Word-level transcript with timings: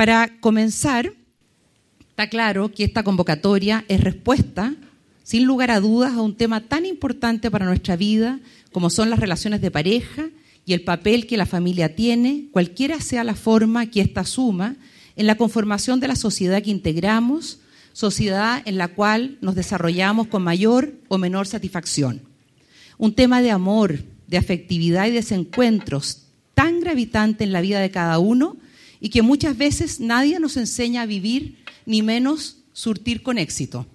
Para 0.00 0.30
comenzar, 0.40 1.12
está 2.08 2.30
claro 2.30 2.72
que 2.72 2.84
esta 2.84 3.02
convocatoria 3.02 3.84
es 3.86 4.00
respuesta, 4.00 4.74
sin 5.24 5.44
lugar 5.44 5.70
a 5.70 5.78
dudas, 5.78 6.14
a 6.14 6.22
un 6.22 6.38
tema 6.38 6.62
tan 6.62 6.86
importante 6.86 7.50
para 7.50 7.66
nuestra 7.66 7.96
vida 7.96 8.40
como 8.72 8.88
son 8.88 9.10
las 9.10 9.18
relaciones 9.18 9.60
de 9.60 9.70
pareja 9.70 10.30
y 10.64 10.72
el 10.72 10.84
papel 10.84 11.26
que 11.26 11.36
la 11.36 11.44
familia 11.44 11.96
tiene, 11.96 12.46
cualquiera 12.50 12.98
sea 13.02 13.24
la 13.24 13.34
forma 13.34 13.90
que 13.90 14.00
ésta 14.00 14.22
asuma, 14.22 14.76
en 15.16 15.26
la 15.26 15.34
conformación 15.34 16.00
de 16.00 16.08
la 16.08 16.16
sociedad 16.16 16.62
que 16.62 16.70
integramos, 16.70 17.58
sociedad 17.92 18.62
en 18.64 18.78
la 18.78 18.88
cual 18.88 19.36
nos 19.42 19.54
desarrollamos 19.54 20.28
con 20.28 20.42
mayor 20.42 20.94
o 21.08 21.18
menor 21.18 21.46
satisfacción. 21.46 22.22
Un 22.96 23.14
tema 23.14 23.42
de 23.42 23.50
amor, 23.50 23.98
de 24.28 24.38
afectividad 24.38 25.08
y 25.08 25.10
desencuentros 25.10 26.22
tan 26.54 26.80
gravitante 26.80 27.44
en 27.44 27.52
la 27.52 27.60
vida 27.60 27.80
de 27.80 27.90
cada 27.90 28.18
uno 28.18 28.56
y 29.00 29.08
que 29.08 29.22
muchas 29.22 29.56
veces 29.56 30.00
nadie 30.00 30.38
nos 30.38 30.56
enseña 30.56 31.02
a 31.02 31.06
vivir, 31.06 31.56
ni 31.86 32.02
menos 32.02 32.58
surtir 32.72 33.22
con 33.22 33.38
éxito. 33.38 33.86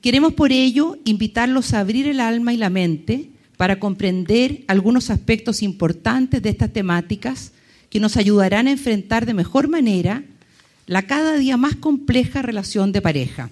Queremos 0.00 0.34
por 0.34 0.52
ello 0.52 0.98
invitarlos 1.04 1.72
a 1.72 1.80
abrir 1.80 2.06
el 2.06 2.20
alma 2.20 2.52
y 2.52 2.56
la 2.56 2.70
mente 2.70 3.30
para 3.56 3.78
comprender 3.78 4.64
algunos 4.66 5.10
aspectos 5.10 5.62
importantes 5.62 6.42
de 6.42 6.50
estas 6.50 6.72
temáticas 6.72 7.52
que 7.88 8.00
nos 8.00 8.16
ayudarán 8.16 8.66
a 8.66 8.72
enfrentar 8.72 9.24
de 9.24 9.34
mejor 9.34 9.68
manera 9.68 10.24
la 10.86 11.02
cada 11.02 11.36
día 11.36 11.56
más 11.56 11.76
compleja 11.76 12.42
relación 12.42 12.92
de 12.92 13.00
pareja. 13.00 13.50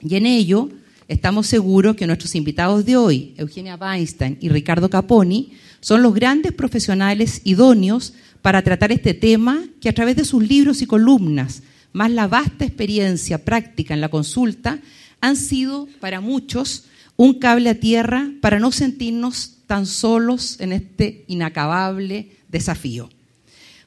Y 0.00 0.16
en 0.16 0.26
ello 0.26 0.68
estamos 1.08 1.46
seguros 1.46 1.96
que 1.96 2.06
nuestros 2.06 2.34
invitados 2.34 2.84
de 2.84 2.96
hoy, 2.96 3.34
Eugenia 3.36 3.76
Weinstein 3.76 4.38
y 4.40 4.48
Ricardo 4.48 4.88
Caponi, 4.90 5.52
son 5.80 6.02
los 6.02 6.14
grandes 6.14 6.52
profesionales 6.52 7.40
idóneos 7.44 8.14
para 8.42 8.62
tratar 8.62 8.92
este 8.92 9.14
tema 9.14 9.64
que 9.80 9.88
a 9.88 9.92
través 9.92 10.16
de 10.16 10.24
sus 10.24 10.46
libros 10.46 10.82
y 10.82 10.86
columnas, 10.86 11.62
más 11.92 12.10
la 12.10 12.26
vasta 12.26 12.64
experiencia 12.64 13.44
práctica 13.44 13.94
en 13.94 14.00
la 14.00 14.08
consulta, 14.08 14.80
han 15.20 15.36
sido 15.36 15.88
para 16.00 16.20
muchos 16.20 16.84
un 17.16 17.38
cable 17.38 17.70
a 17.70 17.74
tierra 17.74 18.30
para 18.40 18.58
no 18.58 18.72
sentirnos 18.72 19.58
tan 19.66 19.86
solos 19.86 20.60
en 20.60 20.72
este 20.72 21.24
inacabable 21.28 22.36
desafío. 22.48 23.08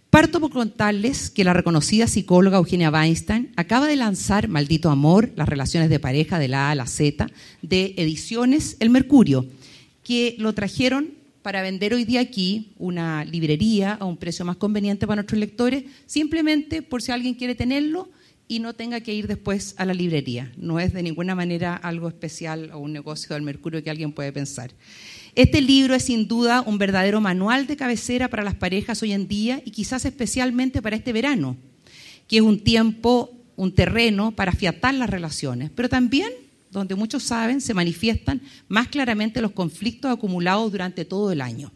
Parto 0.10 0.40
por 0.40 0.52
contarles 0.52 1.30
que 1.30 1.44
la 1.44 1.54
reconocida 1.54 2.08
psicóloga 2.08 2.58
Eugenia 2.58 2.90
Weinstein 2.90 3.52
acaba 3.58 3.88
de 3.88 3.98
lanzar 3.98 4.48
Maldito 4.48 4.90
Amor, 4.90 5.32
las 5.36 5.50
relaciones 5.50 5.90
de 5.90 6.00
pareja 6.00 6.40
de 6.40 6.48
la 6.48 6.70
A 6.70 6.72
a 6.72 6.76
la 6.76 6.88
Z, 6.88 7.28
de 7.62 7.94
ediciones 7.98 8.78
El 8.80 8.90
Mercurio, 8.90 9.46
que 10.04 10.36
lo 10.40 10.54
trajeron 10.54 11.10
para 11.42 11.62
vender 11.62 11.94
hoy 11.94 12.06
día 12.06 12.22
aquí 12.22 12.72
una 12.78 13.26
librería 13.26 13.94
a 13.94 14.06
un 14.06 14.16
precio 14.16 14.46
más 14.46 14.56
conveniente 14.56 15.06
para 15.06 15.18
nuestros 15.18 15.40
lectores, 15.40 15.84
simplemente 16.06 16.82
por 16.82 17.02
si 17.02 17.12
alguien 17.12 17.34
quiere 17.34 17.56
tenerlo 17.56 18.10
y 18.48 18.60
no 18.60 18.74
tenga 18.74 19.02
que 19.02 19.14
ir 19.14 19.28
después 19.28 19.76
a 19.78 19.84
la 19.86 19.94
librería. 19.94 20.54
No 20.56 20.80
es 20.80 20.94
de 20.94 21.04
ninguna 21.04 21.36
manera 21.36 21.76
algo 21.76 22.08
especial 22.08 22.72
o 22.74 22.80
un 22.80 22.94
negocio 22.94 23.34
del 23.34 23.44
Mercurio 23.44 23.84
que 23.84 23.90
alguien 23.90 24.14
puede 24.14 24.32
pensar. 24.32 24.72
Este 25.38 25.62
libro 25.62 25.94
es 25.94 26.06
sin 26.06 26.28
duda 26.28 26.64
un 26.66 26.80
verdadero 26.80 27.22
manual 27.22 27.68
de 27.68 27.78
cabecera 27.78 28.28
para 28.28 28.44
las 28.44 28.56
parejas 28.56 29.04
hoy 29.04 29.12
en 29.12 29.28
día 29.28 29.62
y 29.64 29.70
quizás 29.70 30.04
especialmente 30.04 30.82
para 30.82 30.96
este 30.96 31.14
verano, 31.14 31.58
que 32.28 32.38
es 32.38 32.42
un 32.42 32.60
tiempo, 32.64 33.30
un 33.56 33.72
terreno 33.72 34.32
para 34.32 34.54
afiatar 34.54 34.96
las 34.96 35.12
relaciones, 35.12 35.70
pero 35.70 35.90
también 35.90 36.32
donde 36.72 36.96
muchos 36.96 37.22
saben 37.22 37.62
se 37.62 37.76
manifiestan 37.76 38.42
más 38.68 38.88
claramente 38.88 39.40
los 39.40 39.52
conflictos 39.52 40.10
acumulados 40.12 40.72
durante 40.72 41.06
todo 41.06 41.32
el 41.32 41.42
año 41.42 41.72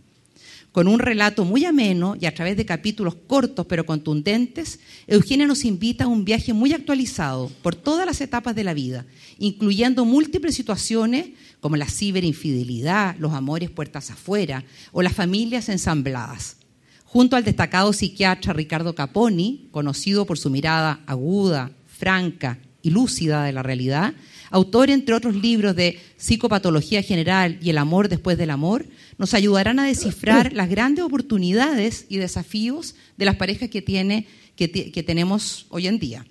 con 0.72 0.88
un 0.88 1.00
relato 1.00 1.44
muy 1.44 1.66
ameno 1.66 2.16
y 2.20 2.26
a 2.26 2.34
través 2.34 2.56
de 2.56 2.66
capítulos 2.66 3.16
cortos 3.28 3.66
pero 3.66 3.86
contundentes, 3.86 4.80
Eugenia 5.08 5.46
nos 5.46 5.66
invita 5.66 6.06
a 6.06 6.08
un 6.08 6.24
viaje 6.24 6.54
muy 6.54 6.74
actualizado 6.74 7.52
por 7.62 7.76
todas 7.76 8.06
las 8.06 8.22
etapas 8.22 8.56
de 8.56 8.64
la 8.64 8.74
vida, 8.74 9.06
incluyendo 9.38 10.06
múltiples 10.06 10.56
situaciones 10.56 11.32
como 11.60 11.76
la 11.76 11.88
ciberinfidelidad, 11.88 13.18
los 13.18 13.34
amores 13.34 13.70
puertas 13.70 14.12
afuera 14.12 14.64
o 14.94 15.02
las 15.02 15.14
familias 15.14 15.68
ensambladas. 15.68 16.58
Junto 17.04 17.36
al 17.36 17.44
destacado 17.44 17.92
psiquiatra 17.92 18.54
Ricardo 18.54 18.96
Caponi, 18.96 19.68
conocido 19.72 20.26
por 20.26 20.40
su 20.40 20.50
mirada 20.50 21.02
aguda, 21.06 21.72
franca 21.86 22.60
y 22.82 22.92
lúcida 22.92 23.44
de 23.44 23.52
la 23.52 23.62
realidad, 23.62 24.14
autor 24.52 24.90
entre 24.90 25.16
otros 25.16 25.36
libros 25.36 25.76
de 25.76 26.00
Psicopatología 26.18 27.02
General 27.02 27.58
y 27.62 27.70
El 27.70 27.78
Amor 27.78 28.10
después 28.10 28.38
del 28.38 28.52
Amor, 28.52 28.86
nos 29.18 29.34
ayudarán 29.34 29.80
a 29.80 29.86
descifrar 29.86 30.54
las 30.54 30.70
grandes 30.70 31.04
oportunidades 31.04 32.06
y 32.10 32.18
desafíos 32.18 32.96
de 33.18 33.26
las 33.26 33.38
parejas 33.38 33.70
que, 33.70 33.82
tiene, 33.82 34.28
que, 34.56 34.68
tenemos 34.68 35.66
hoy 35.70 35.88
en 35.88 36.00
día. 36.00 36.26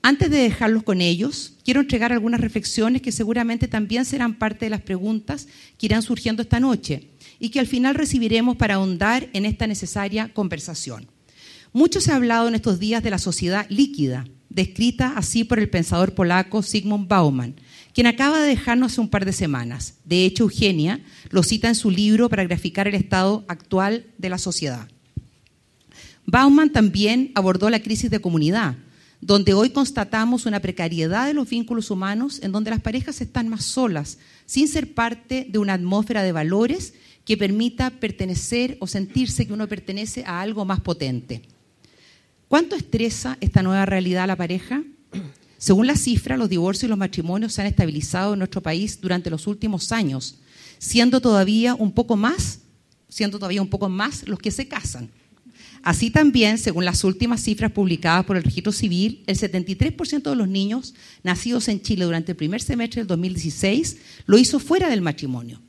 Antes 0.00 0.30
de 0.30 0.38
dejarlos 0.38 0.82
con 0.82 1.00
ellos, 1.00 1.54
quiero 1.64 1.80
entregar 1.80 2.12
algunas 2.12 2.40
reflexiones 2.40 3.02
que 3.02 3.12
seguramente 3.12 3.68
también 3.68 4.04
serán 4.04 4.38
parte 4.38 4.66
de 4.66 4.70
las 4.70 4.80
preguntas 4.80 5.48
que 5.76 5.86
irán 5.86 6.02
surgiendo 6.02 6.42
esta 6.42 6.60
noche 6.60 7.08
y 7.38 7.50
que 7.50 7.60
al 7.60 7.66
final 7.66 7.94
recibiremos 7.94 8.56
para 8.56 8.76
ahondar 8.76 9.28
en 9.32 9.44
esta 9.44 9.66
necesaria 9.66 10.32
conversación. 10.32 11.06
Mucho 11.72 12.00
se 12.00 12.12
ha 12.12 12.16
hablado 12.16 12.48
en 12.48 12.54
estos 12.54 12.78
días 12.78 13.02
de 13.02 13.10
la 13.10 13.18
sociedad 13.18 13.66
líquida, 13.68 14.24
descrita 14.58 15.12
así 15.16 15.44
por 15.44 15.60
el 15.60 15.70
pensador 15.70 16.14
polaco 16.14 16.64
Sigmund 16.64 17.06
Bauman, 17.06 17.54
quien 17.94 18.08
acaba 18.08 18.40
de 18.40 18.48
dejarnos 18.48 18.90
hace 18.92 19.00
un 19.00 19.08
par 19.08 19.24
de 19.24 19.32
semanas. 19.32 19.94
De 20.04 20.24
hecho, 20.24 20.42
Eugenia 20.42 21.00
lo 21.30 21.44
cita 21.44 21.68
en 21.68 21.76
su 21.76 21.92
libro 21.92 22.28
para 22.28 22.42
graficar 22.42 22.88
el 22.88 22.96
estado 22.96 23.44
actual 23.46 24.06
de 24.18 24.28
la 24.28 24.38
sociedad. 24.38 24.88
Bauman 26.26 26.70
también 26.72 27.30
abordó 27.36 27.70
la 27.70 27.80
crisis 27.80 28.10
de 28.10 28.20
comunidad, 28.20 28.74
donde 29.20 29.54
hoy 29.54 29.70
constatamos 29.70 30.44
una 30.44 30.58
precariedad 30.58 31.28
de 31.28 31.34
los 31.34 31.48
vínculos 31.48 31.92
humanos 31.92 32.40
en 32.42 32.50
donde 32.50 32.70
las 32.70 32.80
parejas 32.80 33.20
están 33.20 33.46
más 33.48 33.64
solas, 33.64 34.18
sin 34.44 34.66
ser 34.66 34.92
parte 34.92 35.46
de 35.48 35.58
una 35.60 35.74
atmósfera 35.74 36.24
de 36.24 36.32
valores 36.32 36.94
que 37.24 37.36
permita 37.36 37.90
pertenecer 37.90 38.76
o 38.80 38.88
sentirse 38.88 39.46
que 39.46 39.52
uno 39.52 39.68
pertenece 39.68 40.24
a 40.26 40.40
algo 40.40 40.64
más 40.64 40.80
potente. 40.80 41.42
¿Cuánto 42.48 42.76
estresa 42.76 43.36
esta 43.42 43.62
nueva 43.62 43.84
realidad 43.84 44.24
a 44.24 44.28
la 44.28 44.36
pareja? 44.36 44.82
Según 45.58 45.86
la 45.86 45.96
cifra, 45.96 46.38
los 46.38 46.48
divorcios 46.48 46.84
y 46.84 46.88
los 46.88 46.96
matrimonios 46.96 47.52
se 47.52 47.60
han 47.60 47.66
estabilizado 47.66 48.32
en 48.32 48.38
nuestro 48.38 48.62
país 48.62 49.00
durante 49.00 49.28
los 49.28 49.46
últimos 49.46 49.92
años, 49.92 50.38
siendo 50.78 51.20
todavía 51.20 51.74
un 51.74 51.92
poco 51.92 52.16
más, 52.16 52.60
siendo 53.08 53.38
todavía 53.38 53.60
un 53.60 53.68
poco 53.68 53.90
más 53.90 54.26
los 54.26 54.38
que 54.38 54.50
se 54.50 54.66
casan. 54.66 55.10
Así 55.82 56.10
también, 56.10 56.56
según 56.56 56.86
las 56.86 57.04
últimas 57.04 57.42
cifras 57.42 57.70
publicadas 57.70 58.24
por 58.24 58.36
el 58.38 58.44
Registro 58.44 58.72
Civil, 58.72 59.22
el 59.26 59.38
73% 59.38 60.30
de 60.30 60.36
los 60.36 60.48
niños 60.48 60.94
nacidos 61.22 61.68
en 61.68 61.82
Chile 61.82 62.06
durante 62.06 62.32
el 62.32 62.36
primer 62.36 62.62
semestre 62.62 63.02
del 63.02 63.08
2016 63.08 63.98
lo 64.24 64.38
hizo 64.38 64.58
fuera 64.58 64.88
del 64.88 65.02
matrimonio. 65.02 65.60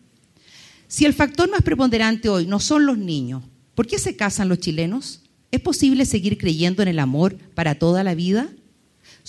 Si 0.88 1.06
el 1.06 1.13
factor 1.13 1.50
más 1.51 1.62
preponderante 1.62 2.29
hoy 2.29 2.47
no 2.47 2.59
son 2.59 2.85
los 2.85 2.97
niños, 2.97 3.44
¿por 3.75 3.85
qué 3.85 4.00
se 4.00 4.16
casan 4.16 4.50
los 4.50 4.59
chilenos? 4.59 5.28
¿Es 5.51 5.59
posible 5.61 6.05
seguir 6.05 6.37
creyendo 6.37 6.81
en 6.81 6.89
el 6.89 6.99
amor 6.99 7.35
para 7.55 7.75
toda 7.75 8.03
la 8.03 8.15
vida? 8.15 8.49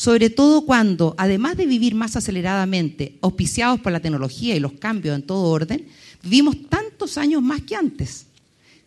sobre 0.00 0.30
todo 0.30 0.64
cuando, 0.64 1.14
además 1.18 1.58
de 1.58 1.66
vivir 1.66 1.94
más 1.94 2.16
aceleradamente, 2.16 3.18
auspiciados 3.20 3.80
por 3.80 3.92
la 3.92 4.00
tecnología 4.00 4.56
y 4.56 4.60
los 4.60 4.72
cambios 4.72 5.14
en 5.14 5.22
todo 5.22 5.50
orden, 5.50 5.86
vivimos 6.22 6.56
tantos 6.70 7.18
años 7.18 7.42
más 7.42 7.60
que 7.60 7.76
antes. 7.76 8.24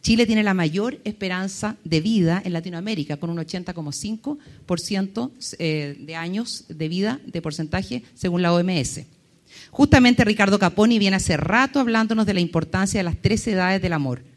Chile 0.02 0.26
tiene 0.26 0.42
la 0.42 0.56
mayor 0.56 1.00
esperanza 1.04 1.78
de 1.84 2.02
vida 2.02 2.42
en 2.44 2.54
Latinoamérica, 2.54 3.18
con 3.18 3.30
un 3.30 3.38
80,5% 3.38 5.32
eh, 5.60 5.98
de 6.00 6.16
años 6.16 6.66
de 6.68 6.88
vida 6.88 7.20
de 7.28 7.42
porcentaje 7.44 8.02
según 8.16 8.42
la 8.42 8.52
OMS. 8.52 9.02
Justamente 9.70 10.26
Ricardo 10.26 10.58
Caponi 10.58 10.98
viene 10.98 11.18
hace 11.18 11.38
rato 11.38 11.80
hablándonos 11.80 12.26
de 12.26 12.34
la 12.34 12.42
importancia 12.42 13.00
de 13.00 13.04
las 13.04 13.22
tres 13.22 13.48
edades 13.48 13.84
del 13.84 13.94
amor 13.94 14.33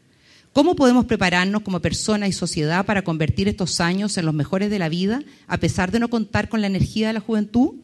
¿Cómo 0.57 0.75
podemos 0.75 1.05
prepararnos 1.05 1.61
como 1.61 1.83
persona 1.83 2.27
y 2.27 2.33
sociedad 2.33 2.83
para 2.83 3.03
convertir 3.03 3.47
estos 3.47 3.79
años 3.79 4.17
en 4.17 4.25
los 4.25 4.33
mejores 4.33 4.71
de 4.71 4.79
la 4.79 4.89
vida, 4.89 5.21
a 5.45 5.59
pesar 5.59 5.91
de 5.91 5.99
no 5.99 6.09
contar 6.09 6.49
con 6.49 6.61
la 6.61 6.65
energía 6.65 7.05
de 7.05 7.13
la 7.13 7.19
juventud? 7.19 7.75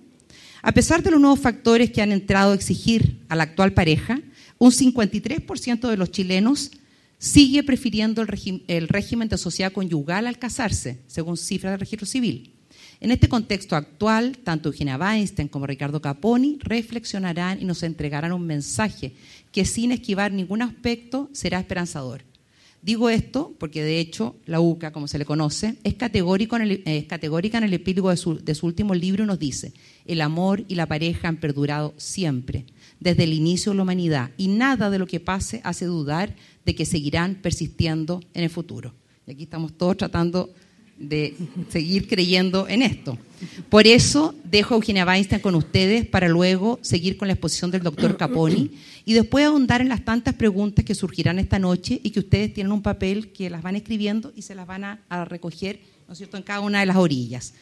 A 0.63 0.71
pesar 0.71 1.03
de 1.03 1.11
los 1.11 1.21
nuevos 1.21 1.39
factores 1.39 1.91
que 1.91 2.01
han 2.01 2.11
entrado 2.11 2.51
a 2.51 2.55
exigir 2.55 3.19
a 3.29 3.35
la 3.35 3.43
actual 3.43 3.75
pareja, 3.75 4.21
un 4.57 4.71
53% 4.71 5.87
de 5.87 5.97
los 5.97 6.09
chilenos 6.09 6.71
sigue 7.19 7.61
prefiriendo 7.61 8.23
el, 8.23 8.87
régimen 8.87 9.29
de 9.29 9.37
sociedad 9.37 9.71
conyugal 9.71 10.25
al 10.25 10.39
casarse, 10.39 10.99
según 11.05 11.37
cifras 11.37 11.73
del 11.73 11.79
registro 11.79 12.07
civil. 12.07 12.55
En 12.99 13.11
este 13.11 13.29
contexto 13.29 13.75
actual, 13.75 14.39
tanto 14.39 14.69
Eugenia 14.69 14.97
Weinstein 14.97 15.47
como 15.47 15.67
Ricardo 15.67 16.01
Caponi 16.01 16.57
reflexionarán 16.59 17.61
y 17.61 17.65
nos 17.65 17.83
entregarán 17.83 18.33
un 18.33 18.47
mensaje 18.47 19.13
que 19.51 19.63
sin 19.63 19.91
esquivar 19.91 20.31
ningún 20.31 20.63
aspecto 20.63 21.29
será 21.33 21.59
esperanzador. 21.59 22.32
Digo 22.83 23.09
esto 23.09 23.56
porque 23.59 23.81
de 23.81 24.00
hecho 24.00 24.35
la 24.45 24.59
UCA, 24.59 24.91
como 24.91 25.07
se 25.07 25.18
le 25.18 25.24
conoce, 25.24 25.77
es, 25.85 25.95
en 25.95 26.62
el, 26.62 27.07
categórica 27.07 27.57
en 27.57 27.63
el 27.63 27.74
epílogo 27.74 28.09
de 28.09 28.18
su, 28.18 28.44
de 28.44 28.53
su 28.56 28.65
último 28.65 28.94
libro 28.94 29.24
y 29.24 29.27
nos 29.27 29.39
dice, 29.39 29.71
el 30.06 30.19
amor 30.19 30.65
y 30.68 30.75
la 30.75 30.85
pareja 30.85 31.30
han 31.30 31.38
perdurado 31.38 31.94
siempre, 31.95 32.65
desde 33.00 33.24
el 33.24 33.31
inicio 33.31 33.71
de 33.71 33.77
la 33.77 33.83
humanidad, 33.83 34.31
y 34.35 34.50
nada 34.50 34.89
de 34.89 35.00
lo 35.00 35.07
que 35.07 35.21
pase 35.21 35.62
hace 35.63 35.85
dudar 35.85 36.35
de 36.65 36.75
que 36.75 36.85
seguirán 36.85 37.35
persistiendo 37.35 38.21
en 38.33 38.44
el 38.44 38.50
futuro. 38.50 38.94
Y 39.25 39.31
aquí 39.31 39.44
estamos 39.44 39.77
todos 39.77 39.95
tratando 39.95 40.53
de 40.97 41.35
seguir 41.69 42.07
creyendo 42.07 42.67
en 42.67 42.81
esto. 42.81 43.17
Por 43.69 43.87
eso 43.87 44.35
dejo 44.43 44.73
a 44.73 44.77
Eugenia 44.77 45.05
Weinstein 45.05 45.41
con 45.41 45.55
ustedes 45.55 46.05
para 46.05 46.29
luego 46.29 46.79
seguir 46.81 47.17
con 47.17 47.27
la 47.27 47.33
exposición 47.33 47.71
del 47.71 47.83
doctor 47.83 48.15
Caponi 48.17 48.71
y 49.05 49.13
después 49.13 49.45
ahondar 49.45 49.81
en 49.81 49.89
las 49.89 50.05
tantas 50.05 50.35
preguntas 50.35 50.85
que 50.85 50.95
surgirán 50.95 51.39
esta 51.39 51.59
noche 51.59 51.99
y 52.03 52.11
que 52.11 52.19
ustedes 52.19 52.53
tienen 52.53 52.71
un 52.71 52.81
papel 52.81 53.31
que 53.31 53.49
las 53.49 53.61
van 53.61 53.75
escribiendo 53.75 54.31
y 54.35 54.43
se 54.43 54.55
las 54.55 54.67
van 54.67 54.83
a, 54.83 55.25
recoger, 55.25 55.81
¿no 56.07 56.13
es 56.13 56.17
cierto?, 56.17 56.37
en 56.37 56.43
cada 56.43 56.61
una 56.61 56.79
de 56.79 56.85
las 56.85 56.97
orillas. 56.97 57.53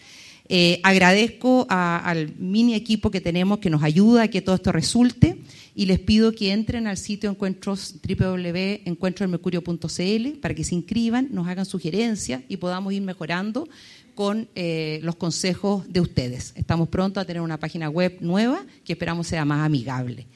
Eh, 0.53 0.81
agradezco 0.83 1.65
al 1.69 2.33
mini 2.37 2.75
equipo 2.75 3.09
que 3.09 3.21
tenemos 3.21 3.59
que 3.59 3.69
nos 3.69 3.83
ayuda 3.83 4.23
a 4.23 4.27
que 4.27 4.41
todo 4.41 4.55
esto 4.55 4.73
resulte 4.73 5.37
y 5.75 5.85
les 5.85 5.99
pido 5.99 6.33
que 6.33 6.51
entren 6.51 6.87
al 6.87 6.97
sitio 6.97 7.29
encuentros 7.29 7.95
www.encuentroelmercurio.cl 8.05 10.39
para 10.41 10.53
que 10.53 10.65
se 10.65 10.75
inscriban, 10.75 11.29
nos 11.31 11.47
hagan 11.47 11.65
sugerencias 11.65 12.41
y 12.49 12.57
podamos 12.57 12.91
ir 12.91 13.01
mejorando 13.01 13.69
con 14.13 14.49
eh, 14.55 14.99
los 15.03 15.15
consejos 15.15 15.85
de 15.87 16.01
ustedes. 16.01 16.51
Estamos 16.57 16.89
pronto 16.89 17.21
a 17.21 17.25
tener 17.25 17.41
una 17.41 17.57
página 17.57 17.89
web 17.89 18.17
nueva 18.19 18.65
que 18.83 18.91
esperamos 18.91 19.27
sea 19.27 19.45
más 19.45 19.65
amigable. 19.65 20.27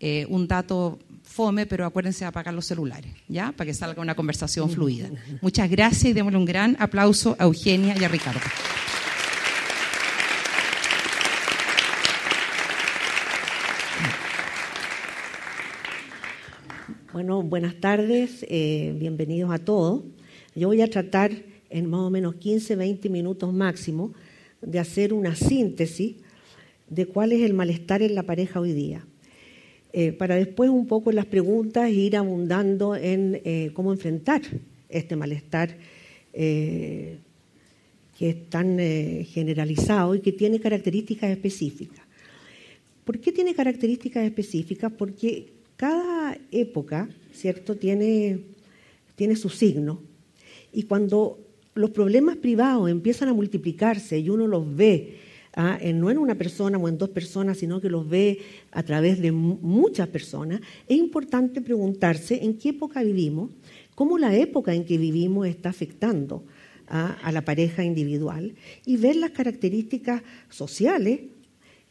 Eh, 0.00 0.26
un 0.28 0.48
dato 0.48 0.98
fome, 1.22 1.66
pero 1.66 1.86
acuérdense 1.86 2.24
de 2.24 2.28
apagar 2.28 2.52
los 2.52 2.66
celulares, 2.66 3.14
¿ya? 3.28 3.52
Para 3.52 3.66
que 3.66 3.74
salga 3.74 4.02
una 4.02 4.16
conversación 4.16 4.68
fluida. 4.68 5.08
Muchas 5.40 5.70
gracias 5.70 6.06
y 6.06 6.14
démosle 6.14 6.38
un 6.38 6.46
gran 6.46 6.76
aplauso 6.80 7.36
a 7.38 7.44
Eugenia 7.44 7.94
y 7.96 8.02
a 8.02 8.08
Ricardo. 8.08 8.40
Bueno, 17.12 17.42
buenas 17.42 17.74
tardes, 17.74 18.46
eh, 18.48 18.94
bienvenidos 18.98 19.52
a 19.52 19.58
todos. 19.58 20.02
Yo 20.54 20.68
voy 20.68 20.80
a 20.80 20.88
tratar 20.88 21.30
en 21.68 21.90
más 21.90 22.00
o 22.00 22.08
menos 22.08 22.36
15, 22.36 22.74
20 22.74 23.10
minutos 23.10 23.52
máximo 23.52 24.14
de 24.62 24.78
hacer 24.78 25.12
una 25.12 25.34
síntesis 25.34 26.14
de 26.88 27.04
cuál 27.04 27.32
es 27.32 27.42
el 27.42 27.52
malestar 27.52 28.00
en 28.00 28.14
la 28.14 28.22
pareja 28.22 28.60
hoy 28.60 28.72
día. 28.72 29.04
Eh, 29.92 30.12
para 30.12 30.36
después 30.36 30.70
un 30.70 30.86
poco 30.86 31.12
las 31.12 31.26
preguntas 31.26 31.90
ir 31.90 32.16
abundando 32.16 32.96
en 32.96 33.42
eh, 33.44 33.72
cómo 33.74 33.92
enfrentar 33.92 34.40
este 34.88 35.14
malestar 35.14 35.76
que 36.32 37.18
es 38.18 38.48
tan 38.48 38.78
generalizado 38.78 40.14
y 40.14 40.20
que 40.20 40.32
tiene 40.32 40.60
características 40.60 41.30
específicas. 41.30 42.06
¿Por 43.04 43.18
qué 43.18 43.32
tiene 43.32 43.54
características 43.54 44.24
específicas? 44.24 44.90
Porque 44.96 45.48
cada 45.76 46.21
época, 46.50 47.08
¿cierto?, 47.32 47.76
tiene, 47.76 48.40
tiene 49.14 49.36
su 49.36 49.48
signo. 49.48 50.00
Y 50.72 50.84
cuando 50.84 51.38
los 51.74 51.90
problemas 51.90 52.36
privados 52.36 52.90
empiezan 52.90 53.28
a 53.28 53.34
multiplicarse 53.34 54.18
y 54.18 54.28
uno 54.28 54.46
los 54.46 54.74
ve 54.74 55.18
¿ah? 55.54 55.78
no 55.94 56.10
en 56.10 56.18
una 56.18 56.34
persona 56.34 56.78
o 56.78 56.88
en 56.88 56.98
dos 56.98 57.10
personas, 57.10 57.58
sino 57.58 57.80
que 57.80 57.88
los 57.88 58.08
ve 58.08 58.38
a 58.70 58.82
través 58.82 59.20
de 59.20 59.32
muchas 59.32 60.08
personas, 60.08 60.60
es 60.88 60.96
importante 60.96 61.60
preguntarse 61.60 62.42
en 62.42 62.58
qué 62.58 62.70
época 62.70 63.02
vivimos, 63.02 63.50
cómo 63.94 64.18
la 64.18 64.34
época 64.36 64.74
en 64.74 64.84
que 64.84 64.98
vivimos 64.98 65.46
está 65.46 65.70
afectando 65.70 66.44
¿ah? 66.88 67.16
a 67.22 67.32
la 67.32 67.44
pareja 67.44 67.84
individual 67.84 68.54
y 68.86 68.96
ver 68.96 69.16
las 69.16 69.30
características 69.30 70.22
sociales, 70.48 71.20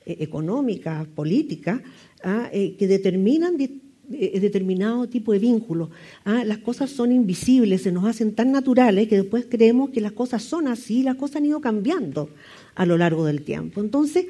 eh, 0.05 0.17
económicas, 0.19 1.07
políticas, 1.07 1.81
¿ah? 2.23 2.49
eh, 2.51 2.75
que 2.77 2.87
determinan 2.87 3.57
determinado 4.07 5.07
tipo 5.07 5.31
de 5.31 5.39
vínculos. 5.39 5.89
Las 6.25 6.57
cosas 6.59 6.89
son 6.89 7.11
invisibles, 7.11 7.83
se 7.83 7.91
nos 7.91 8.05
hacen 8.05 8.33
tan 8.33 8.51
naturales 8.51 9.07
que 9.07 9.17
después 9.17 9.45
creemos 9.49 9.89
que 9.91 10.01
las 10.01 10.11
cosas 10.11 10.43
son 10.43 10.67
así, 10.67 11.03
las 11.03 11.15
cosas 11.15 11.37
han 11.37 11.45
ido 11.45 11.61
cambiando 11.61 12.29
a 12.75 12.85
lo 12.85 12.97
largo 12.97 13.25
del 13.25 13.43
tiempo. 13.43 13.81
Entonces, 13.81 14.25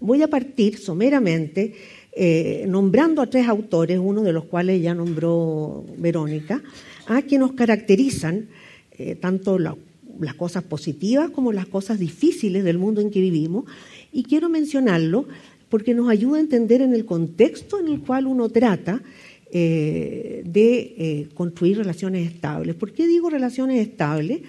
voy 0.00 0.22
a 0.22 0.28
partir 0.28 0.78
someramente 0.78 1.74
eh, 2.16 2.64
nombrando 2.68 3.22
a 3.22 3.26
tres 3.28 3.48
autores, 3.48 3.98
uno 4.00 4.22
de 4.22 4.32
los 4.32 4.44
cuales 4.44 4.80
ya 4.80 4.94
nombró 4.94 5.84
Verónica, 5.98 6.62
a 7.06 7.22
que 7.22 7.38
nos 7.38 7.52
caracterizan 7.52 8.48
eh, 8.92 9.16
tanto 9.16 9.58
las 9.58 10.34
cosas 10.36 10.62
positivas 10.62 11.30
como 11.30 11.52
las 11.52 11.66
cosas 11.66 11.98
difíciles 11.98 12.62
del 12.62 12.78
mundo 12.78 13.00
en 13.00 13.10
que 13.10 13.20
vivimos. 13.20 13.64
Y 14.12 14.22
quiero 14.22 14.48
mencionarlo 14.48 15.26
porque 15.74 15.92
nos 15.92 16.08
ayuda 16.08 16.36
a 16.36 16.40
entender 16.40 16.82
en 16.82 16.94
el 16.94 17.04
contexto 17.04 17.80
en 17.80 17.88
el 17.88 18.00
cual 18.00 18.28
uno 18.28 18.48
trata 18.48 19.02
eh, 19.50 20.44
de 20.46 21.28
construir 21.34 21.78
relaciones 21.78 22.30
estables. 22.30 22.76
¿Por 22.76 22.92
qué 22.92 23.08
digo 23.08 23.28
relaciones 23.28 23.84
estables? 23.84 24.42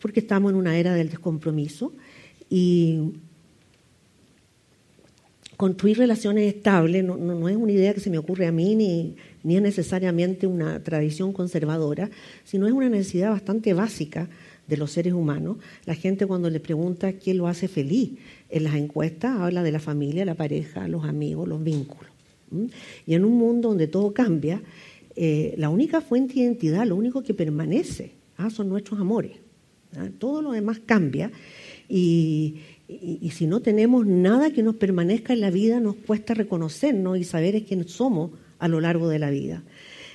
Porque 0.00 0.20
estamos 0.20 0.50
en 0.50 0.56
una 0.56 0.78
era 0.78 0.94
del 0.94 1.10
descompromiso 1.10 1.92
y 2.48 3.12
construir 5.58 5.98
relaciones 5.98 6.54
estables 6.54 7.04
no, 7.04 7.48
es 7.50 7.56
una 7.56 7.72
idea 7.72 7.92
que 7.92 8.00
se 8.00 8.08
me 8.08 8.16
ocurre 8.16 8.46
a 8.46 8.52
mí 8.52 8.74
ni, 8.74 9.16
ni 9.42 9.56
es 9.56 9.62
necesariamente 9.62 10.46
una 10.46 10.82
tradición 10.82 11.34
conservadora, 11.34 12.08
sino 12.44 12.66
es 12.66 12.72
una 12.72 12.88
necesidad 12.88 13.28
bastante 13.28 13.74
básica 13.74 14.30
de 14.72 14.78
los 14.78 14.90
seres 14.90 15.12
humanos. 15.12 15.58
La 15.84 15.94
gente 15.94 16.26
cuando 16.26 16.48
le 16.48 16.58
pregunta 16.58 17.12
qué 17.12 17.34
lo 17.34 17.46
hace 17.46 17.68
feliz 17.68 18.12
en 18.48 18.64
las 18.64 18.74
encuestas 18.74 19.38
habla 19.38 19.62
de 19.62 19.70
la 19.70 19.80
familia, 19.80 20.24
la 20.24 20.34
pareja, 20.34 20.88
los 20.88 21.04
amigos, 21.04 21.46
los 21.46 21.62
vínculos. 21.62 22.10
Y 23.06 23.14
en 23.14 23.24
un 23.26 23.36
mundo 23.36 23.68
donde 23.68 23.86
todo 23.86 24.14
cambia, 24.14 24.62
eh, 25.14 25.54
la 25.58 25.68
única 25.68 26.00
fuente 26.00 26.34
de 26.34 26.40
identidad, 26.40 26.86
lo 26.86 26.96
único 26.96 27.22
que 27.22 27.34
permanece, 27.34 28.12
ah, 28.38 28.48
son 28.48 28.70
nuestros 28.70 28.98
amores. 28.98 29.32
¿ah? 29.98 30.08
Todo 30.18 30.40
lo 30.40 30.52
demás 30.52 30.80
cambia 30.84 31.30
y, 31.86 32.56
si 33.30 33.46
no 33.46 33.60
tenemos 33.60 34.06
nada 34.06 34.52
que 34.52 34.62
nos 34.62 34.76
permanezca 34.76 35.34
en 35.34 35.40
la 35.40 35.50
vida, 35.50 35.80
nos 35.80 35.96
cuesta 35.96 36.32
reconocernos 36.32 37.18
y 37.18 37.24
saber 37.24 37.62
quién 37.64 37.86
somos 37.88 38.30
a 38.58 38.68
lo 38.68 38.80
largo 38.80 39.08
de 39.08 39.18
la 39.18 39.30
vida. 39.30 39.62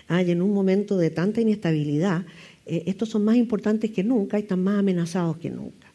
Ah, 0.07 0.23
y 0.23 0.31
en 0.31 0.41
un 0.41 0.53
momento 0.53 0.97
de 0.97 1.09
tanta 1.09 1.41
inestabilidad, 1.41 2.25
eh, 2.67 2.83
estos 2.85 3.09
son 3.09 3.23
más 3.23 3.37
importantes 3.37 3.91
que 3.91 4.03
nunca 4.03 4.37
y 4.37 4.43
están 4.43 4.63
más 4.63 4.79
amenazados 4.79 5.37
que 5.37 5.49
nunca. 5.49 5.87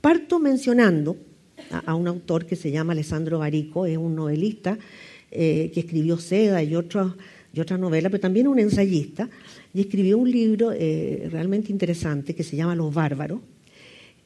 Parto 0.00 0.38
mencionando 0.38 1.16
a, 1.70 1.94
un 1.94 2.06
autor 2.08 2.44
que 2.44 2.56
se 2.56 2.70
llama 2.70 2.92
Alessandro 2.92 3.38
Barico, 3.38 3.86
es 3.86 3.96
un 3.96 4.14
novelista 4.14 4.78
eh, 5.30 5.70
que 5.72 5.80
escribió 5.80 6.18
Seda 6.18 6.62
y, 6.62 6.74
otras 6.74 7.14
novelas, 7.78 8.10
pero 8.10 8.20
también 8.20 8.48
un 8.48 8.58
ensayista, 8.58 9.30
y 9.72 9.80
escribió 9.80 10.18
un 10.18 10.30
libro 10.30 10.72
eh, 10.72 11.28
realmente 11.30 11.72
interesante 11.72 12.34
que 12.34 12.42
se 12.42 12.56
llama 12.56 12.74
Los 12.74 12.92
Bárbaros, 12.92 13.40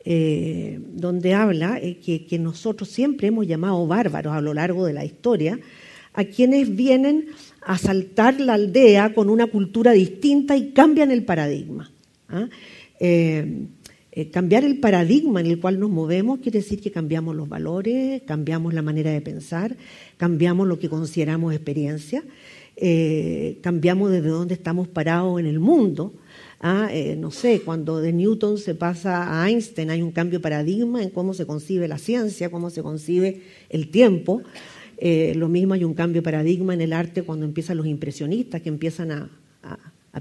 donde 0.05 1.35
habla 1.35 1.81
que, 1.81 2.39
nosotros 2.39 2.89
siempre 2.89 3.27
hemos 3.27 3.45
llamado 3.45 3.85
bárbaros 3.89 4.35
a 4.35 4.41
lo 4.41 4.55
largo 4.55 4.87
de 4.87 4.93
la 4.93 5.05
historia 5.05 5.59
a 6.17 6.25
quienes 6.25 6.75
vienen 6.75 7.27
a 7.63 7.75
asaltar 7.75 8.41
la 8.41 8.55
aldea 8.55 9.15
con 9.15 9.31
una 9.31 9.47
cultura 9.47 9.93
distinta 9.93 10.57
y 10.57 10.73
cambian 10.73 11.13
el 11.13 11.25
paradigma. 11.25 11.93
¿ah? 12.29 12.49
Eh, 12.99 13.69
cambiar 14.33 14.65
el 14.65 14.81
paradigma 14.81 15.41
en 15.41 15.47
el 15.47 15.61
cual 15.61 15.79
nos 15.79 15.91
movemos 15.91 16.41
quiere 16.41 16.61
decir 16.61 16.81
que 16.81 16.91
cambiamos 16.91 17.37
los 17.37 17.49
valores, 17.49 18.23
cambiamos 18.27 18.75
la 18.75 18.83
manera 18.83 19.13
de 19.13 19.21
pensar, 19.21 19.77
cambiamos 20.17 20.67
lo 20.67 20.79
que 20.79 20.89
consideramos 20.89 21.55
experiencia, 21.55 22.25
cambiamos 23.61 24.11
desde 24.11 24.29
dónde 24.29 24.55
estamos 24.55 24.89
parados 24.89 25.39
en 25.39 25.47
el 25.47 25.61
mundo 25.61 26.15
Ah, 26.61 26.89
eh, 26.91 27.17
no 27.17 27.31
sé, 27.31 27.61
cuando 27.61 28.01
de 28.01 28.13
Newton 28.13 28.57
se 28.57 28.75
pasa 28.75 29.43
a 29.43 29.49
Einstein 29.49 29.91
hay 29.91 30.01
un 30.01 30.11
cambio 30.11 30.39
de 30.39 30.43
paradigma 30.43 31.03
en 31.03 31.11
cómo 31.11 31.35
se 31.35 31.47
concibe 31.47 31.87
la 31.87 31.99
ciencia, 31.99 32.51
cómo 32.51 32.71
se 32.71 32.83
concibe 32.83 33.43
el 33.69 33.91
tiempo. 33.91 34.43
Eh, 34.99 35.35
lo 35.37 35.49
mismo 35.49 35.75
hay 35.75 35.85
un 35.85 35.95
cambio 35.95 36.21
de 36.21 36.25
paradigma 36.25 36.75
en 36.75 36.81
el 36.81 36.93
arte 36.93 37.23
cuando 37.23 37.45
empiezan 37.45 37.77
los 37.77 37.87
impresionistas 37.87 38.63
que 38.63 38.69
empiezan 38.69 39.11
a, 39.13 39.31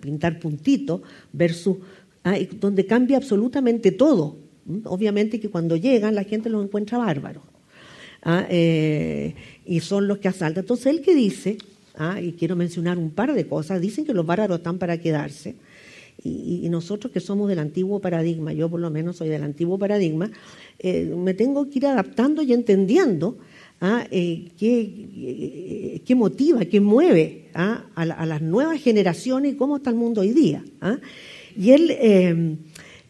pintar 0.01 0.39
puntitos 0.39 1.00
versus 1.32 1.77
ah, 2.25 2.36
donde 2.60 2.86
cambia 2.86 3.15
absolutamente 3.15 3.91
todo. 3.91 4.38
Obviamente 4.84 5.39
que 5.39 5.50
cuando 5.50 5.77
llegan 5.77 6.15
la 6.15 6.25
gente 6.25 6.50
los 6.50 6.65
encuentra 6.65 6.98
bárbaros 6.98 7.44
ah, 8.24 8.46
eh, 8.50 9.36
y 9.65 9.79
son 9.79 10.08
los 10.10 10.17
que 10.17 10.27
asaltan. 10.27 10.63
Entonces 10.63 10.88
él 10.88 11.01
que 11.01 11.15
dice, 11.15 11.58
y 12.22 12.34
quiero 12.34 12.58
mencionar 12.58 12.98
un 12.98 13.12
par 13.12 13.34
de 13.34 13.48
cosas, 13.48 13.79
dicen 13.79 14.03
que 14.03 14.13
los 14.13 14.25
bárbaros 14.25 14.58
están 14.58 14.77
para 14.79 14.98
quedarse 14.98 15.55
y, 16.24 16.67
nosotros 16.70 17.12
que 17.12 17.20
somos 17.20 17.48
del 17.50 17.60
antiguo 17.60 18.00
paradigma, 18.00 18.53
yo 18.53 18.70
por 18.70 18.79
lo 18.79 18.89
menos 18.89 19.17
soy 19.17 19.29
del 19.29 19.44
antiguo 19.44 19.77
paradigma, 19.77 20.32
eh, 20.79 21.13
me 21.15 21.34
tengo 21.34 21.70
que 21.70 21.79
ir 21.79 21.86
adaptando 21.88 22.41
y 22.41 22.53
entendiendo 22.53 23.38
¿ah? 23.86 24.08
eh, 24.10 24.51
qué, 24.58 26.01
qué, 26.06 26.15
motiva, 26.15 26.65
qué 26.65 26.80
mueve 26.80 27.50
¿ah? 27.54 27.84
a, 27.96 28.25
las 28.25 28.42
nuevas 28.42 28.82
generaciones 28.82 29.54
y 29.54 29.56
cómo 29.56 29.77
está 29.77 29.92
el 29.92 29.96
mundo 29.96 30.22
hoy 30.22 30.32
día. 30.32 30.63
¿ah? 30.82 30.98
Y 31.56 31.72
él 31.72 31.92
eh, 31.92 32.58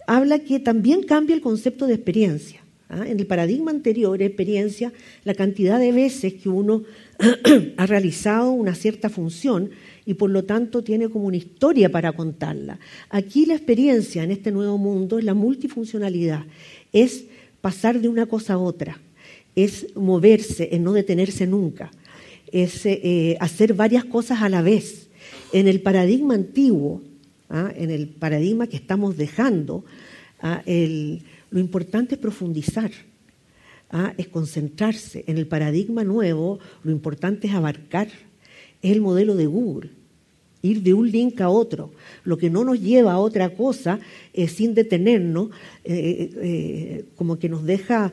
habla 0.06 0.40
que 0.40 0.60
también 0.60 1.04
cambia 1.04 1.36
el 1.36 1.42
concepto 1.42 1.88
de 1.88 1.96
experiencia. 1.96 2.62
En 2.88 3.20
el 3.20 3.26
paradigma 3.26 3.72
anterior, 3.72 4.22
experiencia, 4.22 4.94
la 5.24 5.34
cantidad 5.34 5.80
de 5.80 5.92
veces 5.92 6.36
que 6.36 6.50
uno 6.50 6.84
ha 7.78 7.86
realizado 7.88 8.52
una 8.52 8.76
cierta 8.76 9.10
función 9.10 9.72
y 10.06 10.14
por 10.14 10.30
lo 10.30 10.44
tanto 10.44 10.84
tiene 10.84 11.10
como 11.10 11.26
una 11.26 11.38
historia 11.38 11.90
para 11.90 12.12
contarla. 12.12 12.80
Aquí 13.10 13.48
la 13.48 13.56
experiencia 13.56 14.24
en 14.24 14.30
este 14.30 14.52
nuevo 14.52 14.78
mundo 14.78 15.18
es 15.18 15.26
la 15.26 15.34
multifuncionalidad, 15.34 16.46
es 16.94 17.26
pasar 17.60 18.00
de 18.00 18.08
una 18.08 18.28
cosa 18.28 18.54
a 18.54 18.60
otra, 18.60 19.00
es 19.56 19.96
moverse, 19.96 20.70
es 20.72 20.80
no 20.80 20.94
detenerse 20.94 21.48
nunca, 21.48 21.92
es 22.52 22.86
eh, 22.86 23.38
hacer 23.40 23.74
varias 23.74 24.06
cosas 24.06 24.42
a 24.42 24.50
la 24.50 24.62
vez. 24.62 25.08
En 25.54 25.68
el 25.68 25.82
paradigma 25.82 26.34
antiguo, 26.34 27.02
¿ah? 27.50 27.72
en 27.76 27.92
el 27.92 28.08
paradigma 28.08 28.68
que 28.68 28.76
estamos 28.76 29.18
dejando, 29.18 29.86
¿ah? 30.42 30.62
lo 30.66 31.60
importante 31.60 32.16
es 32.16 32.22
profundizar, 32.22 32.92
¿ah? 33.90 34.14
es 34.18 34.28
concentrarse. 34.28 35.24
En 35.28 35.38
el 35.38 35.48
paradigma 35.48 36.04
nuevo, 36.04 36.60
lo 36.84 36.92
importante 36.92 37.48
es 37.48 37.54
abarcar. 37.54 38.08
Es 38.82 38.92
el 38.92 39.02
modelo 39.02 39.36
de 39.36 39.46
Google 39.48 39.90
ir 40.66 40.82
de 40.82 40.94
un 40.94 41.10
link 41.10 41.40
a 41.42 41.50
otro, 41.50 41.92
lo 42.26 42.38
que 42.38 42.50
no 42.50 42.64
nos 42.64 42.82
lleva 42.82 43.14
a 43.14 43.20
otra 43.20 43.50
cosa 43.50 44.00
eh, 44.34 44.48
sin 44.48 44.74
detenernos, 44.74 45.50
eh, 45.84 46.30
eh, 46.36 47.06
como 47.16 47.40
que 47.40 47.48
nos 47.48 47.64
deja 47.64 48.12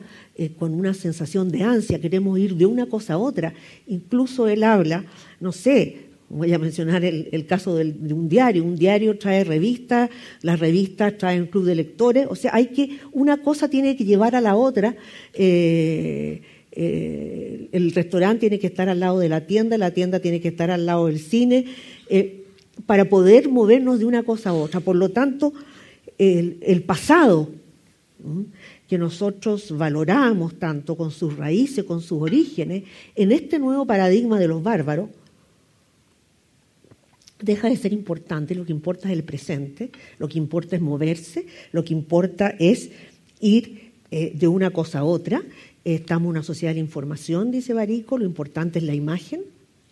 con 0.59 0.73
una 0.73 0.95
sensación 0.95 1.51
de 1.51 1.63
ansia, 1.63 2.01
queremos 2.01 2.39
ir 2.39 2.55
de 2.57 2.65
una 2.65 2.87
cosa 2.87 3.15
a 3.15 3.19
otra. 3.19 3.53
Incluso 3.87 4.49
él 4.49 4.65
habla, 4.65 5.05
no 5.41 5.53
sé, 5.53 6.07
voy 6.29 6.53
a 6.53 6.59
mencionar 6.59 7.05
el, 7.05 7.47
caso 7.47 7.77
de 7.77 8.15
un 8.15 8.29
diario, 8.29 8.65
un 8.65 8.77
diario 8.77 9.19
trae 9.19 9.45
revistas, 9.45 10.09
las 10.41 10.59
revistas 10.59 11.19
traen 11.19 11.47
club 11.47 11.65
de 11.65 11.75
lectores, 11.75 12.27
o 12.31 12.35
sea, 12.35 12.53
hay 12.55 12.69
que, 12.69 12.99
una 13.13 13.43
cosa 13.43 13.69
tiene 13.69 13.95
que 13.95 14.05
llevar 14.05 14.35
a 14.35 14.41
la 14.41 14.57
otra. 14.57 14.97
el 15.35 16.41
restaurante 17.95 18.41
tiene 18.41 18.59
que 18.59 18.69
estar 18.69 18.89
al 18.89 19.01
lado 19.01 19.19
de 19.19 19.29
la 19.29 19.47
tienda, 19.47 19.77
la 19.77 19.91
tienda 19.91 20.21
tiene 20.21 20.41
que 20.41 20.49
estar 20.49 20.71
al 20.71 20.87
lado 20.87 21.09
del 21.09 21.19
cine 21.19 21.67
para 22.87 23.05
poder 23.07 23.49
movernos 23.49 23.99
de 23.99 24.05
una 24.05 24.23
cosa 24.23 24.51
a 24.51 24.55
otra. 24.55 24.81
Por 24.81 24.97
lo 24.97 25.11
tanto, 25.11 25.53
el, 26.19 26.83
pasado 26.85 27.49
que 28.89 28.99
nosotros 28.99 29.77
valoramos 29.77 30.59
tanto 30.59 30.97
con 30.97 31.11
sus 31.11 31.37
raíces, 31.37 31.85
con 31.85 32.01
sus 32.01 32.21
orígenes, 32.21 32.85
en 33.15 33.33
este 33.33 33.59
nuevo 33.59 33.87
paradigma 33.87 34.39
de 34.39 34.49
los 34.49 34.63
bárbaros, 34.63 35.11
deja 37.41 37.69
de 37.69 37.77
ser 37.77 37.93
importante, 37.93 38.55
lo 38.55 38.65
que 38.65 38.73
importa 38.73 39.09
es 39.09 39.15
el 39.15 39.25
presente, 39.25 39.91
lo 40.19 40.29
que 40.29 40.39
importa 40.39 40.77
es 40.77 40.83
moverse, 40.83 41.47
lo 41.73 41.85
que 41.85 41.93
importa 41.93 42.55
es 42.59 42.91
ir 43.41 43.93
eh, 44.11 44.33
de 44.35 44.47
una 44.47 44.71
cosa 44.71 45.01
a 45.01 45.05
otra. 45.05 45.43
Estamos 45.85 46.27
en 46.27 46.31
una 46.31 46.43
sociedad 46.45 46.75
de 46.75 46.81
información, 46.81 47.51
dice 47.51 47.75
Barico, 47.75 48.17
lo 48.17 48.25
importante 48.25 48.79
es 48.79 48.85
la 48.85 48.95
imagen, 48.95 49.43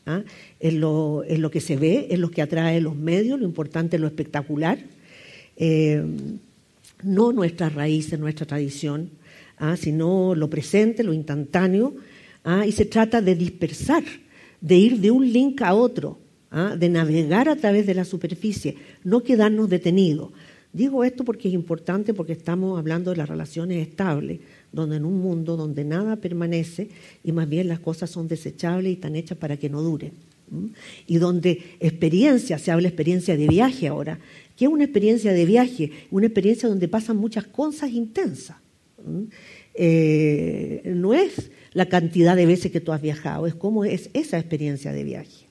¿ah? 0.06 0.22
es, 0.58 0.74
lo, 0.74 1.24
lo, 1.28 1.50
que 1.50 1.60
se 1.60 1.76
ve, 1.76 2.08
es 2.10 2.18
lo 2.18 2.30
que 2.30 2.42
atrae 2.42 2.80
los 2.80 2.96
medios, 2.96 3.38
lo 3.38 3.46
importante 3.46 3.96
es 3.96 4.00
lo 4.00 4.06
espectacular, 4.06 4.78
eh, 5.56 6.02
no 7.02 7.32
nuestras 7.32 7.74
raíces, 7.74 8.18
nuestra 8.18 8.46
tradición, 8.46 9.10
¿ah? 9.58 9.76
sino 9.76 10.34
lo 10.34 10.48
presente, 10.50 11.02
lo 11.02 11.12
instantáneo, 11.12 11.94
¿ah? 12.44 12.66
y 12.66 12.72
se 12.72 12.84
trata 12.84 13.20
de 13.22 13.34
dispersar, 13.34 14.04
de 14.60 14.76
ir 14.76 14.98
de 14.98 15.10
un 15.10 15.30
link 15.32 15.62
a 15.62 15.74
otro, 15.74 16.18
de 16.76 16.88
navegar 16.88 17.48
a 17.48 17.54
través 17.54 17.86
de 17.86 17.94
la 17.94 18.04
superficie, 18.04 18.76
no 19.04 19.22
quedarnos 19.22 19.70
detenidos. 19.70 20.30
Digo 20.72 21.04
esto 21.04 21.24
porque 21.24 21.46
es 21.46 21.54
importante, 21.54 22.12
porque 22.12 22.32
estamos 22.32 22.76
hablando 22.76 23.12
de 23.12 23.16
las 23.16 23.28
relaciones 23.28 23.86
estables, 23.86 24.40
donde 24.72 24.96
en 24.96 25.04
un 25.04 25.20
mundo 25.20 25.56
donde 25.56 25.84
nada 25.84 26.16
permanece 26.16 26.88
y 27.24 27.32
más 27.32 27.48
bien 27.48 27.68
las 27.68 27.80
cosas 27.80 28.10
son 28.10 28.28
desechables 28.28 28.90
y 28.90 28.94
están 28.94 29.16
hechas 29.16 29.38
para 29.38 29.56
que 29.56 29.68
no 29.68 29.82
duren. 29.82 30.12
Y 31.06 31.18
donde 31.18 31.62
experiencia, 31.78 32.58
se 32.58 32.70
habla 32.70 32.88
experiencia 32.88 33.36
de 33.36 33.46
viaje 33.46 33.88
ahora. 33.88 34.18
¿Qué 34.56 34.64
es 34.64 34.70
una 34.70 34.84
experiencia 34.84 35.32
de 35.32 35.44
viaje? 35.44 35.92
Una 36.10 36.26
experiencia 36.26 36.68
donde 36.68 36.88
pasan 36.88 37.16
muchas 37.16 37.46
cosas 37.46 37.90
intensas. 37.90 38.56
Eh, 39.74 40.82
no 40.84 41.14
es 41.14 41.50
la 41.72 41.86
cantidad 41.86 42.36
de 42.36 42.46
veces 42.46 42.72
que 42.72 42.80
tú 42.80 42.92
has 42.92 43.00
viajado, 43.00 43.46
es 43.46 43.54
cómo 43.54 43.84
es 43.84 44.10
esa 44.12 44.38
experiencia 44.38 44.92
de 44.92 45.04
viaje. 45.04 45.46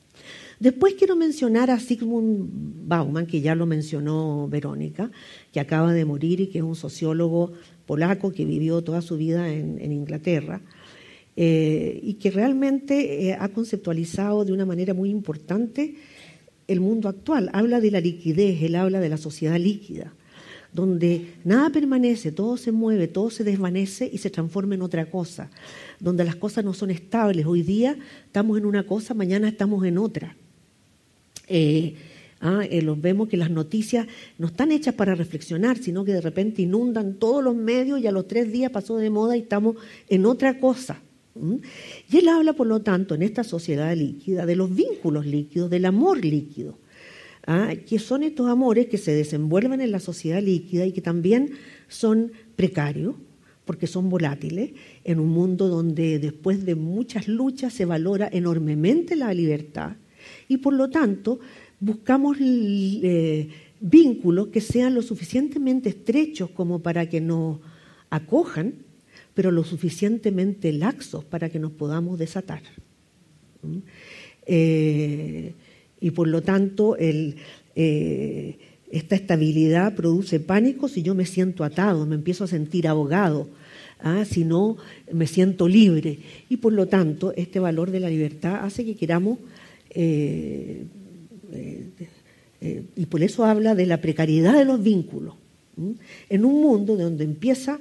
Después 0.60 0.96
quiero 0.96 1.16
mencionar 1.16 1.72
a 1.72 1.80
Sigmund 1.80 2.50
Bauman, 2.86 3.26
que 3.26 3.40
ya 3.40 3.56
lo 3.56 3.66
mencionó 3.66 4.50
Verónica, 4.50 5.10
que 5.54 5.62
acaba 5.62 5.94
de 5.94 6.04
morir 6.04 6.42
y 6.42 6.48
que 6.48 6.58
es 6.58 6.64
un 6.66 6.76
sociólogo 6.76 7.54
polaco 7.90 8.32
que 8.32 8.46
vivió 8.46 8.84
toda 8.84 9.02
su 9.02 9.18
vida 9.18 9.52
en, 9.52 9.92
Inglaterra 9.92 10.62
eh, 11.36 12.00
y 12.04 12.14
que 12.22 12.30
realmente 12.30 13.30
eh, 13.30 13.34
ha 13.34 13.50
conceptualizado 13.50 14.46
de 14.46 14.54
una 14.54 14.64
manera 14.64 14.94
muy 14.94 15.10
importante 15.10 15.96
el 16.68 16.82
mundo 16.82 17.10
actual. 17.10 17.50
Habla 17.52 17.82
de 17.82 17.90
la 17.90 18.00
liquidez, 18.00 18.62
él 18.62 18.76
habla 18.76 19.00
de 19.00 19.10
la 19.10 19.18
sociedad 19.18 19.58
líquida, 19.58 20.14
donde 20.72 21.34
nada 21.44 21.72
permanece, 21.72 22.32
todo 22.32 22.58
se 22.58 22.72
mueve, 22.72 23.08
todo 23.08 23.32
se 23.32 23.44
desvanece 23.44 24.08
y 24.14 24.20
se 24.20 24.30
transforma 24.30 24.76
en 24.76 24.84
otra 24.84 25.10
cosa, 25.10 25.50
donde 26.00 26.24
las 26.24 26.36
cosas 26.36 26.64
no 26.64 26.76
son 26.76 26.92
estables. 26.92 27.48
Hoy 27.48 27.64
día 27.64 27.98
estamos 28.28 28.56
en 28.60 28.66
una 28.68 28.86
cosa, 28.86 29.16
mañana 29.16 29.48
estamos 29.48 29.84
en 29.84 29.98
otra. 29.98 30.36
Eh, 31.48 31.96
Ah, 32.42 32.62
eh, 32.70 32.82
vemos 32.98 33.28
que 33.28 33.36
las 33.36 33.52
noticias 33.52 34.08
no 34.38 34.48
están 34.48 34.72
hechas 34.72 34.94
para 34.94 35.14
reflexionar, 35.14 35.78
sino 35.78 36.06
que 36.06 36.14
de 36.14 36.22
repente 36.22 36.62
inundan 36.62 37.16
todos 37.16 37.44
los 37.44 37.56
medios 37.56 38.00
y 38.00 38.08
a 38.08 38.12
los 38.12 38.28
tres 38.28 38.52
días 38.52 38.72
pasó 38.72 38.96
de 38.98 39.10
moda 39.10 39.36
y 39.36 39.42
estamos 39.42 39.76
en 40.08 40.26
otra 40.26 40.60
cosa. 40.60 41.02
Y 42.10 42.18
él 42.18 42.28
habla, 42.28 42.54
por 42.54 42.68
lo 42.68 42.82
tanto, 42.82 43.16
en 43.16 43.24
esta 43.24 43.44
sociedad 43.44 43.96
líquida, 43.96 44.46
de 44.46 44.56
los 44.56 44.74
vínculos 44.74 45.26
líquidos, 45.26 45.70
del 45.70 45.86
amor 45.86 46.24
líquido, 46.24 46.78
¿ah? 47.46 47.74
que 47.86 48.00
son 48.00 48.24
estos 48.24 48.48
amores 48.48 48.88
que 48.88 48.98
se 48.98 49.12
desenvuelven 49.12 49.82
en 49.82 49.92
la 49.92 50.00
sociedad 50.00 50.42
líquida 50.42 50.86
y 50.86 50.92
que 50.92 51.02
también 51.02 51.52
son 51.88 52.32
precarios, 52.56 53.16
porque 53.66 53.86
son 53.88 54.10
volátiles, 54.10 54.72
en 55.04 55.20
un 55.20 55.30
mundo 55.30 55.68
donde 55.68 56.20
después 56.20 56.66
de 56.66 56.76
muchas 56.76 57.28
luchas 57.28 57.74
se 57.74 57.86
valora 57.86 58.30
enormemente 58.32 59.16
la 59.16 59.34
libertad 59.34 59.98
y 60.48 60.58
por 60.58 60.74
lo 60.74 60.90
tanto 60.90 61.40
buscamos 61.80 62.38
eh, 62.42 63.50
vínculos 63.80 64.48
que 64.48 64.62
sean 64.62 64.96
lo 64.96 65.02
suficientemente 65.02 65.90
estrechos 65.90 66.50
como 66.52 66.80
para 66.80 67.08
que 67.08 67.22
nos 67.22 67.60
acojan, 68.10 68.74
pero 69.34 69.52
lo 69.52 69.64
suficientemente 69.64 70.74
laxos 70.74 71.24
para 71.24 71.50
que 71.50 71.60
nos 71.60 71.72
podamos 71.72 72.20
desatar. 72.20 72.62
¿Mm? 73.62 73.78
Eh, 74.46 75.54
y 76.02 76.12
por 76.12 76.28
lo 76.28 76.42
tanto, 76.42 76.98
eh, 76.98 77.36
esta 78.92 79.16
estabilidad 79.16 79.96
produce 79.96 80.40
pánico 80.40 80.88
si 80.88 81.04
yo 81.04 81.14
me 81.14 81.26
siento 81.26 81.64
atado, 81.64 82.06
me 82.06 82.16
empiezo 82.16 82.46
a 82.46 82.48
sentir 82.48 82.88
ahogado, 82.88 83.48
¿ah? 84.00 84.26
si 84.26 84.44
no 84.44 84.78
me 85.12 85.28
siento 85.28 85.68
libre. 85.68 86.20
Y 86.50 86.58
por 86.58 86.74
lo 86.74 86.88
tanto, 86.88 87.34
este 87.36 87.60
valor 87.60 87.92
de 87.92 88.00
la 88.00 88.10
libertad 88.10 88.66
hace 88.66 88.86
que 88.86 88.96
queramos 88.96 89.40
eh, 91.54 92.84
y 92.96 93.06
por 93.06 93.24
eso 93.24 93.46
habla 93.46 93.76
de 93.76 93.86
la 93.86 94.02
precariedad 94.02 94.58
de 94.58 94.66
los 94.66 94.82
vínculos, 94.82 95.36
en 96.30 96.44
un 96.44 96.62
mundo 96.62 96.98
donde 96.98 97.24
empieza, 97.24 97.80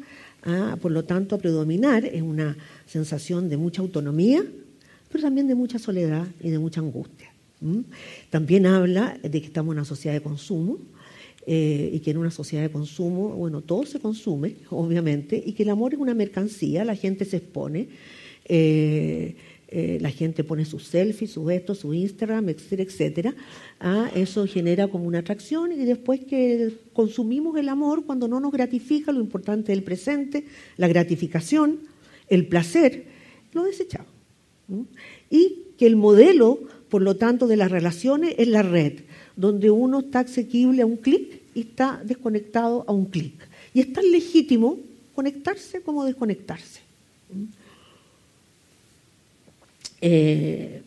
por 0.80 0.92
lo 0.92 1.04
tanto, 1.04 1.34
a 1.34 1.38
predominar 1.38 2.04
en 2.04 2.25
una 2.25 2.56
sensación 2.87 3.48
de 3.48 3.56
mucha 3.56 3.82
autonomía, 3.82 4.44
pero 5.10 5.22
también 5.22 5.48
de 5.48 5.56
mucha 5.56 5.80
soledad 5.80 6.28
y 6.40 6.50
de 6.50 6.60
mucha 6.60 6.80
angustia. 6.80 7.32
También 8.30 8.66
habla 8.66 9.18
de 9.20 9.40
que 9.40 9.46
estamos 9.48 9.72
en 9.72 9.78
una 9.78 9.84
sociedad 9.84 10.14
de 10.14 10.22
consumo, 10.22 10.78
eh, 11.50 11.92
y 11.94 12.00
que 12.00 12.10
en 12.10 12.18
una 12.18 12.30
sociedad 12.30 12.62
de 12.62 12.70
consumo, 12.70 13.30
bueno, 13.30 13.62
todo 13.62 13.87
se 13.87 14.00
consume, 14.00 14.56
obviamente, 14.68 15.42
y 15.42 15.52
que 15.52 15.62
el 15.62 15.70
amor 15.70 15.94
es 15.94 15.98
una 15.98 16.12
mercancía, 16.12 16.84
la 16.84 16.94
gente 16.94 17.25
se 17.25 17.38
expone, 17.38 17.88
eh, 18.44 19.34
la 19.70 20.10
gente 20.10 20.44
pone 20.44 20.64
sus 20.64 20.84
selfies, 20.84 21.32
sus 21.32 21.50
esto, 21.50 21.75
su 21.75 21.92
Instagram, 21.92 22.48
etcétera, 22.48 22.82
etcétera. 22.82 23.34
Ah, 23.80 24.10
eso 24.14 24.46
genera 24.46 24.88
como 24.88 25.04
una 25.04 25.18
atracción 25.18 25.72
y 25.72 25.84
después 25.84 26.20
que 26.25 26.72
consumimos 26.94 27.56
el 27.58 27.68
amor, 27.68 28.04
cuando 28.06 28.28
no 28.28 28.40
nos 28.40 28.50
gratifica, 28.50 29.12
lo 29.12 29.20
importante 29.20 29.72
del 29.72 29.82
presente, 29.82 30.44
la 30.78 30.88
gratificación, 30.88 31.80
el 32.28 32.46
placer, 32.46 33.04
lo 33.52 33.64
desechamos. 33.64 34.10
Y 35.30 35.64
que 35.76 35.87
el 35.87 35.96
modelo, 35.96 36.60
por 36.88 37.02
lo 37.02 37.16
tanto, 37.16 37.46
de 37.46 37.56
las 37.56 37.70
relaciones 37.70 38.34
es 38.38 38.48
la 38.48 38.62
red, 38.62 39.00
donde 39.37 39.70
uno 39.70 40.00
está 40.00 40.20
asequible 40.20 40.82
a 40.82 40.87
un 40.87 40.96
clic 40.96 41.42
y 41.54 41.60
está 41.60 42.02
desconectado 42.04 42.84
a 42.87 42.92
un 42.92 43.06
clic. 43.06 43.48
Y 43.75 43.80
es 43.80 43.92
tan 43.92 44.10
legítimo 44.10 44.78
conectarse 45.14 45.82
como 45.82 46.04
desconectarse. 46.04 46.80
Eh, 50.00 50.82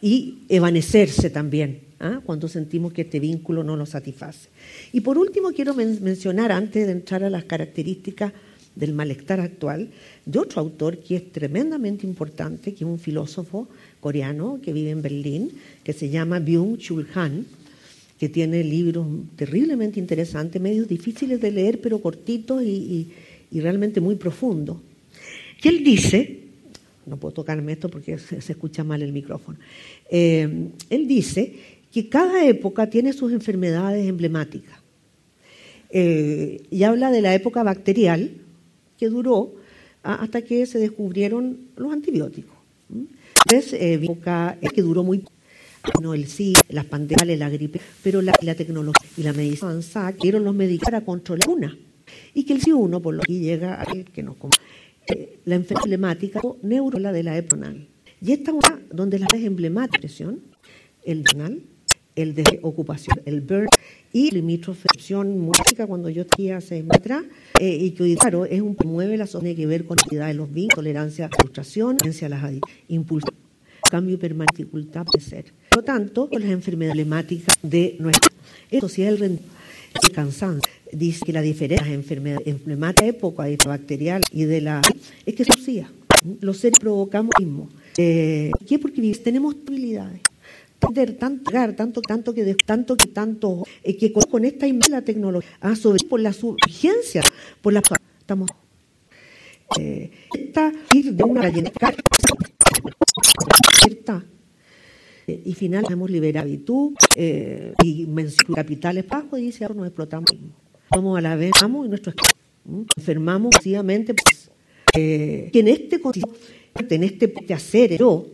y 0.00 0.38
evanecerse 0.48 1.30
también 1.30 1.80
¿ah? 2.00 2.20
cuando 2.24 2.48
sentimos 2.48 2.92
que 2.92 3.02
este 3.02 3.20
vínculo 3.20 3.62
no 3.62 3.76
nos 3.76 3.90
satisface. 3.90 4.48
Y 4.92 5.00
por 5.00 5.16
último 5.16 5.52
quiero 5.52 5.74
mencionar, 5.74 6.52
antes 6.52 6.86
de 6.86 6.92
entrar 6.92 7.22
a 7.22 7.30
las 7.30 7.44
características 7.44 8.32
del 8.74 8.94
malestar 8.94 9.40
actual, 9.40 9.90
de 10.24 10.38
otro 10.38 10.60
autor 10.60 10.98
que 10.98 11.16
es 11.16 11.32
tremendamente 11.32 12.06
importante, 12.06 12.74
que 12.74 12.84
es 12.84 12.90
un 12.90 12.98
filósofo 12.98 13.68
coreano 14.00 14.60
que 14.62 14.72
vive 14.72 14.90
en 14.90 15.02
Berlín, 15.02 15.50
que 15.84 15.92
se 15.92 16.08
llama 16.08 16.40
Byung-Chul 16.40 17.06
Han, 17.14 17.46
que 18.18 18.28
tiene 18.28 18.62
libros 18.62 19.06
terriblemente 19.36 19.98
interesantes, 19.98 20.62
medios 20.62 20.88
difíciles 20.88 21.40
de 21.40 21.50
leer, 21.50 21.80
pero 21.80 22.00
cortitos 22.00 22.62
y, 22.62 23.08
realmente 23.52 24.00
muy 24.00 24.14
profundos. 24.14 24.78
Él 25.62 25.84
dice, 25.84 26.41
no 27.06 27.16
puedo 27.16 27.34
tocarme 27.34 27.72
esto 27.72 27.88
porque 27.88 28.18
se, 28.18 28.36
escucha 28.36 28.84
mal 28.84 29.02
el 29.02 29.12
micrófono, 29.12 29.58
eh, 30.10 30.68
él 30.90 31.08
dice 31.08 31.54
que 31.92 32.08
cada 32.08 32.44
época 32.46 32.88
tiene 32.88 33.12
sus 33.12 33.32
enfermedades 33.32 34.08
emblemáticas. 34.08 34.78
Eh, 35.90 36.62
y 36.70 36.82
habla 36.84 37.10
de 37.10 37.20
la 37.20 37.34
época 37.34 37.62
bacterial, 37.62 38.30
que 38.98 39.08
duró 39.08 39.54
hasta 40.02 40.42
que 40.42 40.64
se 40.66 40.78
descubrieron 40.78 41.58
los 41.76 41.92
antibióticos. 41.92 42.56
Es 43.52 43.72
eh, 43.72 43.94
época 43.94 44.56
que 44.74 44.82
duró 44.82 45.02
muy 45.02 45.24
no 46.00 46.14
el 46.14 46.28
sí, 46.28 46.54
las 46.68 46.84
pandemias, 46.84 47.38
la 47.38 47.48
gripe, 47.48 47.80
pero 48.02 48.22
la, 48.22 48.32
tecnología 48.32 49.08
y 49.16 49.22
la 49.22 49.32
medicina 49.32 49.70
avanzada 49.70 50.12
quieren 50.12 50.44
los 50.44 50.54
médicos 50.54 50.84
para 50.84 51.00
controlar 51.00 51.48
una. 51.48 51.76
Y 52.34 52.44
que 52.44 52.52
el 52.52 52.62
sí 52.62 52.72
uno, 52.72 53.00
por 53.00 53.14
lo 53.14 53.22
que 53.22 53.38
llega 53.40 53.80
a 53.80 53.86
que 53.86 54.22
nos 54.22 54.36
la 55.44 55.54
enfermedad 55.54 55.84
emblemática 55.84 56.40
neurola 56.62 57.12
de 57.12 57.22
la 57.22 57.36
época. 57.36 57.72
Y 58.20 58.32
esta 58.32 58.52
una 58.52 58.80
donde 58.90 59.18
la 59.18 59.26
es 59.34 59.44
emblemática, 59.44 60.08
el 61.04 61.24
renal, 61.24 61.62
el 62.14 62.34
de 62.34 62.60
ocupación, 62.62 63.20
el 63.24 63.40
burn 63.40 63.68
y 64.12 64.30
limítrofe 64.30 64.88
música 65.24 65.86
cuando 65.86 66.08
yo 66.10 66.26
tenía 66.26 66.58
hace 66.58 66.84
atrás 66.90 67.24
eh, 67.58 67.76
y 67.80 67.92
que 67.92 68.16
claro 68.16 68.44
es 68.44 68.60
un 68.60 68.76
mueve 68.84 69.16
la 69.16 69.26
tiene 69.26 69.54
que 69.54 69.66
ver 69.66 69.86
con 69.86 69.96
la 70.10 70.26
de 70.26 70.34
los 70.34 70.52
vínculos, 70.52 70.76
tolerancia 70.76 71.28
frustración, 71.28 71.96
tolerancia 71.96 72.26
a 72.26 72.30
las 72.30 72.52
impulsos, 72.88 73.32
cambio 73.90 74.18
permanente 74.18 74.58
dificultad 74.58 75.06
de 75.12 75.20
ser. 75.20 75.44
Por 75.70 75.78
lo 75.78 75.84
tanto, 75.84 76.28
las 76.30 76.50
enfermedades 76.50 76.98
emblemáticas 76.98 77.58
de 77.62 77.96
nuestra 77.98 78.30
sociedad 78.80 79.14
el, 79.14 79.40
el 80.02 80.12
cansancio 80.12 80.72
dice 80.92 81.24
que 81.24 81.32
la 81.32 81.42
diferencia 81.42 81.84
de 81.84 81.90
las 81.90 81.98
enfermedades 81.98 82.46
emblemáticas 82.46 83.08
época 83.08 83.44
bacterial 83.66 84.22
y 84.30 84.44
de 84.44 84.60
la 84.60 84.82
es 85.26 85.34
que 85.34 85.44
sociedad 85.44 85.88
los 86.40 86.58
seres 86.58 86.78
provocamos 86.78 87.32
mismo. 87.38 87.68
Eh, 87.96 88.50
¿Qué? 88.66 88.78
Porque 88.78 89.00
tenemos 89.22 89.56
habilidades 89.66 90.20
tanto, 91.18 91.52
tanto, 91.76 92.02
tanto 92.02 92.34
que 92.34 92.54
tanto 92.54 92.96
que 92.96 93.06
tanto 93.06 93.64
eh, 93.82 93.96
que 93.96 94.12
con, 94.12 94.44
esta 94.44 94.66
la 94.90 95.02
tecnología, 95.02 95.48
ah, 95.60 95.76
sobre 95.76 96.04
por 96.06 96.20
la 96.20 96.34
urgencia, 96.42 97.22
por 97.60 97.72
la 97.72 97.82
estamos 98.18 98.50
eh, 99.78 100.10
esta 100.34 100.72
ir 100.92 101.12
de 101.12 101.24
una 101.24 101.50
cierta 103.80 104.24
eh, 105.32 105.42
y 105.44 105.54
final 105.54 105.84
hemos 105.90 106.10
liberado 106.10 106.46
habitud 106.46 106.94
eh, 107.16 107.72
y 107.82 108.06
capitales 108.54 109.06
bajos 109.06 109.38
y 109.38 109.42
dice 109.42 109.64
ahora 109.64 109.76
nos 109.76 109.86
explotamos 109.86 110.30
somos 110.92 111.18
a 111.18 111.20
la 111.20 111.36
vez 111.36 111.52
y 111.62 111.88
nuestro 111.88 112.12
enfermamos 112.96 113.54
sencillamente 113.54 114.14
pues, 114.14 114.50
eh, 114.96 115.50
que 115.52 115.60
en 115.60 115.68
este 115.68 116.00
en 116.90 117.04
este 117.04 117.54
hacer 117.54 117.98
yo 117.98 118.26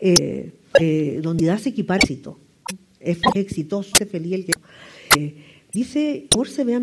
eh, 0.00 0.52
eh, 0.80 1.20
donde 1.22 1.46
das 1.46 1.66
éxito. 1.66 2.38
Es 3.00 3.18
exitoso, 3.34 3.92
es 3.98 4.10
feliz 4.10 4.32
el 4.32 4.44
que. 4.46 4.52
Eh, 5.16 5.34
dice, 5.72 6.26
por 6.30 6.48
se 6.48 6.64
vea 6.64 6.80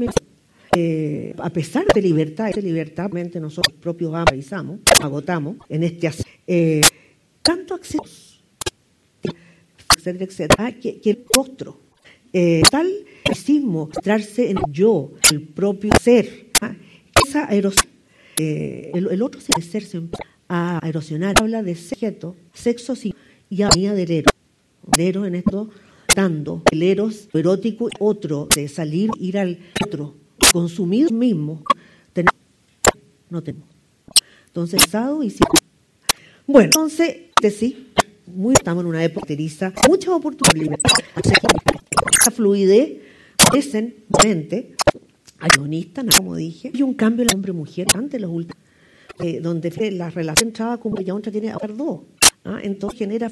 eh, 0.76 1.36
a 1.38 1.50
pesar 1.50 1.86
de 1.94 2.02
libertad, 2.02 2.50
esa 2.50 2.62
libertad, 2.62 3.10
nosotros 3.40 3.78
propios 3.80 4.14
avisamos, 4.16 4.80
agotamos 5.02 5.58
en 5.70 5.84
este 5.84 6.10
eh, 6.48 6.82
tanto 7.42 7.76
acceso, 7.76 8.33
etcétera, 10.04 10.26
etcétera, 10.26 10.80
que, 10.80 11.00
que 11.00 11.10
el 11.10 11.26
rostro, 11.34 11.80
eh, 12.34 12.62
tal 12.70 12.90
sismo, 13.34 13.88
mostrarse 13.88 14.50
en 14.50 14.58
yo, 14.72 15.12
el 15.32 15.42
propio 15.42 15.92
ser, 16.02 16.48
¿ah? 16.62 16.76
esa 17.28 17.46
erosión, 17.48 17.88
eh, 18.38 18.92
el, 18.94 19.08
el, 19.12 19.22
otro 19.22 19.40
ser 19.42 19.84
se 19.84 20.02
a 20.50 20.80
erosionar, 20.84 21.36
habla 21.40 21.64
de 21.64 21.76
sujeto, 21.76 22.36
sexo, 22.54 22.94
y 23.50 23.62
había 23.62 23.94
del 23.94 24.12
eros. 24.12 24.34
Eros 24.98 25.28
en 25.28 25.36
esto, 25.36 25.70
dando 26.16 26.64
el 26.72 26.84
eros 26.84 27.30
erótico, 27.34 27.90
otro, 28.00 28.48
de 28.54 28.68
salir, 28.68 29.10
ir 29.20 29.38
al 29.38 29.60
otro, 29.86 30.16
consumir 30.52 31.12
mismo. 31.12 31.64
Tenemos, 32.12 32.40
no 33.30 33.42
tenemos. 33.42 33.70
Entonces, 34.48 34.84
pasado 34.84 35.24
y 35.24 35.30
sí. 35.30 35.40
Bueno, 36.46 36.66
entonces, 36.66 37.16
de 37.42 37.52
sí, 37.52 37.94
muy, 38.28 38.54
estamos 38.54 38.84
en 38.84 38.90
una 38.90 39.04
época 39.04 39.28
teriza, 39.28 39.74
muchas 39.88 40.10
oportunidades. 40.10 40.80
La 42.26 42.32
fluidez, 42.32 43.02
mente, 44.24 44.76
ayonista, 45.40 46.04
como 46.18 46.36
dije, 46.36 46.72
y 46.74 46.82
un 46.82 46.94
cambio 46.94 47.24
en 47.24 47.36
hombre-mujer 47.36 47.88
antes 47.94 48.20
los 48.20 48.32
últimos, 48.32 48.58
eh, 49.20 49.40
donde 49.42 49.92
la 49.92 50.10
relación 50.10 50.50
entraba 50.50 50.78
como 50.78 51.00
ya 51.02 51.14
otra 51.14 51.32
tiene 51.32 51.52
a 51.52 51.58
dos. 51.76 52.02
¿ah? 52.46 52.60
entonces 52.64 53.00
genera 53.00 53.30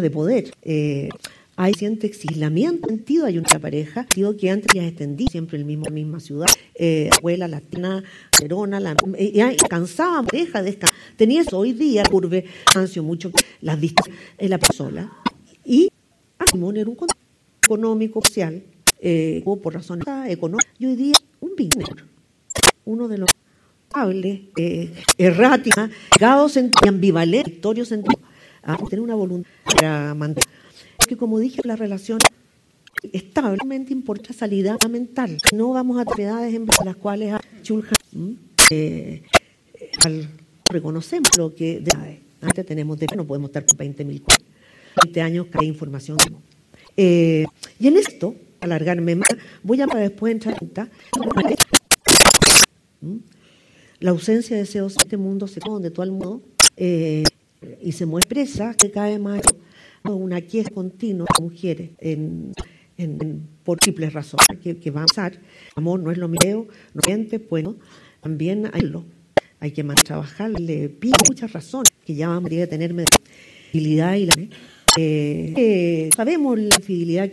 de 0.00 0.10
poder. 0.10 0.52
Eh, 0.62 1.08
hay 1.56 1.74
siente 1.74 2.06
aislamiento 2.06 2.88
sentido, 2.88 3.26
hay 3.26 3.38
una 3.38 3.58
pareja, 3.60 4.06
digo 4.14 4.36
que 4.36 4.50
antes 4.50 4.72
ya 4.74 4.86
extendí 4.86 5.26
siempre 5.26 5.60
en 5.60 5.66
mismo, 5.66 5.84
la 5.84 5.90
misma 5.90 6.20
ciudad, 6.20 6.46
eh, 6.74 7.10
abuela, 7.18 7.46
latina, 7.46 8.02
Verona, 8.40 8.80
la, 8.80 8.96
eh, 9.18 9.56
cansaba, 9.68 10.26
de 10.32 10.78
Tenía 11.16 11.42
eso 11.42 11.58
hoy 11.58 11.72
día, 11.72 12.02
curve, 12.04 12.44
ansia 12.74 13.02
mucho, 13.02 13.30
las 13.60 13.78
vistas 13.78 14.06
en 14.38 14.50
la 14.50 14.58
persona. 14.58 15.12
Y 15.64 15.88
Simón 16.50 16.76
era 16.76 16.90
un 16.90 16.96
económico, 17.62 18.20
social, 18.22 18.62
eh, 19.00 19.42
por 19.62 19.74
razones 19.74 20.06
económicas, 20.28 20.72
y 20.78 20.86
hoy 20.86 20.96
día 20.96 21.14
un 21.40 21.54
vínculo, 21.56 22.04
uno 22.84 23.08
de 23.08 23.18
los 23.18 23.30
eh, 24.56 24.92
errática, 25.18 25.90
caos 26.18 26.56
y 26.56 26.88
ambivalente, 26.88 27.50
victorio 27.50 27.84
sentido, 27.84 28.20
a 28.62 28.76
tener 28.78 29.00
una 29.00 29.14
voluntad 29.14 29.50
para 29.64 30.14
mantener. 30.14 30.61
Porque 31.02 31.16
como 31.16 31.40
dije, 31.40 31.60
la 31.64 31.74
relación 31.74 32.20
establemente 33.12 33.92
importa 33.92 34.32
salida 34.32 34.76
mental. 34.88 35.36
No 35.52 35.72
vamos 35.72 35.98
a 35.98 36.04
edades 36.22 36.54
en 36.54 36.64
las 36.84 36.94
cuales 36.94 37.34
Chulhan 37.62 38.38
eh, 38.70 39.24
reconocemos 40.70 41.28
lo 41.36 41.52
que 41.56 41.82
antes 42.40 42.64
tenemos 42.64 43.00
de 43.00 43.08
no 43.16 43.26
podemos 43.26 43.48
estar 43.48 43.66
con 43.66 43.78
20.000 43.78 44.22
20 45.02 45.22
años 45.22 45.46
que 45.46 45.64
información. 45.64 46.18
Eh, 46.96 47.46
y 47.80 47.88
en 47.88 47.96
esto, 47.96 48.36
alargarme 48.60 49.16
más, 49.16 49.28
voy 49.64 49.80
a 49.80 49.88
para 49.88 50.02
después 50.02 50.32
entrar 50.32 50.56
en 50.60 50.70
la 53.98 54.10
ausencia 54.12 54.56
de 54.56 54.62
ese 54.62 54.78
este 54.86 55.16
mundo 55.16 55.48
se 55.48 55.58
donde 55.66 55.90
todo 55.90 56.04
el 56.04 56.12
mundo 56.12 56.42
eh, 56.76 57.24
y 57.82 57.90
se 57.90 58.06
muestra 58.06 58.74
que 58.74 58.92
cae 58.92 59.18
más 59.18 59.42
una 60.04 60.40
queja 60.40 60.70
continua 60.70 61.26
de 61.38 61.44
mujeres 61.44 61.90
en, 61.98 62.52
por 63.64 63.76
múltiples 63.76 64.12
razones 64.12 64.58
que, 64.62 64.90
va 64.90 65.02
a 65.02 65.06
pasar. 65.06 65.40
Amor 65.76 66.00
no 66.00 66.10
es 66.10 66.18
lo 66.18 66.28
mío, 66.28 66.66
no 66.94 67.00
siente, 67.04 67.38
bueno, 67.38 67.76
también 68.20 68.70
hay 68.72 68.82
lo, 68.82 69.04
hay 69.60 69.72
que 69.72 69.82
más 69.82 69.96
trabajar, 70.02 70.50
le 70.50 70.88
pido 70.88 71.16
muchas 71.28 71.52
razones 71.52 71.92
que 72.04 72.14
ya 72.14 72.28
vamos 72.28 72.50
a 72.52 72.66
tener 72.66 72.94
fidelidad 73.70 74.16
y 74.16 74.26
la 74.26 74.34
eh, 74.98 76.10
sabemos 76.14 76.58
la 76.58 76.74
infidelidad 76.76 77.30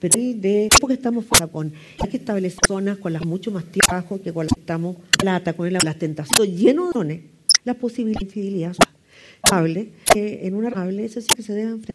pero 0.00 0.18
de 0.18 0.70
porque 0.80 0.94
estamos 0.94 1.26
fuera 1.26 1.46
con 1.46 1.70
hay 1.98 2.08
que 2.08 2.16
establecer 2.16 2.58
zonas 2.66 2.96
con 2.96 3.12
las 3.12 3.22
mucho 3.26 3.50
más 3.50 3.64
tiempo 3.66 4.18
que 4.22 4.32
con 4.32 4.46
las 4.46 4.54
que 4.54 4.60
estamos 4.60 4.96
plata 5.18 5.52
con 5.52 5.70
las 5.70 5.98
tentaciones 5.98 6.58
lleno 6.58 6.86
de 6.86 6.92
dones 6.94 7.20
la 7.64 7.74
posibilidad 7.74 8.18
de 8.18 8.24
infidelidad 8.24 8.74
estable 9.44 9.92
en 10.14 10.54
una 10.54 10.68
hable 10.70 11.04
eso 11.04 11.20
sí 11.20 11.28
que 11.36 11.42
se 11.42 11.52
debe 11.52 11.72
enfrentar 11.72 11.91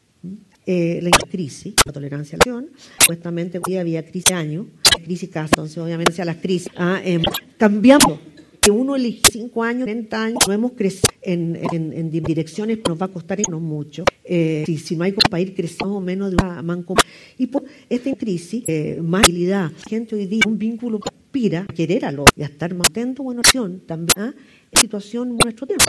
eh, 0.68 1.00
la 1.02 1.10
crisis, 1.10 1.74
la 1.86 1.92
tolerancia 1.92 2.36
a 2.36 2.46
la 2.46 2.52
acción, 2.52 2.70
supuestamente 3.00 3.60
hoy 3.66 3.78
había 3.78 4.06
crisis 4.06 4.26
de 4.26 4.34
años, 4.36 4.66
crisis 5.04 5.30
casa, 5.30 5.50
entonces 5.54 5.78
obviamente 5.80 6.22
a 6.22 6.26
las 6.26 6.38
crisis 6.38 6.70
ah, 6.76 7.02
eh, 7.04 7.20
cambiamos 7.58 8.20
que 8.62 8.72
uno 8.72 8.96
elige 8.96 9.22
5 9.32 9.64
años, 9.64 9.86
30 9.86 10.24
años, 10.24 10.40
no 10.46 10.54
hemos 10.54 10.74
crecido 10.74 11.08
en, 11.22 11.58
en, 11.72 11.94
en 11.94 12.12
direcciones 12.12 12.80
nos 12.88 13.02
va 13.02 13.06
a 13.06 13.10
costar 13.10 13.40
irnos 13.40 13.62
mucho. 13.62 14.04
Eh, 14.24 14.64
si, 14.66 14.78
si, 14.78 14.96
no 14.96 15.04
hay 15.04 15.14
para 15.14 15.40
ir 15.40 15.56
creciendo 15.56 16.02
menos 16.02 16.32
de 16.32 16.38
una 16.42 16.62
mancomunidad. 16.62 17.08
Y 17.38 17.48
por 17.48 17.64
esta 17.90 18.14
crisis, 18.16 18.64
eh, 18.68 19.00
más 19.02 19.24
habilidad, 19.24 19.72
gente 19.88 20.16
hoy 20.16 20.26
día, 20.26 20.42
un 20.48 20.58
vínculo 20.58 21.00
que 21.00 21.10
aspira 21.10 21.62
a 21.62 21.74
querer 21.74 22.04
a 22.04 22.12
lo 22.12 22.26
y 22.36 22.44
a 22.44 22.46
estar 22.48 22.74
más 22.74 22.90
atento 22.90 23.24
a 23.24 23.26
una 23.28 23.40
acción 23.40 23.82
también 23.86 24.14
¿ah? 24.18 24.34
en 24.72 24.82
situación 24.82 25.30
en 25.30 25.38
nuestro 25.44 25.66
tiempo. 25.68 25.86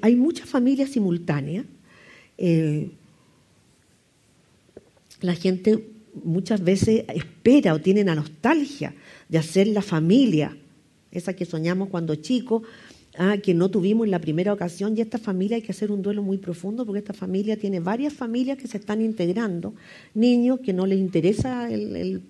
Hay 0.00 0.16
muchas 0.16 0.48
familias 0.48 0.90
simultáneas. 0.90 1.66
La 5.20 5.34
gente 5.34 5.88
muchas 6.22 6.62
veces 6.62 7.04
espera 7.14 7.74
o 7.74 7.80
tiene 7.80 8.04
la 8.04 8.14
nostalgia 8.14 8.94
de 9.28 9.38
hacer 9.38 9.68
la 9.68 9.82
familia 9.82 10.56
esa 11.14 11.34
que 11.34 11.44
soñamos 11.44 11.88
cuando 11.88 12.16
chicos, 12.16 12.62
ah, 13.16 13.36
que 13.38 13.54
no 13.54 13.70
tuvimos 13.70 14.04
en 14.06 14.10
la 14.10 14.18
primera 14.18 14.52
ocasión, 14.52 14.96
y 14.96 15.00
esta 15.00 15.18
familia 15.18 15.56
hay 15.56 15.62
que 15.62 15.72
hacer 15.72 15.90
un 15.90 16.02
duelo 16.02 16.22
muy 16.22 16.38
profundo 16.38 16.84
porque 16.84 16.98
esta 16.98 17.14
familia 17.14 17.56
tiene 17.56 17.80
varias 17.80 18.12
familias 18.12 18.58
que 18.58 18.66
se 18.66 18.78
están 18.78 19.00
integrando, 19.00 19.74
niños 20.12 20.60
que 20.60 20.72
no 20.72 20.86
les 20.86 20.98
interesa 20.98 21.70
el, 21.70 22.22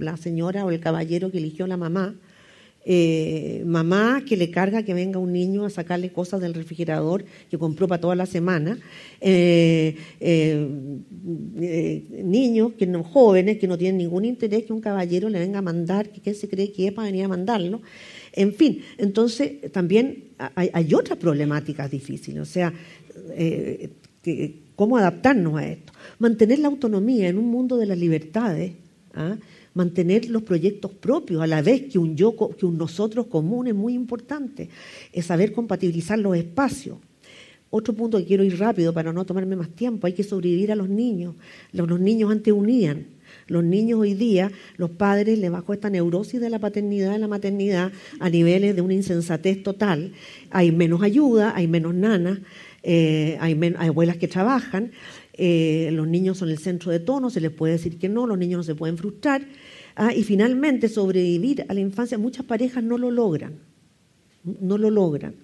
la 0.00 0.16
señora 0.16 0.64
o 0.64 0.70
el 0.70 0.80
caballero 0.80 1.30
que 1.30 1.38
eligió 1.38 1.66
la 1.66 1.76
mamá, 1.76 2.14
eh, 2.90 3.64
mamá 3.66 4.24
que 4.26 4.34
le 4.34 4.50
carga 4.50 4.82
que 4.82 4.94
venga 4.94 5.18
un 5.18 5.30
niño 5.30 5.66
a 5.66 5.68
sacarle 5.68 6.10
cosas 6.10 6.40
del 6.40 6.54
refrigerador 6.54 7.22
que 7.50 7.58
compró 7.58 7.86
para 7.86 8.00
toda 8.00 8.14
la 8.14 8.24
semana, 8.24 8.78
eh, 9.20 9.94
eh, 10.20 10.66
niños 12.24 12.72
que 12.78 12.86
no, 12.86 13.04
jóvenes 13.04 13.58
que 13.58 13.68
no 13.68 13.76
tienen 13.76 13.98
ningún 13.98 14.24
interés 14.24 14.64
que 14.64 14.72
un 14.72 14.80
caballero 14.80 15.28
le 15.28 15.38
venga 15.38 15.58
a 15.58 15.62
mandar, 15.62 16.08
que, 16.08 16.32
se 16.32 16.48
cree 16.48 16.72
que 16.72 16.86
es 16.86 16.92
para 16.94 17.08
venir 17.08 17.26
a 17.26 17.28
mandarlo. 17.28 17.82
En 18.32 18.54
fin, 18.54 18.80
entonces 18.96 19.70
también 19.70 20.24
hay, 20.54 20.94
otras 20.94 21.18
problemáticas 21.18 21.90
difíciles, 21.90 22.40
o 22.40 22.46
sea, 22.46 22.72
cómo 24.76 24.96
adaptarnos 24.96 25.58
a 25.58 25.68
esto. 25.68 25.92
Mantener 26.20 26.60
la 26.60 26.68
autonomía 26.68 27.28
en 27.28 27.36
un 27.36 27.50
mundo 27.50 27.76
de 27.76 27.84
las 27.84 27.98
libertades. 27.98 28.72
¿ah? 29.12 29.36
Mantener 29.74 30.28
los 30.28 30.42
proyectos 30.42 30.92
propios 30.92 31.42
a 31.42 31.46
la 31.46 31.62
vez 31.62 31.82
que 31.90 31.98
un 31.98 32.16
yo, 32.16 32.34
que 32.56 32.66
un 32.66 32.78
nosotros 32.78 33.26
común 33.26 33.66
es 33.68 33.74
muy 33.74 33.94
importante, 33.94 34.68
es 35.12 35.26
saber 35.26 35.52
compatibilizar 35.52 36.18
los 36.18 36.36
espacios. 36.36 36.98
Otro 37.70 37.92
punto 37.92 38.18
que 38.18 38.24
quiero 38.24 38.44
ir 38.44 38.58
rápido 38.58 38.94
para 38.94 39.12
no 39.12 39.26
tomarme 39.26 39.54
más 39.54 39.68
tiempo, 39.68 40.06
hay 40.06 40.14
que 40.14 40.24
sobrevivir 40.24 40.72
a 40.72 40.76
los 40.76 40.88
niños. 40.88 41.34
Los, 41.72 42.00
niños 42.00 42.30
antes 42.30 42.52
unían. 42.52 43.06
Los 43.46 43.62
niños 43.62 44.00
hoy 44.00 44.14
día, 44.14 44.50
los 44.76 44.90
padres 44.90 45.38
les 45.38 45.50
bajó 45.50 45.74
esta 45.74 45.90
neurosis 45.90 46.40
de 46.40 46.48
la 46.48 46.58
paternidad 46.58 47.16
y 47.16 47.18
la 47.18 47.28
maternidad 47.28 47.92
a 48.20 48.30
niveles 48.30 48.74
de 48.74 48.80
una 48.80 48.94
insensatez 48.94 49.62
total. 49.62 50.12
Hay 50.50 50.72
menos 50.72 51.02
ayuda, 51.02 51.52
hay 51.54 51.66
menos 51.66 51.94
nanas, 51.94 52.38
eh, 52.82 53.36
hay, 53.40 53.58
hay 53.78 53.88
abuelas 53.88 54.16
que 54.16 54.28
trabajan, 54.28 54.92
eh, 55.38 55.90
los 55.92 56.08
niños 56.08 56.38
son 56.38 56.50
el 56.50 56.58
centro 56.58 56.90
de 56.90 56.98
tono, 56.98 57.30
se 57.30 57.40
les 57.40 57.52
puede 57.52 57.74
decir 57.74 57.98
que 57.98 58.08
no, 58.08 58.26
los 58.26 58.36
niños 58.36 58.58
no 58.58 58.62
se 58.64 58.74
pueden 58.74 58.98
frustrar. 58.98 59.46
Ah, 59.94 60.12
y 60.12 60.24
finalmente, 60.24 60.88
sobrevivir 60.88 61.64
a 61.68 61.74
la 61.74 61.80
infancia, 61.80 62.18
muchas 62.18 62.44
parejas 62.44 62.82
no 62.82 62.98
lo 62.98 63.10
logran, 63.10 63.60
no 64.44 64.78
lo 64.78 64.90
logran. 64.90 65.36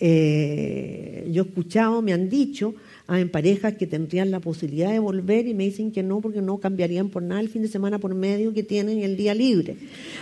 Eh, 0.00 1.28
yo 1.30 1.42
he 1.42 1.46
escuchado, 1.46 2.02
me 2.02 2.12
han 2.12 2.28
dicho, 2.28 2.74
ah, 3.06 3.20
en 3.20 3.28
parejas 3.28 3.74
que 3.74 3.86
tendrían 3.86 4.30
la 4.30 4.40
posibilidad 4.40 4.90
de 4.90 4.98
volver 4.98 5.46
y 5.46 5.54
me 5.54 5.64
dicen 5.64 5.90
que 5.90 6.02
no, 6.02 6.20
porque 6.20 6.40
no 6.40 6.58
cambiarían 6.58 7.08
por 7.08 7.22
nada 7.22 7.40
el 7.40 7.48
fin 7.48 7.62
de 7.62 7.68
semana 7.68 7.98
por 7.98 8.14
medio 8.14 8.54
que 8.54 8.62
tienen 8.62 9.00
el 9.00 9.16
día 9.16 9.34
libre. 9.34 9.76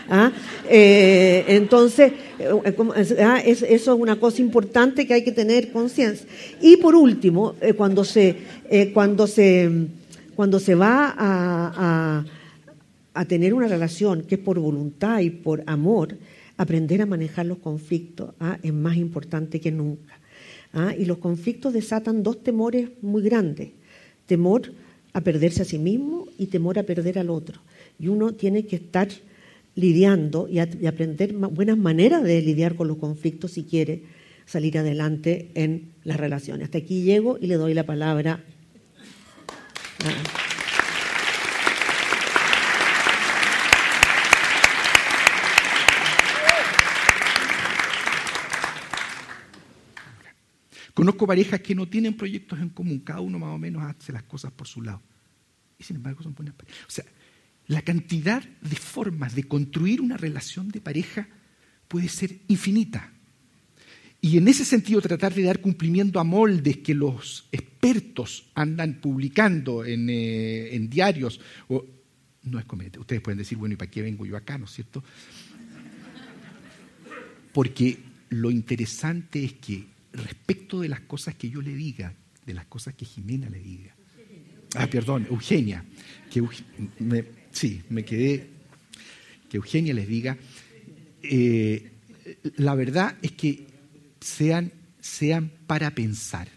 ¿ah? 0.08 0.32
Eh, 0.68 1.44
entonces, 1.48 2.12
ah, 3.20 3.40
eso 3.44 3.66
es 3.66 3.86
una 3.88 4.18
cosa 4.18 4.40
importante 4.40 5.06
que 5.06 5.14
hay 5.14 5.24
que 5.24 5.32
tener 5.32 5.70
conciencia. 5.72 6.26
Y 6.60 6.76
por 6.76 6.94
último, 6.94 7.54
eh, 7.60 7.74
cuando, 7.74 8.04
se, 8.04 8.36
cuando, 8.94 9.26
se, 9.26 9.70
cuando 10.34 10.58
se 10.58 10.74
va 10.74 11.14
a 11.16 12.24
a 13.16 13.24
tener 13.24 13.54
una 13.54 13.66
relación 13.66 14.22
que 14.22 14.34
es 14.36 14.40
por 14.40 14.58
voluntad 14.58 15.20
y 15.20 15.30
por 15.30 15.64
amor, 15.66 16.16
aprender 16.56 17.02
a 17.02 17.06
manejar 17.06 17.46
los 17.46 17.58
conflictos 17.58 18.34
¿ah? 18.40 18.58
es 18.62 18.72
más 18.72 18.96
importante 18.96 19.60
que 19.60 19.70
nunca. 19.70 20.18
¿ah? 20.72 20.94
Y 20.96 21.04
los 21.04 21.18
conflictos 21.18 21.72
desatan 21.72 22.22
dos 22.22 22.42
temores 22.42 22.90
muy 23.02 23.22
grandes. 23.22 23.70
Temor 24.26 24.72
a 25.12 25.20
perderse 25.20 25.62
a 25.62 25.64
sí 25.64 25.78
mismo 25.78 26.26
y 26.38 26.46
temor 26.46 26.78
a 26.78 26.82
perder 26.82 27.18
al 27.18 27.30
otro. 27.30 27.60
Y 27.98 28.08
uno 28.08 28.32
tiene 28.34 28.66
que 28.66 28.76
estar 28.76 29.08
lidiando 29.74 30.48
y, 30.48 30.58
aprender 30.58 31.32
buenas 31.34 31.78
maneras 31.78 32.22
de 32.22 32.42
lidiar 32.42 32.74
con 32.74 32.88
los 32.88 32.96
conflictos 32.96 33.52
si 33.52 33.64
quiere 33.64 34.02
salir 34.46 34.78
adelante 34.78 35.50
en 35.54 35.92
las 36.04 36.18
relaciones. 36.18 36.64
Hasta 36.64 36.78
aquí 36.78 37.02
llego 37.02 37.38
y 37.40 37.46
le 37.46 37.56
doy 37.56 37.74
la 37.74 37.84
palabra. 37.84 38.44
A 40.04 40.45
Conozco 50.96 51.26
parejas 51.26 51.60
que 51.60 51.74
no 51.74 51.86
tienen 51.86 52.16
proyectos 52.16 52.58
en 52.58 52.70
común, 52.70 53.00
cada 53.00 53.20
uno 53.20 53.38
más 53.38 53.50
o 53.50 53.58
menos 53.58 53.82
hace 53.82 54.12
las 54.12 54.22
cosas 54.22 54.50
por 54.50 54.66
su 54.66 54.80
lado. 54.80 55.02
Y 55.78 55.84
sin 55.84 55.96
embargo 55.96 56.22
son 56.22 56.34
buenas 56.34 56.54
parejas. 56.54 56.86
O 56.88 56.90
sea, 56.90 57.04
la 57.66 57.82
cantidad 57.82 58.42
de 58.42 58.76
formas 58.76 59.34
de 59.34 59.44
construir 59.44 60.00
una 60.00 60.16
relación 60.16 60.70
de 60.70 60.80
pareja 60.80 61.28
puede 61.86 62.08
ser 62.08 62.38
infinita. 62.48 63.12
Y 64.22 64.38
en 64.38 64.48
ese 64.48 64.64
sentido 64.64 65.02
tratar 65.02 65.34
de 65.34 65.42
dar 65.42 65.60
cumplimiento 65.60 66.18
a 66.18 66.24
moldes 66.24 66.78
que 66.78 66.94
los 66.94 67.46
expertos 67.52 68.46
andan 68.54 68.94
publicando 68.94 69.84
en, 69.84 70.08
eh, 70.08 70.78
diarios, 70.88 71.38
o, 71.68 71.84
no 72.44 72.58
es 72.58 72.64
comete. 72.64 72.98
Ustedes 72.98 73.20
pueden 73.20 73.36
decir, 73.36 73.58
bueno, 73.58 73.74
¿y 73.74 73.76
para 73.76 73.90
qué 73.90 74.00
vengo 74.00 74.24
yo 74.24 74.34
acá? 74.34 74.56
¿No 74.56 74.64
es 74.64 74.70
cierto? 74.70 75.04
Porque 77.52 77.98
lo 78.30 78.50
interesante 78.50 79.44
es 79.44 79.52
que 79.52 79.95
respecto 80.18 80.80
de 80.80 80.88
las 80.88 81.00
cosas 81.00 81.34
que 81.34 81.50
yo 81.50 81.60
le 81.62 81.74
diga, 81.74 82.14
de 82.44 82.54
las 82.54 82.66
cosas 82.66 82.94
que 82.94 83.04
Jimena 83.04 83.48
le 83.48 83.58
diga. 83.58 83.94
Ah, 84.74 84.86
perdón, 84.86 85.26
Eugenia. 85.30 85.84
Que, 86.30 86.42
sí, 87.50 87.82
me 87.88 88.04
quedé. 88.04 88.48
Que 89.48 89.56
Eugenia 89.56 89.94
les 89.94 90.08
diga. 90.08 90.36
Eh, 91.22 91.92
la 92.56 92.74
verdad 92.74 93.16
es 93.22 93.32
que 93.32 93.66
sean, 94.20 94.72
sean 95.00 95.50
para 95.66 95.94
pensar. 95.94 96.48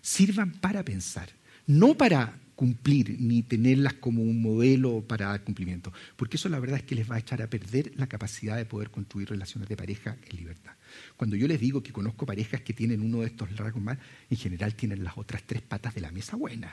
Sirvan 0.00 0.52
para 0.52 0.84
pensar. 0.84 1.28
No 1.66 1.96
para 1.96 2.38
cumplir 2.54 3.16
ni 3.20 3.42
tenerlas 3.42 3.94
como 3.94 4.22
un 4.22 4.40
modelo 4.40 5.02
para 5.02 5.26
dar 5.26 5.42
cumplimiento, 5.44 5.92
porque 6.16 6.36
eso 6.36 6.48
la 6.48 6.60
verdad 6.60 6.78
es 6.78 6.84
que 6.84 6.94
les 6.94 7.10
va 7.10 7.16
a 7.16 7.18
echar 7.18 7.42
a 7.42 7.50
perder 7.50 7.92
la 7.96 8.06
capacidad 8.06 8.56
de 8.56 8.64
poder 8.64 8.90
construir 8.90 9.28
relaciones 9.28 9.68
de 9.68 9.76
pareja 9.76 10.16
en 10.28 10.36
libertad. 10.36 10.72
Cuando 11.16 11.36
yo 11.36 11.48
les 11.48 11.60
digo 11.60 11.82
que 11.82 11.92
conozco 11.92 12.26
parejas 12.26 12.60
que 12.60 12.72
tienen 12.72 13.00
uno 13.00 13.20
de 13.20 13.26
estos 13.26 13.56
rasgos 13.56 13.82
más, 13.82 13.98
en 14.30 14.36
general 14.36 14.74
tienen 14.74 15.02
las 15.02 15.18
otras 15.18 15.42
tres 15.44 15.62
patas 15.62 15.94
de 15.94 16.00
la 16.00 16.10
mesa 16.10 16.36
buenas. 16.36 16.72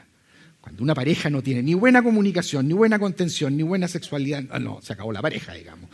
Cuando 0.59 0.83
una 0.83 0.93
pareja 0.93 1.29
no 1.29 1.41
tiene 1.41 1.63
ni 1.63 1.73
buena 1.73 2.03
comunicación, 2.03 2.67
ni 2.67 2.73
buena 2.73 2.99
contención, 2.99 3.57
ni 3.57 3.63
buena 3.63 3.87
sexualidad, 3.87 4.45
ah, 4.51 4.59
no, 4.59 4.79
se 4.81 4.93
acabó 4.93 5.11
la 5.11 5.21
pareja, 5.21 5.53
digamos. 5.53 5.89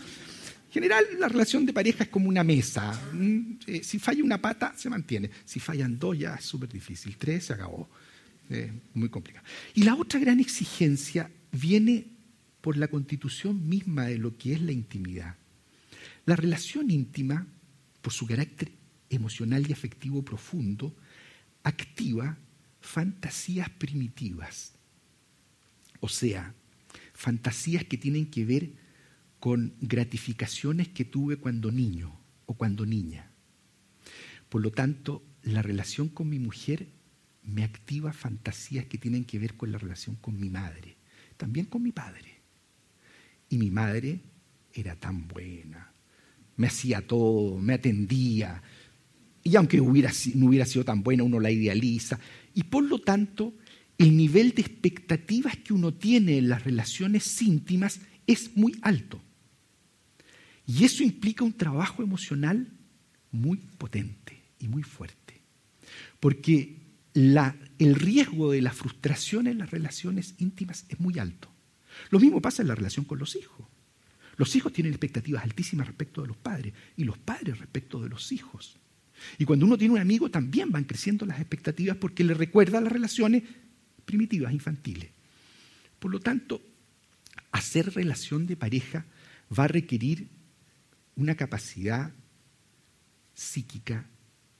En 0.67 0.73
general, 0.73 1.05
la 1.17 1.29
relación 1.29 1.65
de 1.65 1.71
pareja 1.71 2.03
es 2.03 2.09
como 2.09 2.27
una 2.27 2.43
mesa. 2.43 2.99
Eh, 3.65 3.81
si 3.81 3.97
falla 3.97 4.21
una 4.23 4.41
pata, 4.41 4.73
se 4.75 4.89
mantiene. 4.89 5.31
Si 5.45 5.61
fallan 5.61 5.97
dos, 5.97 6.19
ya 6.19 6.35
es 6.35 6.43
súper 6.43 6.67
difícil. 6.67 7.15
Tres, 7.17 7.45
se 7.45 7.53
acabó. 7.53 7.89
Eh, 8.49 8.71
muy 8.93 9.09
complicado. 9.09 9.45
Y 9.73 9.83
la 9.83 9.95
otra 9.95 10.19
gran 10.19 10.39
exigencia 10.39 11.29
viene 11.51 12.07
por 12.61 12.77
la 12.77 12.87
constitución 12.87 13.67
misma 13.67 14.05
de 14.05 14.17
lo 14.17 14.37
que 14.37 14.53
es 14.53 14.61
la 14.61 14.71
intimidad. 14.71 15.35
La 16.25 16.35
relación 16.35 16.89
íntima 16.91 17.47
por 18.01 18.13
su 18.13 18.25
carácter 18.25 18.71
emocional 19.09 19.69
y 19.69 19.73
afectivo 19.73 20.23
profundo, 20.23 20.95
activa 21.63 22.37
fantasías 22.79 23.69
primitivas. 23.69 24.73
O 25.99 26.09
sea, 26.09 26.53
fantasías 27.13 27.83
que 27.85 27.97
tienen 27.97 28.27
que 28.27 28.45
ver 28.45 28.71
con 29.39 29.73
gratificaciones 29.81 30.87
que 30.89 31.05
tuve 31.05 31.37
cuando 31.37 31.71
niño 31.71 32.17
o 32.45 32.53
cuando 32.53 32.85
niña. 32.85 33.31
Por 34.49 34.61
lo 34.61 34.71
tanto, 34.71 35.23
la 35.43 35.61
relación 35.61 36.09
con 36.09 36.29
mi 36.29 36.39
mujer 36.39 36.87
me 37.47 37.63
activa 37.63 38.11
fantasías 38.11 38.85
que 38.85 38.97
tienen 38.97 39.23
que 39.23 39.39
ver 39.39 39.55
con 39.55 39.71
la 39.71 39.77
relación 39.77 40.17
con 40.17 40.39
mi 40.39 40.49
madre, 40.49 40.95
también 41.37 41.65
con 41.65 41.81
mi 41.81 41.91
padre. 41.91 42.35
Y 43.49 43.57
mi 43.57 43.71
madre 43.71 44.19
era 44.73 44.95
tan 44.95 45.27
buena, 45.27 45.91
me 46.57 46.67
hacía 46.67 47.05
todo, 47.05 47.57
me 47.57 47.73
atendía. 47.73 48.61
Y 49.43 49.55
aunque 49.55 49.77
no 49.77 49.85
hubiera 49.85 50.65
sido 50.65 50.83
tan 50.83 51.01
buena, 51.03 51.23
uno 51.23 51.39
la 51.39 51.49
idealiza. 51.49 52.19
Y 52.53 52.63
por 52.63 52.83
lo 52.83 52.99
tanto, 52.99 53.53
el 53.97 54.17
nivel 54.17 54.51
de 54.51 54.61
expectativas 54.61 55.55
que 55.57 55.73
uno 55.73 55.93
tiene 55.93 56.37
en 56.37 56.49
las 56.49 56.65
relaciones 56.65 57.41
íntimas 57.41 58.01
es 58.27 58.55
muy 58.57 58.77
alto. 58.81 59.21
Y 60.65 60.83
eso 60.83 61.01
implica 61.01 61.45
un 61.45 61.53
trabajo 61.53 62.03
emocional 62.03 62.67
muy 63.31 63.57
potente 63.77 64.37
y 64.59 64.67
muy 64.67 64.83
fuerte. 64.83 65.39
Porque 66.19 66.76
el 67.17 67.95
riesgo 67.95 68.51
de 68.51 68.61
la 68.61 68.71
frustración 68.71 69.47
en 69.47 69.57
las 69.57 69.71
relaciones 69.71 70.35
íntimas 70.37 70.85
es 70.87 70.99
muy 70.99 71.17
alto. 71.17 71.51
Lo 72.11 72.19
mismo 72.19 72.41
pasa 72.41 72.61
en 72.61 72.67
la 72.67 72.75
relación 72.75 73.05
con 73.05 73.17
los 73.17 73.35
hijos. 73.35 73.65
Los 74.35 74.55
hijos 74.55 74.71
tienen 74.71 74.93
expectativas 74.93 75.43
altísimas 75.43 75.87
respecto 75.87 76.21
de 76.21 76.27
los 76.27 76.37
padres 76.37 76.73
y 76.95 77.05
los 77.05 77.17
padres 77.17 77.57
respecto 77.57 77.99
de 77.99 78.09
los 78.09 78.31
hijos. 78.31 78.77
Y 79.39 79.45
cuando 79.45 79.65
uno 79.65 79.79
tiene 79.79 79.95
un 79.95 79.99
amigo 79.99 80.29
también 80.29 80.71
van 80.71 80.83
creciendo 80.83 81.25
las 81.25 81.39
expectativas 81.39 81.97
porque 81.97 82.23
le 82.23 82.35
recuerda 82.35 82.79
las 82.79 82.93
relaciones 82.93 83.41
primitivas, 84.05 84.53
infantiles. 84.53 85.09
Por 85.97 86.11
lo 86.11 86.19
tanto, 86.19 86.61
hacer 87.51 87.95
relación 87.95 88.45
de 88.45 88.57
pareja 88.57 89.05
va 89.57 89.63
a 89.63 89.69
requerir 89.69 90.27
una 91.15 91.33
capacidad 91.33 92.11
psíquica 93.33 94.05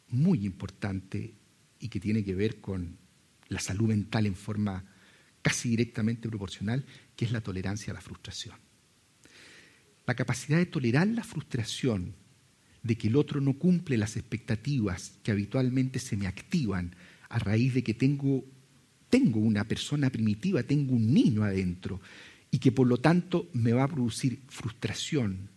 muy 0.10 0.44
importante 0.44 1.36
y 1.80 1.90
que 1.90 2.00
tiene 2.00 2.24
que 2.24 2.36
ver 2.36 2.60
con 2.62 2.98
la 3.50 3.60
salud 3.60 3.88
mental 3.88 4.26
en 4.26 4.36
forma 4.36 4.86
casi 5.42 5.70
directamente 5.70 6.28
proporcional, 6.28 6.86
que 7.16 7.26
es 7.26 7.32
la 7.32 7.42
tolerancia 7.42 7.92
a 7.92 7.94
la 7.94 8.02
frustración. 8.02 8.56
La 10.06 10.16
capacidad 10.16 10.58
de 10.58 10.66
tolerar 10.66 11.08
la 11.08 11.24
frustración 11.24 12.16
de 12.84 12.98
que 12.98 13.08
el 13.08 13.16
otro 13.16 13.42
no 13.42 13.54
cumple 13.54 13.98
las 13.98 14.16
expectativas 14.18 15.18
que 15.24 15.32
habitualmente 15.32 16.00
se 16.00 16.16
me 16.16 16.28
activan 16.28 16.96
a 17.30 17.40
raíz 17.40 17.74
de 17.74 17.84
que 17.84 17.94
tengo, 17.94 18.46
tengo 19.10 19.40
una 19.40 19.66
persona 19.66 20.10
primitiva, 20.10 20.64
tengo 20.64 20.96
un 20.96 21.14
niño 21.14 21.44
adentro 21.44 22.00
y 22.52 22.60
que 22.60 22.72
por 22.72 22.88
lo 22.88 22.98
tanto 22.98 23.50
me 23.54 23.74
va 23.74 23.84
a 23.84 23.88
producir 23.88 24.42
frustración, 24.48 25.50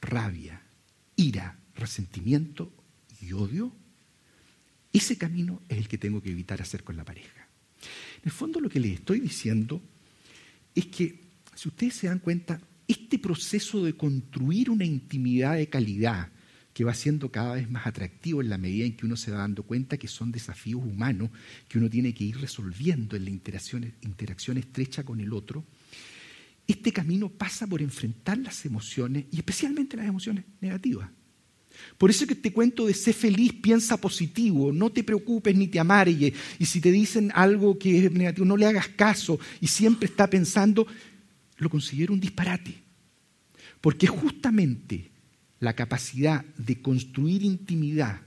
rabia, 0.00 0.62
ira, 1.16 1.58
resentimiento 1.74 2.72
y 3.20 3.32
odio, 3.32 3.72
ese 4.92 5.16
camino 5.16 5.62
es 5.68 5.78
el 5.78 5.88
que 5.88 5.98
tengo 5.98 6.20
que 6.22 6.30
evitar 6.30 6.60
hacer 6.60 6.82
con 6.82 6.96
la 6.96 7.04
pareja. 7.04 7.48
En 8.16 8.24
el 8.24 8.32
fondo 8.32 8.60
lo 8.60 8.68
que 8.68 8.80
les 8.80 8.94
estoy 8.94 9.20
diciendo 9.20 9.80
es 10.74 10.86
que, 10.86 11.20
si 11.54 11.68
ustedes 11.68 11.94
se 11.94 12.06
dan 12.06 12.18
cuenta, 12.18 12.60
este 12.86 13.18
proceso 13.18 13.84
de 13.84 13.94
construir 13.94 14.70
una 14.70 14.84
intimidad 14.84 15.56
de 15.56 15.68
calidad 15.68 16.30
que 16.72 16.84
va 16.84 16.94
siendo 16.94 17.30
cada 17.30 17.54
vez 17.54 17.70
más 17.70 17.86
atractivo 17.86 18.40
en 18.40 18.48
la 18.48 18.58
medida 18.58 18.86
en 18.86 18.96
que 18.96 19.06
uno 19.06 19.16
se 19.16 19.30
va 19.30 19.38
dando 19.38 19.64
cuenta 19.64 19.96
que 19.96 20.08
son 20.08 20.32
desafíos 20.32 20.82
humanos 20.82 21.30
que 21.68 21.78
uno 21.78 21.90
tiene 21.90 22.14
que 22.14 22.24
ir 22.24 22.40
resolviendo 22.40 23.16
en 23.16 23.24
la 23.24 23.30
interacción, 23.30 23.92
interacción 24.02 24.56
estrecha 24.56 25.04
con 25.04 25.20
el 25.20 25.32
otro, 25.32 25.64
este 26.66 26.92
camino 26.92 27.28
pasa 27.28 27.66
por 27.66 27.82
enfrentar 27.82 28.38
las 28.38 28.64
emociones 28.64 29.26
y 29.32 29.38
especialmente 29.38 29.96
las 29.96 30.06
emociones 30.06 30.44
negativas. 30.60 31.10
Por 31.98 32.10
eso 32.10 32.26
que 32.26 32.34
te 32.34 32.52
cuento 32.52 32.86
de 32.86 32.94
ser 32.94 33.14
feliz, 33.14 33.52
piensa 33.54 33.96
positivo, 33.96 34.72
no 34.72 34.90
te 34.90 35.04
preocupes 35.04 35.54
ni 35.54 35.68
te 35.68 35.80
amargue. 35.80 36.32
Y 36.58 36.66
si 36.66 36.80
te 36.80 36.90
dicen 36.90 37.30
algo 37.34 37.78
que 37.78 38.06
es 38.06 38.12
negativo, 38.12 38.46
no 38.46 38.56
le 38.56 38.66
hagas 38.66 38.88
caso 38.88 39.38
y 39.60 39.66
siempre 39.66 40.06
está 40.06 40.28
pensando, 40.28 40.86
lo 41.58 41.70
considero 41.70 42.12
un 42.12 42.20
disparate. 42.20 42.74
Porque 43.80 44.06
justamente 44.06 45.10
la 45.58 45.74
capacidad 45.74 46.44
de 46.56 46.80
construir 46.80 47.42
intimidad 47.42 48.20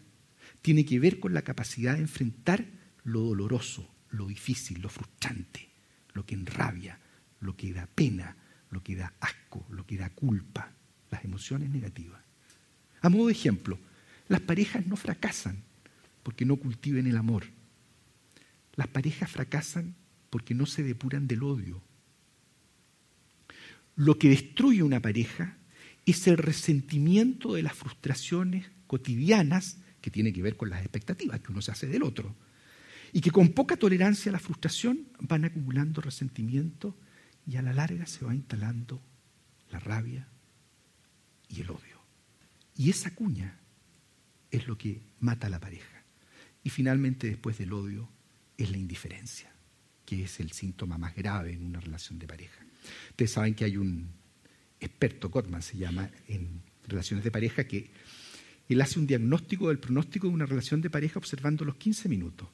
tiene 0.62 0.86
que 0.86 1.00
ver 1.00 1.20
con 1.20 1.34
la 1.34 1.42
capacidad 1.42 1.96
de 1.96 2.02
enfrentar 2.02 2.66
lo 3.04 3.22
doloroso, 3.22 3.88
lo 4.12 4.28
difícil, 4.28 4.82
lo 4.82 4.90
frustrante, 4.90 5.70
lo 6.14 6.26
que 6.26 6.36
enrabia, 6.36 7.00
lo 7.42 7.56
que 7.56 7.74
da 7.74 7.88
pena, 7.88 8.38
lo 8.72 8.82
que 8.82 8.96
da 8.96 9.14
asco, 9.20 9.66
lo 9.70 9.86
que 9.86 9.98
da 9.98 10.10
culpa, 10.10 10.72
las 11.12 11.26
emociones 11.26 11.70
negativas. 11.70 12.23
A 13.04 13.10
modo 13.10 13.28
de 13.28 13.34
ejemplo, 13.34 13.78
las 14.30 14.40
parejas 14.40 14.88
no 14.88 14.96
fracasan 14.96 15.62
porque 16.24 16.46
no 16.46 16.56
cultiven 16.56 17.06
el 17.06 17.18
amor. 17.18 17.44
Las 18.76 18.88
parejas 18.88 19.30
fracasan 19.30 19.94
porque 20.30 20.56
no 20.56 20.66
se 20.66 20.84
depuran 20.84 21.28
del 21.28 21.44
odio. 21.44 21.84
Lo 23.96 24.18
que 24.18 24.30
destruye 24.30 24.82
una 24.82 25.02
pareja 25.02 25.58
es 26.06 26.26
el 26.28 26.38
resentimiento 26.38 27.54
de 27.54 27.64
las 27.64 27.74
frustraciones 27.74 28.72
cotidianas 28.88 29.78
que 30.02 30.10
tiene 30.10 30.34
que 30.34 30.42
ver 30.42 30.56
con 30.56 30.70
las 30.70 30.82
expectativas 30.82 31.42
que 31.42 31.52
uno 31.52 31.62
se 31.62 31.72
hace 31.72 31.88
del 31.88 32.04
otro. 32.04 32.34
Y 33.12 33.20
que 33.20 33.32
con 33.32 33.50
poca 33.50 33.76
tolerancia 33.76 34.30
a 34.30 34.34
la 34.34 34.40
frustración 34.40 35.08
van 35.20 35.44
acumulando 35.44 36.02
resentimiento 36.02 36.98
y 37.46 37.58
a 37.58 37.62
la 37.62 37.74
larga 37.74 38.06
se 38.06 38.24
va 38.24 38.34
instalando 38.34 39.02
la 39.72 39.80
rabia 39.80 40.28
y 41.50 41.62
el 41.62 41.70
odio. 41.70 41.93
Y 42.76 42.90
esa 42.90 43.14
cuña 43.14 43.60
es 44.52 44.68
lo 44.68 44.78
que 44.78 45.02
mata 45.20 45.48
a 45.48 45.50
la 45.50 45.60
pareja. 45.60 46.04
Y 46.64 46.70
finalmente, 46.70 47.28
después 47.28 47.58
del 47.58 47.74
odio, 47.74 48.10
es 48.58 48.72
la 48.72 48.78
indiferencia, 48.78 49.52
que 50.06 50.24
es 50.24 50.40
el 50.40 50.52
síntoma 50.52 50.98
más 50.98 51.16
grave 51.16 51.54
en 51.54 51.66
una 51.66 51.80
relación 51.80 52.20
de 52.20 52.28
pareja. 52.28 52.66
Ustedes 53.10 53.32
saben 53.32 53.56
que 53.56 53.66
hay 53.66 53.78
un 53.78 54.10
experto, 54.80 55.30
Gottman 55.30 55.62
se 55.62 55.78
llama, 55.78 56.10
en 56.28 56.62
relaciones 56.88 57.24
de 57.24 57.32
pareja, 57.32 57.66
que 57.66 57.92
él 58.68 58.82
hace 58.82 59.00
un 59.00 59.08
diagnóstico 59.08 59.70
del 59.70 59.80
pronóstico 59.80 60.28
de 60.28 60.34
una 60.34 60.46
relación 60.46 60.82
de 60.82 60.90
pareja 60.90 61.20
observando 61.20 61.66
los 61.66 61.76
15 61.76 62.10
minutos. 62.10 62.48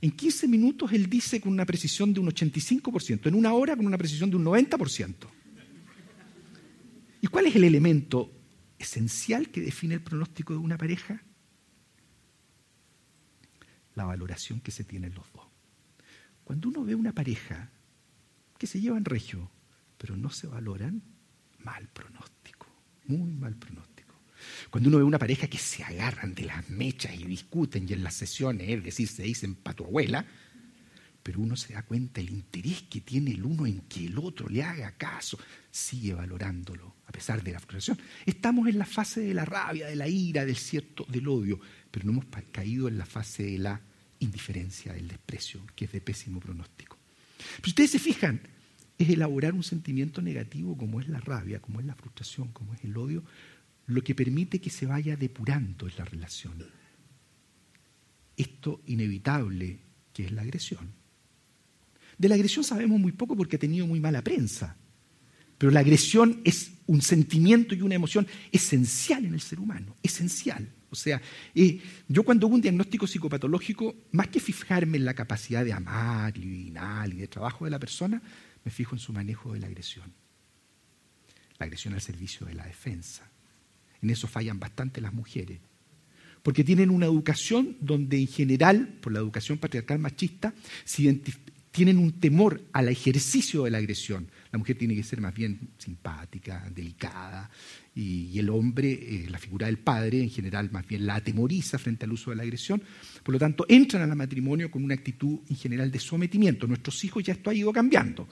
En 0.00 0.10
15 0.10 0.48
minutos 0.48 0.92
él 0.92 1.08
dice 1.08 1.40
con 1.40 1.52
una 1.52 1.64
precisión 1.64 2.12
de 2.12 2.20
un 2.20 2.28
85%, 2.28 3.26
en 3.26 3.34
una 3.34 3.52
hora 3.52 3.76
con 3.76 3.86
una 3.86 3.98
precisión 3.98 4.30
de 4.30 4.36
un 4.36 4.44
90%. 4.44 5.14
¿Y 7.22 7.26
cuál 7.28 7.46
es 7.46 7.56
el 7.56 7.64
elemento 7.64 8.35
esencial 8.78 9.50
que 9.50 9.60
define 9.60 9.94
el 9.94 10.02
pronóstico 10.02 10.52
de 10.52 10.58
una 10.58 10.76
pareja? 10.76 11.22
La 13.94 14.04
valoración 14.04 14.60
que 14.60 14.70
se 14.70 14.84
tienen 14.84 15.14
los 15.14 15.30
dos. 15.32 15.46
Cuando 16.44 16.68
uno 16.68 16.84
ve 16.84 16.94
una 16.94 17.12
pareja 17.12 17.70
que 18.58 18.66
se 18.66 18.80
llevan 18.80 19.04
regio, 19.04 19.50
pero 19.98 20.16
no 20.16 20.30
se 20.30 20.46
valoran, 20.46 21.02
mal 21.58 21.88
pronóstico, 21.88 22.66
muy 23.06 23.32
mal 23.32 23.56
pronóstico. 23.56 24.14
Cuando 24.70 24.88
uno 24.88 24.98
ve 24.98 25.04
una 25.04 25.18
pareja 25.18 25.48
que 25.48 25.58
se 25.58 25.82
agarran 25.82 26.34
de 26.34 26.44
las 26.44 26.68
mechas 26.68 27.14
y 27.14 27.24
discuten 27.24 27.86
y 27.88 27.94
en 27.94 28.04
las 28.04 28.14
sesiones, 28.14 28.68
es 28.68 28.84
decir, 28.84 29.08
se 29.08 29.22
dicen 29.22 29.54
para 29.54 29.76
tu 29.76 29.84
abuela, 29.84 30.26
pero 31.26 31.40
uno 31.40 31.56
se 31.56 31.74
da 31.74 31.82
cuenta 31.82 32.20
el 32.20 32.30
interés 32.30 32.82
que 32.82 33.00
tiene 33.00 33.32
el 33.32 33.44
uno 33.44 33.66
en 33.66 33.80
que 33.88 34.06
el 34.06 34.16
otro 34.16 34.48
le 34.48 34.62
haga 34.62 34.92
caso, 34.92 35.36
sigue 35.72 36.14
valorándolo 36.14 36.94
a 37.04 37.10
pesar 37.10 37.42
de 37.42 37.50
la 37.50 37.58
frustración. 37.58 37.98
Estamos 38.24 38.68
en 38.68 38.78
la 38.78 38.84
fase 38.84 39.22
de 39.22 39.34
la 39.34 39.44
rabia, 39.44 39.88
de 39.88 39.96
la 39.96 40.06
ira, 40.06 40.44
del 40.44 40.54
cierto, 40.54 41.04
del 41.08 41.26
odio, 41.26 41.58
pero 41.90 42.06
no 42.06 42.12
hemos 42.12 42.26
caído 42.52 42.86
en 42.86 42.96
la 42.96 43.06
fase 43.06 43.42
de 43.42 43.58
la 43.58 43.80
indiferencia, 44.20 44.92
del 44.92 45.08
desprecio, 45.08 45.66
que 45.74 45.86
es 45.86 45.92
de 45.92 46.00
pésimo 46.00 46.38
pronóstico. 46.38 46.96
Pero 47.56 47.70
ustedes 47.70 47.90
se 47.90 47.98
fijan, 47.98 48.40
es 48.96 49.08
elaborar 49.08 49.52
un 49.52 49.64
sentimiento 49.64 50.22
negativo 50.22 50.78
como 50.78 51.00
es 51.00 51.08
la 51.08 51.18
rabia, 51.18 51.60
como 51.60 51.80
es 51.80 51.86
la 51.86 51.96
frustración, 51.96 52.52
como 52.52 52.72
es 52.74 52.84
el 52.84 52.96
odio, 52.96 53.24
lo 53.86 54.00
que 54.04 54.14
permite 54.14 54.60
que 54.60 54.70
se 54.70 54.86
vaya 54.86 55.16
depurando 55.16 55.88
en 55.88 55.96
la 55.98 56.04
relación. 56.04 56.64
Esto 58.36 58.80
inevitable 58.86 59.80
que 60.12 60.26
es 60.26 60.30
la 60.30 60.42
agresión. 60.42 61.04
De 62.18 62.28
la 62.28 62.34
agresión 62.34 62.64
sabemos 62.64 62.98
muy 62.98 63.12
poco 63.12 63.36
porque 63.36 63.56
ha 63.56 63.58
tenido 63.58 63.86
muy 63.86 64.00
mala 64.00 64.22
prensa, 64.22 64.76
pero 65.58 65.72
la 65.72 65.80
agresión 65.80 66.40
es 66.44 66.72
un 66.86 67.02
sentimiento 67.02 67.74
y 67.74 67.82
una 67.82 67.94
emoción 67.94 68.26
esencial 68.52 69.24
en 69.24 69.34
el 69.34 69.40
ser 69.40 69.60
humano, 69.60 69.96
esencial. 70.02 70.68
O 70.90 70.94
sea, 70.94 71.20
eh, 71.54 71.80
yo 72.08 72.22
cuando 72.22 72.46
hago 72.46 72.54
un 72.54 72.60
diagnóstico 72.60 73.06
psicopatológico, 73.06 73.94
más 74.12 74.28
que 74.28 74.40
fijarme 74.40 74.96
en 74.96 75.04
la 75.04 75.14
capacidad 75.14 75.64
de 75.64 75.72
amar, 75.72 76.36
y 76.36 76.70
de 76.70 77.28
trabajo 77.28 77.64
de 77.64 77.70
la 77.70 77.78
persona, 77.78 78.22
me 78.64 78.70
fijo 78.70 78.94
en 78.94 78.98
su 78.98 79.12
manejo 79.12 79.52
de 79.52 79.60
la 79.60 79.66
agresión. 79.66 80.12
La 81.58 81.64
agresión 81.64 81.94
al 81.94 82.00
servicio 82.00 82.46
de 82.46 82.54
la 82.54 82.66
defensa. 82.66 83.28
En 84.00 84.10
eso 84.10 84.28
fallan 84.28 84.60
bastante 84.60 85.00
las 85.00 85.12
mujeres. 85.12 85.60
Porque 86.42 86.62
tienen 86.62 86.90
una 86.90 87.06
educación 87.06 87.76
donde 87.80 88.20
en 88.20 88.28
general, 88.28 88.98
por 89.00 89.12
la 89.12 89.18
educación 89.18 89.58
patriarcal 89.58 89.98
machista, 89.98 90.54
tienen 91.76 91.98
un 91.98 92.12
temor 92.12 92.62
al 92.72 92.88
ejercicio 92.88 93.64
de 93.64 93.70
la 93.70 93.76
agresión. 93.76 94.30
La 94.50 94.58
mujer 94.58 94.78
tiene 94.78 94.94
que 94.96 95.02
ser 95.02 95.20
más 95.20 95.34
bien 95.34 95.72
simpática, 95.76 96.70
delicada, 96.74 97.50
y, 97.94 98.38
el 98.38 98.48
hombre, 98.48 98.92
eh, 98.92 99.26
la 99.28 99.38
figura 99.38 99.66
del 99.66 99.76
padre, 99.76 100.22
en 100.22 100.30
general 100.30 100.70
más 100.72 100.86
bien 100.86 101.04
la 101.04 101.16
atemoriza 101.16 101.78
frente 101.78 102.06
al 102.06 102.12
uso 102.12 102.30
de 102.30 102.36
la 102.36 102.44
agresión. 102.44 102.82
Por 103.22 103.34
lo 103.34 103.38
tanto, 103.38 103.66
entran 103.68 104.10
al 104.10 104.16
matrimonio 104.16 104.70
con 104.70 104.84
una 104.84 104.94
actitud 104.94 105.40
en 105.50 105.56
general 105.56 105.90
de 105.90 105.98
sometimiento. 105.98 106.66
Nuestros 106.66 107.04
hijos 107.04 107.22
ya 107.22 107.34
esto 107.34 107.50
ha 107.50 107.54
ido 107.54 107.70
cambiando. 107.74 108.26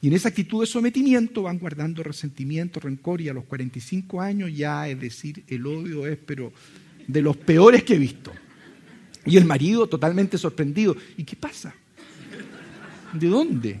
Y 0.00 0.08
en 0.08 0.14
esa 0.14 0.30
actitud 0.30 0.62
de 0.62 0.66
sometimiento 0.66 1.42
van 1.42 1.58
guardando 1.58 2.02
resentimiento, 2.02 2.80
rencor 2.80 3.20
y 3.20 3.28
a 3.28 3.34
los 3.34 3.44
45 3.44 4.22
años 4.22 4.50
ya, 4.56 4.88
es 4.88 4.98
decir, 4.98 5.44
el 5.48 5.66
odio 5.66 6.06
es, 6.06 6.16
pero 6.16 6.50
de 7.06 7.20
los 7.20 7.36
peores 7.36 7.84
que 7.84 7.96
he 7.96 7.98
visto. 7.98 8.32
Y 9.26 9.36
el 9.36 9.44
marido 9.44 9.86
totalmente 9.86 10.38
sorprendido. 10.38 10.96
¿Y 11.18 11.24
qué 11.24 11.36
pasa? 11.36 11.74
¿De 13.18 13.28
dónde? 13.28 13.80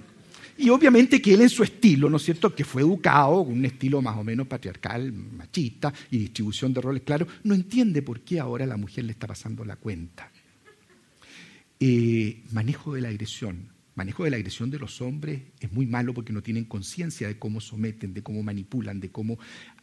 Y 0.58 0.70
obviamente 0.70 1.20
que 1.20 1.34
él 1.34 1.42
en 1.42 1.50
su 1.50 1.62
estilo, 1.62 2.08
¿no 2.08 2.16
es 2.16 2.22
cierto?, 2.22 2.54
que 2.54 2.64
fue 2.64 2.82
educado 2.82 3.44
con 3.44 3.52
un 3.54 3.64
estilo 3.64 4.00
más 4.00 4.16
o 4.16 4.24
menos 4.24 4.46
patriarcal, 4.46 5.12
machista 5.12 5.92
y 6.10 6.18
distribución 6.18 6.72
de 6.72 6.80
roles 6.80 7.02
claro, 7.02 7.26
no 7.44 7.54
entiende 7.54 8.00
por 8.00 8.20
qué 8.20 8.40
ahora 8.40 8.64
la 8.64 8.76
mujer 8.76 9.04
le 9.04 9.12
está 9.12 9.26
pasando 9.26 9.64
la 9.64 9.76
cuenta. 9.76 10.30
Eh, 11.78 12.42
manejo 12.52 12.94
de 12.94 13.02
la 13.02 13.08
agresión 13.08 13.76
manejo 13.96 14.24
de 14.24 14.30
la 14.30 14.36
agresión 14.36 14.70
de 14.70 14.78
los 14.78 15.00
hombres 15.00 15.42
es 15.58 15.72
muy 15.72 15.86
malo 15.86 16.14
porque 16.14 16.32
no 16.32 16.42
tienen 16.42 16.66
conciencia 16.66 17.26
de 17.26 17.38
cómo 17.38 17.60
someten, 17.60 18.14
de 18.14 18.22
cómo 18.22 18.42
manipulan, 18.42 19.00
de 19.00 19.10
cómo 19.10 19.38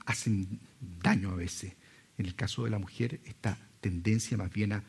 hacen 0.05 0.59
daño 1.01 1.31
a 1.31 1.35
veces. 1.35 1.73
En 2.17 2.27
el 2.27 2.35
caso 2.35 2.63
de 2.63 2.69
la 2.69 2.79
mujer, 2.79 3.19
esta 3.25 3.57
tendencia 3.81 4.37
más 4.37 4.53
bien 4.53 4.73
a 4.73 4.83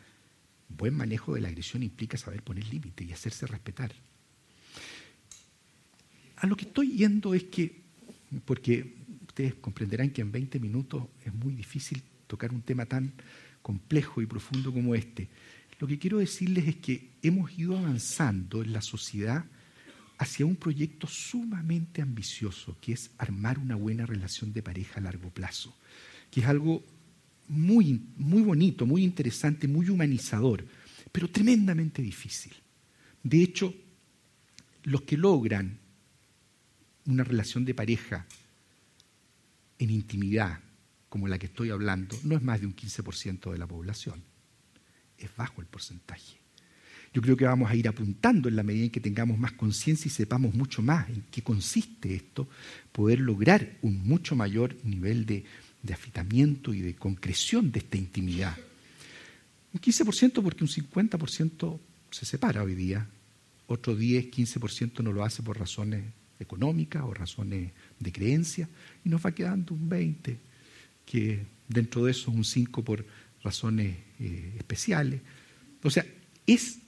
buen 0.68 0.94
manejo 0.94 1.34
de 1.34 1.40
la 1.40 1.48
agresión 1.48 1.82
implica 1.82 2.18
saber 2.18 2.42
poner 2.42 2.68
límite 2.68 3.04
y 3.04 3.12
hacerse 3.12 3.46
respetar. 3.46 3.92
A 6.44 6.46
lo 6.46 6.58
que 6.58 6.66
estoy 6.66 6.90
yendo 6.90 7.32
es 7.32 7.44
que, 7.44 7.74
porque 8.44 8.96
ustedes 9.26 9.54
comprenderán 9.54 10.10
que 10.10 10.20
en 10.20 10.30
20 10.30 10.60
minutos 10.60 11.06
es 11.24 11.32
muy 11.32 11.54
difícil 11.54 12.02
tocar 12.26 12.52
un 12.52 12.60
tema 12.60 12.84
tan 12.84 13.14
complejo 13.62 14.20
y 14.20 14.26
profundo 14.26 14.70
como 14.70 14.94
este. 14.94 15.30
Lo 15.80 15.86
que 15.86 15.98
quiero 15.98 16.18
decirles 16.18 16.68
es 16.68 16.76
que 16.76 17.12
hemos 17.22 17.58
ido 17.58 17.78
avanzando 17.78 18.62
en 18.62 18.74
la 18.74 18.82
sociedad 18.82 19.46
hacia 20.18 20.44
un 20.44 20.56
proyecto 20.56 21.06
sumamente 21.06 22.02
ambicioso, 22.02 22.76
que 22.78 22.92
es 22.92 23.10
armar 23.16 23.58
una 23.58 23.76
buena 23.76 24.04
relación 24.04 24.52
de 24.52 24.62
pareja 24.62 25.00
a 25.00 25.04
largo 25.04 25.30
plazo, 25.30 25.74
que 26.30 26.40
es 26.40 26.46
algo 26.46 26.84
muy, 27.48 28.02
muy 28.18 28.42
bonito, 28.42 28.84
muy 28.84 29.02
interesante, 29.02 29.66
muy 29.66 29.88
humanizador, 29.88 30.62
pero 31.10 31.30
tremendamente 31.30 32.02
difícil. 32.02 32.52
De 33.22 33.42
hecho, 33.42 33.74
los 34.82 35.00
que 35.04 35.16
logran 35.16 35.82
una 37.06 37.24
relación 37.24 37.64
de 37.64 37.74
pareja 37.74 38.26
en 39.78 39.90
intimidad, 39.90 40.60
como 41.08 41.28
la 41.28 41.38
que 41.38 41.46
estoy 41.46 41.70
hablando, 41.70 42.18
no 42.24 42.36
es 42.36 42.42
más 42.42 42.60
de 42.60 42.66
un 42.66 42.74
15% 42.74 43.52
de 43.52 43.58
la 43.58 43.66
población. 43.66 44.22
Es 45.18 45.30
bajo 45.36 45.60
el 45.60 45.66
porcentaje. 45.66 46.38
Yo 47.12 47.22
creo 47.22 47.36
que 47.36 47.44
vamos 47.44 47.70
a 47.70 47.76
ir 47.76 47.86
apuntando 47.86 48.48
en 48.48 48.56
la 48.56 48.64
medida 48.64 48.84
en 48.84 48.90
que 48.90 49.00
tengamos 49.00 49.38
más 49.38 49.52
conciencia 49.52 50.08
y 50.08 50.10
sepamos 50.10 50.54
mucho 50.54 50.82
más 50.82 51.08
en 51.08 51.22
qué 51.30 51.42
consiste 51.42 52.14
esto, 52.14 52.48
poder 52.90 53.20
lograr 53.20 53.78
un 53.82 54.04
mucho 54.04 54.34
mayor 54.34 54.76
nivel 54.82 55.24
de, 55.24 55.44
de 55.82 55.94
afitamiento 55.94 56.74
y 56.74 56.80
de 56.80 56.96
concreción 56.96 57.70
de 57.70 57.78
esta 57.78 57.96
intimidad. 57.96 58.56
Un 59.72 59.80
15% 59.80 60.42
porque 60.42 60.64
un 60.64 60.70
50% 60.70 61.78
se 62.10 62.24
separa 62.24 62.64
hoy 62.64 62.74
día, 62.74 63.08
otro 63.68 63.94
10, 63.94 64.32
15% 64.32 65.02
no 65.04 65.12
lo 65.12 65.24
hace 65.24 65.42
por 65.42 65.58
razones 65.58 66.04
económicas 66.38 67.02
o 67.04 67.14
razones 67.14 67.72
de 67.98 68.12
creencia, 68.12 68.68
y 69.04 69.08
nos 69.08 69.24
va 69.24 69.32
quedando 69.32 69.74
un 69.74 69.88
20%, 69.88 70.36
que 71.06 71.44
dentro 71.68 72.04
de 72.04 72.12
eso 72.12 72.30
un 72.30 72.44
5% 72.44 72.82
por 72.82 73.04
razones 73.42 73.96
eh, 74.20 74.54
especiales. 74.56 75.20
O 75.82 75.90
sea, 75.90 76.04
es 76.46 76.78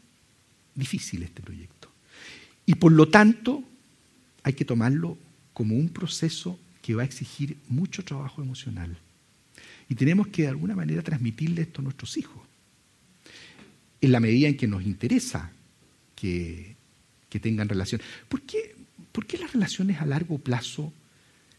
difícil 0.74 1.22
este 1.22 1.42
proyecto. 1.42 1.90
Y 2.64 2.74
por 2.74 2.92
lo 2.92 3.08
tanto, 3.08 3.62
hay 4.42 4.54
que 4.54 4.64
tomarlo 4.64 5.18
como 5.52 5.76
un 5.76 5.88
proceso 5.88 6.58
que 6.82 6.94
va 6.94 7.02
a 7.02 7.06
exigir 7.06 7.56
mucho 7.68 8.04
trabajo 8.04 8.42
emocional. 8.42 8.96
Y 9.88 9.94
tenemos 9.94 10.28
que 10.28 10.42
de 10.42 10.48
alguna 10.48 10.74
manera 10.74 11.02
transmitirle 11.02 11.62
esto 11.62 11.80
a 11.80 11.84
nuestros 11.84 12.16
hijos. 12.16 12.42
En 14.00 14.12
la 14.12 14.20
medida 14.20 14.48
en 14.48 14.56
que 14.56 14.66
nos 14.66 14.84
interesa 14.84 15.50
que, 16.14 16.76
que 17.28 17.40
tengan 17.40 17.68
relación. 17.68 18.00
¿Por 18.28 18.42
qué, 18.42 18.75
¿Por 19.16 19.24
qué 19.24 19.38
las 19.38 19.54
relaciones 19.54 19.98
a 19.98 20.04
largo 20.04 20.36
plazo 20.36 20.92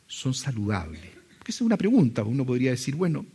son 0.05 0.35
saludables? 0.35 1.01
Porque 1.39 1.49
esa 1.49 1.63
es 1.63 1.65
una 1.65 1.75
pregunta. 1.75 2.23
Uno 2.23 2.45
podría 2.45 2.69
decir, 2.69 2.93
bueno, 2.93 3.25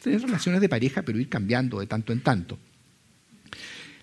tener 0.00 0.22
relaciones 0.22 0.60
de 0.60 0.68
pareja, 0.68 1.02
pero 1.02 1.18
ir 1.18 1.28
cambiando 1.28 1.80
de 1.80 1.88
tanto 1.88 2.12
en 2.12 2.20
tanto. 2.20 2.60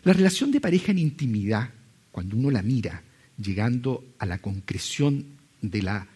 La 0.03 0.11
relación 0.11 0.51
de 0.51 0.59
pareja 0.59 0.91
en 0.91 0.97
intimidad, 0.97 1.69
cuando 2.11 2.35
uno 2.35 2.51
la 2.51 2.61
mira, 2.61 3.03
llegando 3.37 4.03
a 4.19 4.25
la 4.25 4.39
concreción 4.39 5.27
de 5.61 5.81
la 5.81 6.07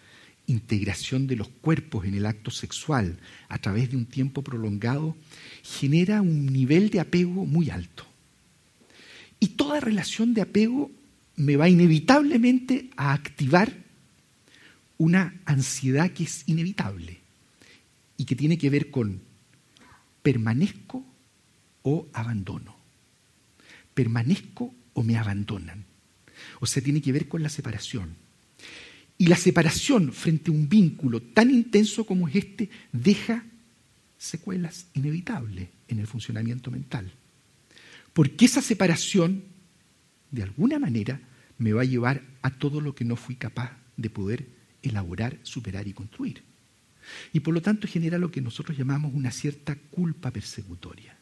integración 0.48 1.26
de 1.26 1.38
los 1.38 1.48
cuerpos 1.48 2.04
en 2.04 2.16
el 2.16 2.26
acto 2.26 2.52
sexual 2.52 3.18
a 3.48 3.60
través 3.60 3.92
de 3.92 3.96
un 3.96 4.08
tiempo 4.08 4.42
prolongado, 4.42 5.16
genera 5.64 6.22
un 6.22 6.48
nivel 6.48 6.90
de 6.90 7.00
apego 7.00 7.46
muy 7.46 7.70
alto. 7.70 8.06
Y 9.40 9.48
toda 9.56 9.80
relación 9.80 10.34
de 10.34 10.42
apego 10.42 10.92
me 11.38 11.56
va 11.56 11.70
inevitablemente 11.70 12.90
a 12.98 13.14
activar 13.14 13.74
una 14.98 15.40
ansiedad 15.46 16.12
que 16.12 16.24
es 16.26 16.44
inevitable 16.48 17.20
y 18.18 18.26
que 18.26 18.36
tiene 18.36 18.58
que 18.58 18.70
ver 18.70 18.92
con 18.92 19.22
permanezco 20.22 21.06
o 21.84 22.08
abandono 22.14 22.78
permanezco 23.98 24.76
o 24.94 25.02
me 25.02 25.18
abandonan. 25.18 25.84
O 26.60 26.68
sea, 26.68 26.84
tiene 26.84 27.02
que 27.02 27.12
ver 27.12 27.28
con 27.28 27.42
la 27.42 27.50
separación. 27.50 28.16
Y 29.18 29.26
la 29.26 29.36
separación 29.36 30.14
frente 30.14 30.52
a 30.52 30.54
un 30.54 30.70
vínculo 30.70 31.20
tan 31.20 31.50
intenso 31.50 32.06
como 32.06 32.28
es 32.28 32.36
este 32.36 32.70
deja 32.92 33.44
secuelas 34.20 34.86
inevitables 34.94 35.70
en 35.88 35.98
el 35.98 36.06
funcionamiento 36.06 36.70
mental. 36.70 37.12
Porque 38.14 38.46
esa 38.46 38.62
separación, 38.62 39.44
de 40.32 40.44
alguna 40.44 40.80
manera, 40.80 41.20
me 41.58 41.74
va 41.74 41.82
a 41.82 41.86
llevar 41.86 42.22
a 42.42 42.52
todo 42.52 42.82
lo 42.82 42.94
que 42.94 43.06
no 43.06 43.16
fui 43.16 43.36
capaz 43.36 43.72
de 43.96 44.10
poder 44.10 44.48
elaborar, 44.82 45.38
superar 45.44 45.88
y 45.88 45.94
construir. 45.94 46.44
Y 47.34 47.40
por 47.40 47.54
lo 47.54 47.62
tanto 47.62 47.88
genera 47.88 48.18
lo 48.18 48.32
que 48.32 48.42
nosotros 48.42 48.78
llamamos 48.78 49.14
una 49.14 49.32
cierta 49.32 49.76
culpa 49.76 50.32
persecutoria 50.32 51.18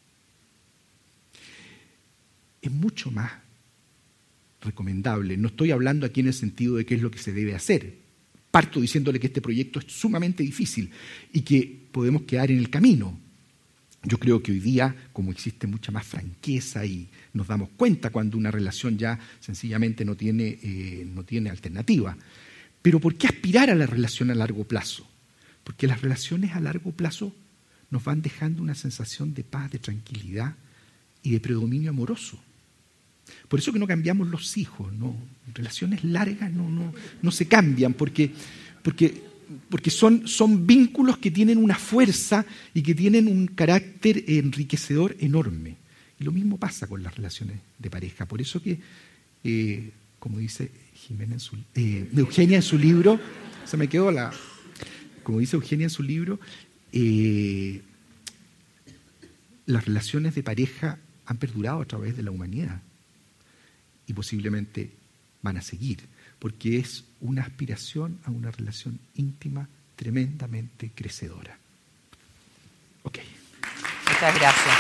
es 2.68 2.72
mucho 2.72 3.12
más 3.12 3.32
recomendable. 4.62 5.38
No 5.38 5.50
estoy 5.50 5.72
hablando 5.72 6.06
aquí 6.06 6.22
en 6.22 6.28
el 6.28 6.34
sentido 6.34 6.76
de 6.76 6.86
qué 6.86 6.96
es 6.96 7.02
lo 7.02 7.12
que 7.12 7.20
se 7.20 7.32
debe 7.32 7.56
hacer. 7.56 7.98
Parto 8.52 8.82
diciéndole 8.82 9.20
que 9.20 9.28
este 9.28 9.42
proyecto 9.42 9.80
es 9.80 9.86
sumamente 9.88 10.44
difícil 10.44 10.90
y 11.34 11.42
que 11.42 11.88
podemos 11.92 12.24
quedar 12.24 12.52
en 12.52 12.58
el 12.58 12.70
camino. 12.70 13.20
Yo 14.06 14.20
creo 14.20 14.42
que 14.44 14.52
hoy 14.52 14.60
día, 14.60 14.96
como 15.12 15.32
existe 15.32 15.66
mucha 15.66 15.92
más 15.92 16.06
franqueza 16.06 16.86
y 16.86 17.10
nos 17.34 17.48
damos 17.48 17.70
cuenta 17.76 18.12
cuando 18.12 18.38
una 18.38 18.52
relación 18.52 18.98
ya 18.98 19.20
sencillamente 19.40 20.06
no 20.06 20.16
tiene, 20.16 20.60
eh, 20.62 21.08
no 21.12 21.24
tiene 21.24 21.50
alternativa. 21.50 22.16
Pero 22.84 23.00
¿por 23.00 23.16
qué 23.16 23.26
aspirar 23.26 23.72
a 23.72 23.76
la 23.76 23.88
relación 23.88 24.30
a 24.30 24.36
largo 24.36 24.64
plazo? 24.64 25.08
Porque 25.64 25.88
las 25.88 26.02
relaciones 26.02 26.54
a 26.54 26.60
largo 26.60 26.92
plazo 26.92 27.36
nos 27.90 28.04
van 28.04 28.22
dejando 28.22 28.62
una 28.62 28.76
sensación 28.76 29.34
de 29.34 29.44
paz, 29.44 29.72
de 29.72 29.80
tranquilidad 29.80 30.56
y 31.24 31.32
de 31.32 31.40
predominio 31.40 31.90
amoroso. 31.90 32.40
Por 33.48 33.60
eso 33.60 33.74
que 33.74 33.80
no 33.80 33.88
cambiamos 33.88 34.28
los 34.28 34.56
hijos, 34.58 34.94
¿no? 34.94 35.16
Relaciones 35.54 36.04
largas 36.04 36.52
no, 36.52 36.70
no, 36.70 36.94
no 37.24 37.32
se 37.32 37.48
cambian, 37.48 37.94
porque, 37.94 38.32
porque, 38.84 39.24
porque 39.70 39.90
son, 39.90 40.28
son 40.28 40.66
vínculos 40.66 41.18
que 41.18 41.32
tienen 41.32 41.58
una 41.58 41.76
fuerza 41.76 42.46
y 42.74 42.82
que 42.82 42.96
tienen 42.96 43.28
un 43.28 43.48
carácter 43.48 44.24
enriquecedor 44.28 45.16
enorme. 45.20 45.76
Y 46.20 46.24
lo 46.24 46.32
mismo 46.32 46.58
pasa 46.58 46.88
con 46.88 47.04
las 47.04 47.16
relaciones 47.16 47.60
de 47.78 47.90
pareja. 47.90 48.26
Por 48.26 48.42
eso 48.42 48.62
que, 48.62 48.80
eh, 49.44 49.92
como 50.20 50.40
dice 50.40 50.72
Jimena 50.94 51.34
en 51.34 51.40
su, 51.40 51.58
eh, 51.76 52.10
Eugenia 52.16 52.58
en 52.58 52.64
su 52.64 52.78
libro, 52.78 53.20
se 53.66 53.78
me 53.78 53.88
quedó 53.88 54.12
la. 54.12 54.32
Como 55.24 55.40
dice 55.40 55.56
Eugenia 55.56 55.86
en 55.86 55.90
su 55.90 56.04
libro, 56.04 56.40
eh, 56.92 57.82
las 59.66 59.86
relaciones 59.86 60.36
de 60.36 60.44
pareja 60.44 61.00
han 61.26 61.38
perdurado 61.38 61.82
a 61.82 61.86
través 61.86 62.16
de 62.16 62.24
la 62.24 62.32
humanidad 62.32 62.82
y 64.08 64.14
posiblemente 64.14 64.92
van 65.42 65.58
a 65.58 65.62
seguir, 65.62 66.00
porque 66.40 66.80
es 66.80 67.04
una 67.22 67.42
aspiración 67.42 68.20
a 68.26 68.32
una 68.32 68.52
relación 68.52 69.00
íntima 69.16 69.68
tremendamente 69.96 70.92
crecedora. 70.94 71.58
Ok. 73.04 73.20
Muchas 74.08 74.40
gracias. 74.40 74.76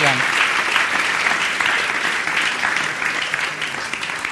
Bien. 0.00 0.14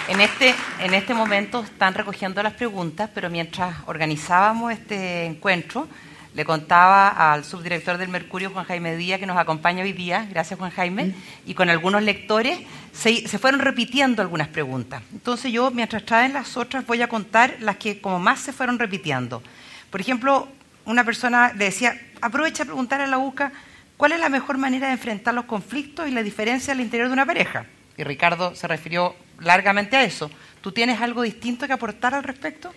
En 0.09 0.21
este, 0.21 0.55
en 0.81 0.95
este 0.95 1.15
momento 1.15 1.63
están 1.63 1.95
recogiendo 1.95 2.43
las 2.43 2.55
preguntas, 2.55 3.09
pero 3.15 3.31
mientras 3.31 3.77
organizábamos 3.87 4.73
este 4.73 5.25
encuentro, 5.25 5.89
le 6.35 6.45
contaba 6.45 7.09
al 7.09 7.45
subdirector 7.45 7.99
del 7.99 8.09
Mercurio, 8.09 8.51
Juan 8.51 8.65
Jaime 8.65 8.97
Díaz, 8.97 9.21
que 9.21 9.27
nos 9.27 9.37
acompaña 9.37 9.83
hoy 9.83 9.93
día, 9.93 10.27
gracias 10.31 10.59
Juan 10.59 10.71
Jaime, 10.71 11.15
y 11.45 11.55
con 11.55 11.69
algunos 11.69 12.03
lectores 12.03 12.59
se, 12.93 13.27
fueron 13.39 13.61
repitiendo 13.61 14.23
algunas 14.23 14.49
preguntas. 14.49 15.03
Entonces 15.13 15.53
yo, 15.53 15.71
mientras 15.71 16.05
traen 16.05 16.33
las 16.33 16.57
otras, 16.57 16.87
voy 16.87 17.03
a 17.03 17.09
contar 17.09 17.57
las 17.61 17.77
que 17.77 18.01
como 18.01 18.19
más 18.19 18.41
se 18.41 18.53
fueron 18.53 18.79
repitiendo. 18.79 19.43
Por 19.91 20.01
ejemplo, 20.01 20.49
una 20.87 21.05
persona 21.05 21.53
le 21.53 21.67
decía, 21.67 22.01
aprovecha 22.21 22.63
a 22.63 22.67
preguntar 22.67 23.03
a 23.03 23.07
la 23.07 23.19
UCA, 23.19 23.53
¿cuál 23.99 24.13
es 24.13 24.21
la 24.21 24.31
mejor 24.31 24.57
manera 24.57 24.87
de 24.87 24.95
enfrentar 24.95 25.35
los 25.35 25.45
conflictos 25.45 26.09
y 26.09 26.13
la 26.13 26.23
diferencia 26.23 26.73
al 26.73 26.81
interior 26.81 27.09
de 27.09 27.13
una 27.13 27.27
pareja? 27.27 27.67
Y 27.99 28.05
Ricardo 28.05 28.55
se 28.55 28.67
refirió 28.67 29.15
largamente 29.41 29.97
a 29.97 30.03
eso. 30.03 30.31
¿Tú 30.63 30.73
tienes 30.73 31.01
algo 31.01 31.23
distinto 31.23 31.67
que 31.67 31.75
aportar 31.75 32.15
al 32.15 32.23
respecto? 32.23 32.73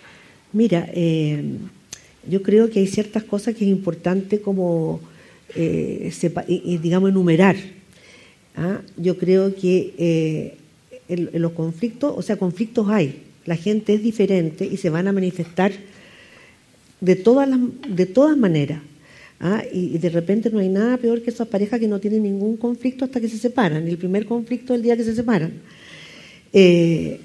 Mira, 0.52 0.86
eh, 0.90 1.58
yo 2.30 2.42
creo 2.42 2.70
que 2.70 2.80
hay 2.80 2.88
ciertas 2.88 3.24
cosas 3.24 3.56
que 3.56 3.66
es 3.66 3.72
importante 3.72 4.42
como, 4.42 5.00
eh, 5.56 6.12
digamos, 6.82 7.10
enumerar. 7.10 7.56
¿ah? 8.56 8.82
Yo 8.98 9.18
creo 9.18 9.56
que 9.56 9.94
eh, 9.98 10.58
en, 11.08 11.42
los 11.42 11.52
conflictos, 11.52 12.14
o 12.16 12.22
sea, 12.22 12.38
conflictos 12.38 12.90
hay, 12.90 13.24
la 13.46 13.56
gente 13.56 13.94
es 13.94 14.02
diferente 14.02 14.66
y 14.66 14.78
se 14.78 14.90
van 14.90 15.08
a 15.08 15.14
manifestar 15.14 15.72
de 17.00 17.16
todas, 17.16 17.50
de 17.88 18.06
todas 18.06 18.36
maneras. 18.36 18.82
¿ah? 19.40 19.64
Y, 19.72 19.98
de 19.98 20.10
repente 20.10 20.50
no 20.50 20.60
hay 20.60 20.70
nada 20.70 20.98
peor 20.98 21.22
que 21.22 21.30
esas 21.30 21.48
parejas 21.48 21.80
que 21.80 21.88
no 21.88 22.00
tienen 22.00 22.24
ningún 22.24 22.58
conflicto 22.58 23.06
hasta 23.06 23.22
que 23.22 23.30
se 23.30 23.38
separan, 23.38 23.88
el 23.88 23.98
primer 23.98 24.26
conflicto 24.26 24.74
el 24.74 24.82
día 24.82 24.98
que 24.98 25.04
se 25.04 25.16
separan. 25.16 25.54
Eh, 26.54 27.20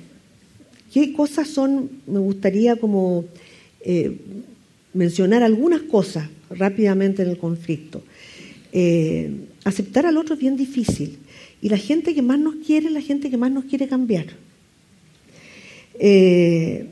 ¿Qué 0.93 1.13
cosas 1.13 1.49
son? 1.49 1.89
Me 2.07 2.19
gustaría 2.19 2.75
como 2.77 3.25
mencionar 4.93 5.43
algunas 5.43 5.83
cosas 5.83 6.29
rápidamente 6.51 7.23
en 7.23 7.31
el 7.31 7.39
conflicto. 7.39 8.03
Eh, 8.73 9.31
aceptar 9.65 10.07
al 10.07 10.17
otro 10.17 10.35
es 10.35 10.41
bien 10.41 10.57
difícil 10.57 11.19
y 11.61 11.69
la 11.69 11.77
gente 11.77 12.15
que 12.15 12.23
más 12.23 12.39
nos 12.39 12.55
quiere 12.67 12.87
es 12.87 12.93
la 12.93 13.01
gente 13.01 13.31
que 13.31 13.37
más 13.37 13.51
nos 13.51 13.65
quiere 13.65 13.89
cambiar. 13.89 14.27
Eh, 15.99 16.87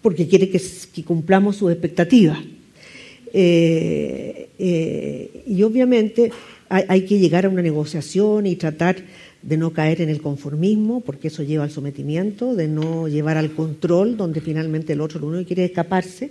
porque 0.00 0.26
quiere 0.26 0.48
que, 0.50 0.60
cumplamos 1.04 1.56
sus 1.56 1.70
expectativas. 1.70 2.38
y 3.34 4.46
obviamente 5.62 6.32
hay 6.68 7.04
que 7.04 7.18
llegar 7.18 7.44
a 7.44 7.50
una 7.50 7.62
negociación 7.62 8.46
y 8.46 8.56
tratar 8.56 8.96
de 9.42 9.56
no 9.56 9.72
caer 9.72 10.00
en 10.00 10.08
el 10.08 10.22
conformismo, 10.22 11.00
porque 11.00 11.28
eso 11.28 11.42
lleva 11.42 11.64
al 11.64 11.70
sometimiento, 11.70 12.54
de 12.54 12.68
no 12.68 13.08
llevar 13.08 13.36
al 13.36 13.52
control, 13.52 14.16
donde 14.16 14.40
finalmente 14.40 14.92
el 14.92 15.00
otro 15.00 15.20
lo 15.20 15.26
único 15.26 15.46
quiere 15.46 15.64
escaparse, 15.64 16.30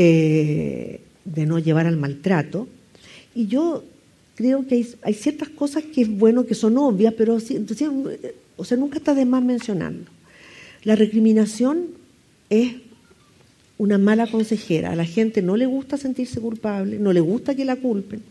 eh, 0.00 1.00
de 1.24 1.46
no 1.46 1.58
llevar 1.58 1.86
al 1.86 1.96
maltrato. 1.96 2.68
Y 3.34 3.48
yo 3.48 3.82
creo 4.36 4.64
que 4.66 4.86
hay, 5.02 5.14
ciertas 5.14 5.48
cosas 5.48 5.82
que 5.82 6.02
es 6.02 6.08
bueno, 6.08 6.46
que 6.46 6.54
son 6.54 6.78
obvias, 6.78 7.12
pero 7.18 7.36
o 8.56 8.64
sea, 8.64 8.78
nunca 8.78 8.98
está 8.98 9.14
de 9.14 9.24
más 9.24 9.42
mencionarlo. 9.42 10.06
La 10.84 10.94
recriminación 10.94 11.86
es 12.48 12.76
una 13.78 13.98
mala 13.98 14.28
consejera. 14.28 14.92
A 14.92 14.96
la 14.96 15.04
gente 15.04 15.42
no 15.42 15.56
le 15.56 15.66
gusta 15.66 15.96
sentirse 15.96 16.40
culpable, 16.40 17.00
no 17.00 17.12
le 17.12 17.20
gusta 17.20 17.56
que 17.56 17.64
la 17.64 17.74
culpen 17.74 18.22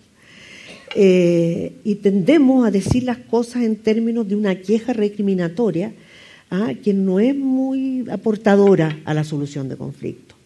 eh, 0.96 1.74
y 1.84 1.96
tendemos 1.96 2.66
a 2.66 2.72
decir 2.72 3.04
las 3.04 3.18
cosas 3.18 3.64
en 3.64 3.76
términos 3.76 4.28
de 4.28 4.36
una 4.36 4.56
queja 4.56 4.94
recriminatoria 4.94 5.94
¿ah? 6.50 6.74
que 6.82 6.94
no 6.94 7.20
es 7.20 7.36
muy 7.36 8.06
aportadora 8.10 8.98
a 9.06 9.14
la 9.14 9.24
solución 9.24 9.68
de 9.68 9.76
conflictos. 9.76 10.37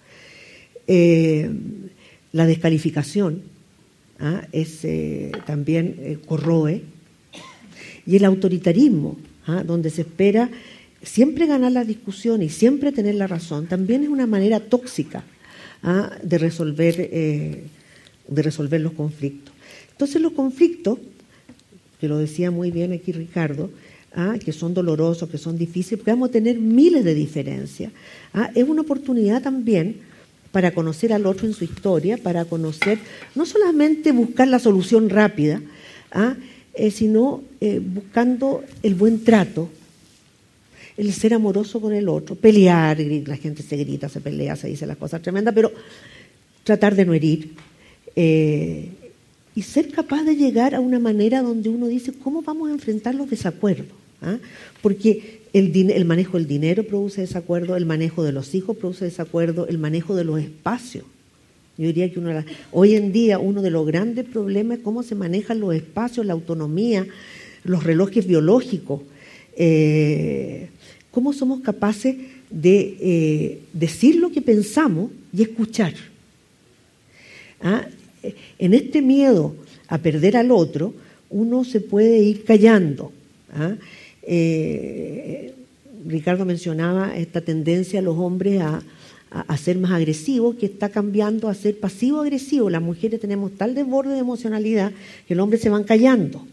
Eh, 0.87 1.49
la 2.31 2.45
descalificación 2.45 3.41
¿ah? 4.19 4.47
es, 4.51 4.83
eh, 4.85 5.31
también 5.45 6.19
corroe 6.25 6.83
y 8.05 8.15
el 8.15 8.25
autoritarismo, 8.25 9.17
¿ah? 9.47 9.63
donde 9.63 9.89
se 9.89 10.01
espera 10.01 10.49
siempre 11.03 11.45
ganar 11.45 11.71
la 11.71 11.83
discusión 11.83 12.41
y 12.41 12.49
siempre 12.49 12.91
tener 12.91 13.15
la 13.15 13.27
razón, 13.27 13.67
también 13.67 14.03
es 14.03 14.09
una 14.09 14.27
manera 14.27 14.59
tóxica 14.59 15.23
de, 16.21 16.37
resolver, 16.37 16.95
de 16.95 18.41
resolver 18.43 18.79
los 18.81 18.93
conflictos. 18.93 19.53
Entonces 19.91 20.21
los 20.21 20.33
conflictos, 20.33 20.99
que 21.99 22.07
lo 22.07 22.17
decía 22.17 22.51
muy 22.51 22.69
bien 22.71 22.91
aquí 22.91 23.11
Ricardo, 23.11 23.71
¿ah? 24.15 24.35
que 24.43 24.51
son 24.51 24.73
dolorosos, 24.73 25.29
que 25.29 25.37
son 25.37 25.57
difíciles, 25.57 25.99
porque 25.99 26.11
vamos 26.11 26.29
a 26.29 26.31
tener 26.33 26.57
miles 26.57 27.03
de 27.03 27.13
diferencias, 27.13 27.91
¿ah? 28.33 28.51
es 28.55 28.67
una 28.67 28.81
oportunidad 28.81 29.41
también 29.41 29.97
para 30.51 30.73
conocer 30.73 31.13
al 31.13 31.25
otro 31.25 31.47
en 31.47 31.53
su 31.53 31.63
historia, 31.63 32.17
para 32.17 32.45
conocer, 32.45 32.99
no 33.35 33.45
solamente 33.45 34.11
buscar 34.11 34.47
la 34.47 34.59
solución 34.59 35.09
rápida, 35.09 35.61
¿ah? 36.11 36.35
eh, 36.73 36.91
sino 36.91 37.41
eh, 37.61 37.79
buscando 37.83 38.63
el 38.83 38.95
buen 38.95 39.23
trato, 39.23 39.69
el 40.97 41.13
ser 41.13 41.33
amoroso 41.33 41.79
con 41.79 41.93
el 41.93 42.09
otro, 42.09 42.35
pelear, 42.35 42.99
la 42.99 43.37
gente 43.37 43.63
se 43.63 43.77
grita, 43.77 44.09
se 44.09 44.19
pelea, 44.19 44.55
se 44.55 44.67
dice 44.67 44.85
las 44.85 44.97
cosas 44.97 45.21
tremendas, 45.21 45.53
pero 45.53 45.71
tratar 46.63 46.95
de 46.95 47.05
no 47.05 47.13
herir. 47.13 47.53
Eh, 48.15 48.89
y 49.55 49.61
ser 49.63 49.89
capaz 49.89 50.23
de 50.23 50.35
llegar 50.35 50.75
a 50.75 50.79
una 50.79 50.99
manera 50.99 51.41
donde 51.41 51.69
uno 51.69 51.87
dice, 51.87 52.13
¿cómo 52.13 52.41
vamos 52.41 52.69
a 52.69 52.73
enfrentar 52.73 53.15
los 53.15 53.29
desacuerdos? 53.29 53.97
¿Ah? 54.21 54.37
Porque 54.81 55.40
el, 55.53 56.05
manejo 56.05 56.37
del 56.37 56.47
dinero 56.47 56.83
produce 56.83 57.21
desacuerdo, 57.21 57.75
el 57.75 57.85
manejo 57.85 58.23
de 58.23 58.31
los 58.31 58.55
hijos 58.55 58.77
produce 58.77 59.05
desacuerdo, 59.05 59.67
el 59.67 59.77
manejo 59.77 60.15
de 60.15 60.23
los 60.23 60.39
espacios. 60.39 61.05
Yo 61.77 61.87
diría 61.87 62.11
que 62.11 62.19
uno 62.19 62.43
hoy 62.71 62.95
en 62.95 63.11
día 63.11 63.39
uno 63.39 63.61
de 63.61 63.71
los 63.71 63.85
grandes 63.85 64.25
problemas 64.25 64.77
es 64.77 64.83
cómo 64.83 65.03
se 65.03 65.15
manejan 65.15 65.59
los 65.59 65.73
espacios, 65.73 66.25
la 66.25 66.33
autonomía, 66.33 67.07
los 67.63 67.83
relojes 67.83 68.27
biológicos, 68.27 69.01
eh, 69.57 70.69
cómo 71.11 71.33
somos 71.33 71.61
capaces 71.61 72.15
de 72.49 72.97
eh, 72.99 73.59
decir 73.73 74.15
lo 74.15 74.31
que 74.31 74.41
pensamos 74.41 75.11
y 75.33 75.41
escuchar. 75.41 75.93
¿Ah? 77.63 77.85
en 78.59 78.73
este 78.73 79.01
miedo 79.01 79.55
a 79.87 79.97
perder 79.97 80.37
al 80.37 80.51
otro, 80.51 80.93
uno 81.29 81.63
se 81.63 81.81
puede 81.81 82.19
ir 82.19 82.43
callando. 82.43 83.11
¿ah? 83.53 83.75
Eh, 84.23 85.53
Ricardo 86.05 86.45
mencionaba 86.45 87.15
esta 87.15 87.41
tendencia 87.41 87.99
a 87.99 88.03
los 88.03 88.17
hombres 88.17 88.61
a, 88.61 88.81
ser 89.57 89.77
más 89.77 89.91
agresivos, 89.91 90.55
que 90.55 90.65
está 90.65 90.89
cambiando 90.89 91.47
a 91.47 91.53
ser 91.53 91.79
pasivo-agresivo. 91.79 92.69
Las 92.69 92.81
mujeres 92.81 93.19
tenemos 93.21 93.51
tal 93.53 93.73
desborde 93.73 94.13
de 94.13 94.19
emocionalidad 94.19 94.91
que 95.25 95.35
los 95.35 95.43
hombres 95.43 95.61
se 95.61 95.69
van 95.69 95.85
callando. 95.85 96.45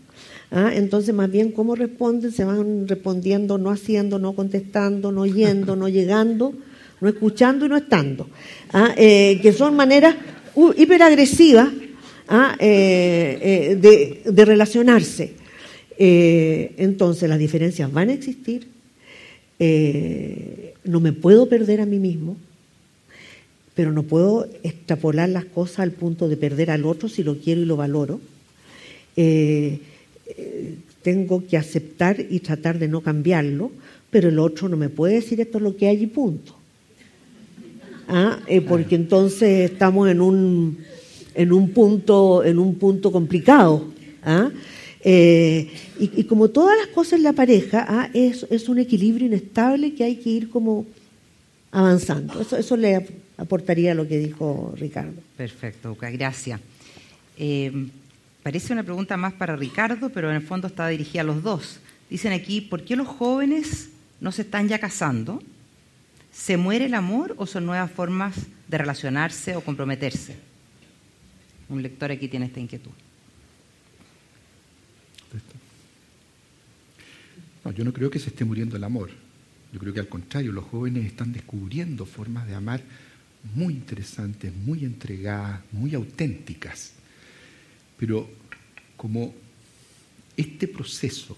¿ah? 0.52 0.70
Entonces, 0.72 1.12
más 1.12 1.28
bien, 1.28 1.50
¿cómo 1.50 1.74
responden? 1.74 2.30
Se 2.30 2.44
van 2.44 2.86
respondiendo, 2.86 3.58
no 3.58 3.70
haciendo, 3.70 4.20
no 4.20 4.34
contestando, 4.34 5.10
no 5.10 5.26
yendo, 5.26 5.74
no 5.74 5.88
llegando, 5.88 6.54
no 7.00 7.08
escuchando 7.08 7.66
y 7.66 7.68
no 7.68 7.76
estando. 7.76 8.28
¿ah? 8.72 8.94
Eh, 8.96 9.40
que 9.42 9.52
son 9.52 9.74
maneras 9.74 10.14
hiperagresiva 10.76 11.70
¿ah? 12.28 12.56
eh, 12.58 13.76
eh, 13.80 14.22
de, 14.24 14.44
relacionarse. 14.44 15.34
Eh, 15.98 16.74
entonces 16.78 17.28
las 17.28 17.38
diferencias 17.38 17.92
van 17.92 18.08
a 18.08 18.14
existir, 18.14 18.68
no 20.84 21.00
me 21.00 21.12
puedo 21.12 21.48
perder 21.48 21.80
a 21.80 21.86
mí 21.86 21.98
mismo, 21.98 22.36
pero 23.74 23.92
no 23.92 24.04
puedo 24.04 24.48
extrapolar 24.62 25.28
las 25.28 25.44
cosas 25.44 25.80
al 25.80 25.90
punto 25.90 26.28
de 26.28 26.36
perder 26.36 26.70
al 26.70 26.84
otro 26.84 27.08
si 27.08 27.24
lo 27.24 27.38
quiero 27.38 27.60
y 27.60 27.64
lo 27.64 27.76
valoro. 27.76 28.20
tengo 31.02 31.46
que 31.46 31.56
aceptar 31.56 32.24
y 32.30 32.40
tratar 32.40 32.78
de 32.78 32.88
no 32.88 33.00
cambiarlo, 33.00 33.72
pero 34.10 34.28
el 34.28 34.38
otro 34.38 34.68
no 34.68 34.76
me 34.76 34.88
puede 34.88 35.14
decir 35.14 35.40
esto 35.40 35.58
es 35.58 35.64
lo 35.64 35.76
que 35.76 35.88
hay 35.88 36.02
y 36.02 36.06
punto. 36.06 36.58
¿ah? 38.08 38.38
Eh, 38.46 38.60
porque 38.60 38.94
entonces 38.94 39.70
estamos 39.70 40.08
en 40.08 40.20
un, 40.20 40.78
en 41.34 41.52
un, 41.52 41.70
punto, 41.70 42.44
en 42.44 42.58
un 42.58 42.74
punto 42.76 43.12
complicado. 43.12 43.84
¿ah? 44.24 44.50
Eh, 45.10 45.72
y, 45.98 46.24
como 46.24 46.50
todas 46.50 46.76
las 46.76 46.88
cosas 46.88 47.14
en 47.14 47.22
la 47.22 47.32
pareja, 47.32 47.86
¿ah? 47.88 48.10
es, 48.12 48.68
un 48.68 48.78
equilibrio 48.78 49.26
inestable 49.26 49.94
que 49.94 50.04
hay 50.04 50.16
que 50.16 50.28
ir 50.28 50.50
como 50.50 50.84
avanzando. 51.72 52.38
Eso, 52.42 52.76
le 52.76 53.08
aportaría 53.38 53.92
a 53.92 53.94
lo 53.94 54.06
que 54.06 54.18
dijo 54.18 54.74
Ricardo. 54.76 55.14
Perfecto, 55.34 55.96
gracias. 55.98 56.60
Eh, 57.38 57.88
parece 58.42 58.74
una 58.74 58.82
pregunta 58.82 59.16
más 59.16 59.32
para 59.32 59.56
Ricardo, 59.56 60.10
pero 60.10 60.28
en 60.28 60.36
el 60.36 60.42
fondo 60.42 60.66
está 60.66 60.86
dirigida 60.88 61.22
a 61.22 61.24
los 61.24 61.42
dos. 61.42 61.80
Dicen 62.10 62.34
aquí, 62.34 62.60
¿por 62.60 62.84
qué 62.84 62.94
los 62.94 63.08
jóvenes 63.08 63.88
no 64.20 64.30
se 64.30 64.42
están 64.42 64.68
ya 64.68 64.78
casando? 64.78 65.42
¿Se 66.30 66.58
muere 66.58 66.84
el 66.84 66.92
amor 66.92 67.34
o 67.38 67.46
son 67.46 67.64
nuevas 67.64 67.90
formas 67.90 68.34
de 68.68 68.76
relacionarse 68.76 69.56
o 69.56 69.62
comprometerse? 69.62 70.36
Un 71.70 71.82
lector 71.82 72.12
aquí 72.12 72.28
tiene 72.28 72.44
esta 72.44 72.60
inquietud. 72.60 72.92
No, 77.68 77.74
yo 77.74 77.84
no 77.84 77.92
creo 77.92 78.08
que 78.08 78.18
se 78.18 78.30
esté 78.30 78.46
muriendo 78.46 78.76
el 78.76 78.84
amor. 78.84 79.10
Yo 79.74 79.78
creo 79.78 79.92
que 79.92 80.00
al 80.00 80.08
contrario, 80.08 80.52
los 80.52 80.64
jóvenes 80.64 81.04
están 81.04 81.34
descubriendo 81.34 82.06
formas 82.06 82.46
de 82.46 82.54
amar 82.54 82.80
muy 83.54 83.74
interesantes, 83.74 84.54
muy 84.54 84.86
entregadas, 84.86 85.60
muy 85.70 85.94
auténticas. 85.94 86.92
Pero 87.98 88.26
como 88.96 89.34
este 90.34 90.66
proceso 90.66 91.36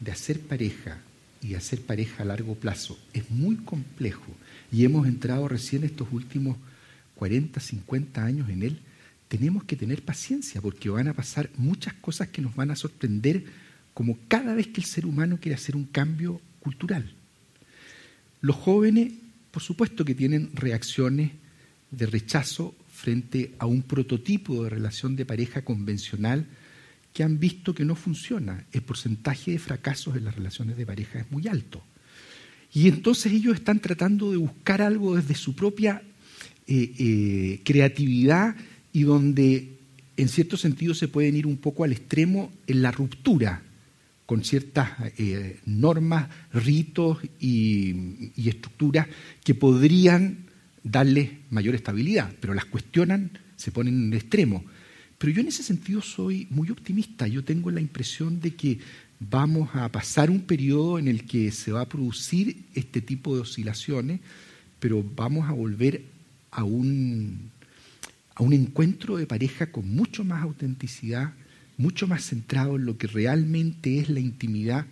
de 0.00 0.10
hacer 0.10 0.40
pareja 0.40 1.02
y 1.42 1.52
hacer 1.52 1.82
pareja 1.82 2.22
a 2.22 2.26
largo 2.26 2.54
plazo 2.54 2.98
es 3.12 3.30
muy 3.30 3.56
complejo 3.56 4.32
y 4.72 4.86
hemos 4.86 5.06
entrado 5.06 5.46
recién 5.46 5.84
estos 5.84 6.08
últimos 6.10 6.56
40, 7.16 7.60
50 7.60 8.24
años 8.24 8.48
en 8.48 8.62
él, 8.62 8.80
tenemos 9.28 9.64
que 9.64 9.76
tener 9.76 10.00
paciencia 10.00 10.62
porque 10.62 10.88
van 10.88 11.08
a 11.08 11.12
pasar 11.12 11.50
muchas 11.58 11.92
cosas 11.92 12.28
que 12.28 12.40
nos 12.40 12.54
van 12.56 12.70
a 12.70 12.76
sorprender 12.76 13.44
como 13.94 14.18
cada 14.28 14.54
vez 14.54 14.68
que 14.68 14.80
el 14.80 14.86
ser 14.86 15.06
humano 15.06 15.38
quiere 15.40 15.56
hacer 15.56 15.76
un 15.76 15.84
cambio 15.84 16.40
cultural. 16.60 17.12
Los 18.40 18.56
jóvenes, 18.56 19.12
por 19.50 19.62
supuesto 19.62 20.04
que 20.04 20.14
tienen 20.14 20.50
reacciones 20.54 21.32
de 21.90 22.06
rechazo 22.06 22.74
frente 22.92 23.54
a 23.58 23.66
un 23.66 23.82
prototipo 23.82 24.64
de 24.64 24.70
relación 24.70 25.16
de 25.16 25.26
pareja 25.26 25.62
convencional 25.62 26.46
que 27.12 27.22
han 27.22 27.38
visto 27.38 27.74
que 27.74 27.84
no 27.84 27.96
funciona. 27.96 28.64
El 28.72 28.82
porcentaje 28.82 29.52
de 29.52 29.58
fracasos 29.58 30.16
en 30.16 30.24
las 30.24 30.36
relaciones 30.36 30.76
de 30.76 30.86
pareja 30.86 31.20
es 31.20 31.30
muy 31.30 31.48
alto. 31.48 31.82
Y 32.72 32.88
entonces 32.88 33.32
ellos 33.32 33.56
están 33.56 33.80
tratando 33.80 34.30
de 34.30 34.36
buscar 34.36 34.80
algo 34.80 35.16
desde 35.16 35.34
su 35.34 35.54
propia 35.56 36.02
eh, 36.66 36.94
eh, 36.98 37.60
creatividad 37.64 38.54
y 38.92 39.02
donde 39.02 39.78
en 40.16 40.28
cierto 40.28 40.56
sentido 40.56 40.94
se 40.94 41.08
pueden 41.08 41.36
ir 41.36 41.46
un 41.46 41.56
poco 41.56 41.82
al 41.82 41.92
extremo 41.92 42.52
en 42.66 42.82
la 42.82 42.92
ruptura 42.92 43.62
con 44.30 44.44
ciertas 44.44 44.90
eh, 45.18 45.58
normas, 45.66 46.28
ritos 46.52 47.18
y, 47.40 48.30
estructuras 48.36 49.08
que 49.42 49.56
podrían 49.56 50.46
darles 50.84 51.30
mayor 51.50 51.74
estabilidad, 51.74 52.32
pero 52.38 52.54
las 52.54 52.66
cuestionan, 52.66 53.32
se 53.56 53.72
ponen 53.72 54.04
en 54.04 54.14
extremo. 54.14 54.64
Pero 55.18 55.32
yo 55.32 55.40
en 55.40 55.48
ese 55.48 55.64
sentido 55.64 56.00
soy 56.00 56.46
muy 56.50 56.70
optimista. 56.70 57.26
Yo 57.26 57.42
tengo 57.42 57.72
la 57.72 57.80
impresión 57.80 58.40
de 58.40 58.54
que 58.54 58.78
vamos 59.18 59.68
a 59.74 59.90
pasar 59.90 60.30
un 60.30 60.42
periodo 60.42 61.00
en 61.00 61.08
el 61.08 61.24
que 61.24 61.50
se 61.50 61.72
va 61.72 61.80
a 61.80 61.88
producir 61.88 62.66
este 62.76 63.00
tipo 63.00 63.34
de 63.34 63.40
oscilaciones, 63.40 64.20
pero 64.78 65.04
vamos 65.16 65.48
a 65.48 65.52
volver 65.54 66.04
a 66.52 66.62
un, 66.62 67.50
a 68.36 68.44
un 68.44 68.52
encuentro 68.52 69.16
de 69.16 69.26
pareja 69.26 69.72
con 69.72 69.92
mucho 69.92 70.22
más 70.22 70.40
autenticidad, 70.44 71.34
mucho 71.80 72.06
más 72.06 72.24
centrado 72.24 72.76
en 72.76 72.84
lo 72.84 72.98
que 72.98 73.06
realmente 73.06 73.98
es 73.98 74.10
la 74.10 74.20
intimidad, 74.20 74.86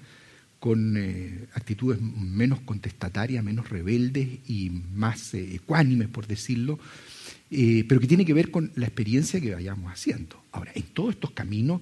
con 0.58 0.96
eh, 0.96 1.44
actitudes 1.54 2.00
menos 2.00 2.60
contestatarias, 2.60 3.44
menos 3.44 3.70
rebeldes 3.70 4.28
y 4.48 4.70
más 4.94 5.34
eh, 5.34 5.54
ecuánimes, 5.54 6.08
por 6.08 6.26
decirlo, 6.26 6.78
eh, 7.50 7.84
pero 7.88 8.00
que 8.00 8.08
tiene 8.08 8.24
que 8.24 8.34
ver 8.34 8.50
con 8.50 8.72
la 8.74 8.86
experiencia 8.86 9.40
que 9.40 9.54
vayamos 9.54 9.92
haciendo. 9.92 10.42
Ahora, 10.52 10.72
en 10.74 10.82
todos 10.82 11.10
estos 11.14 11.30
caminos 11.30 11.80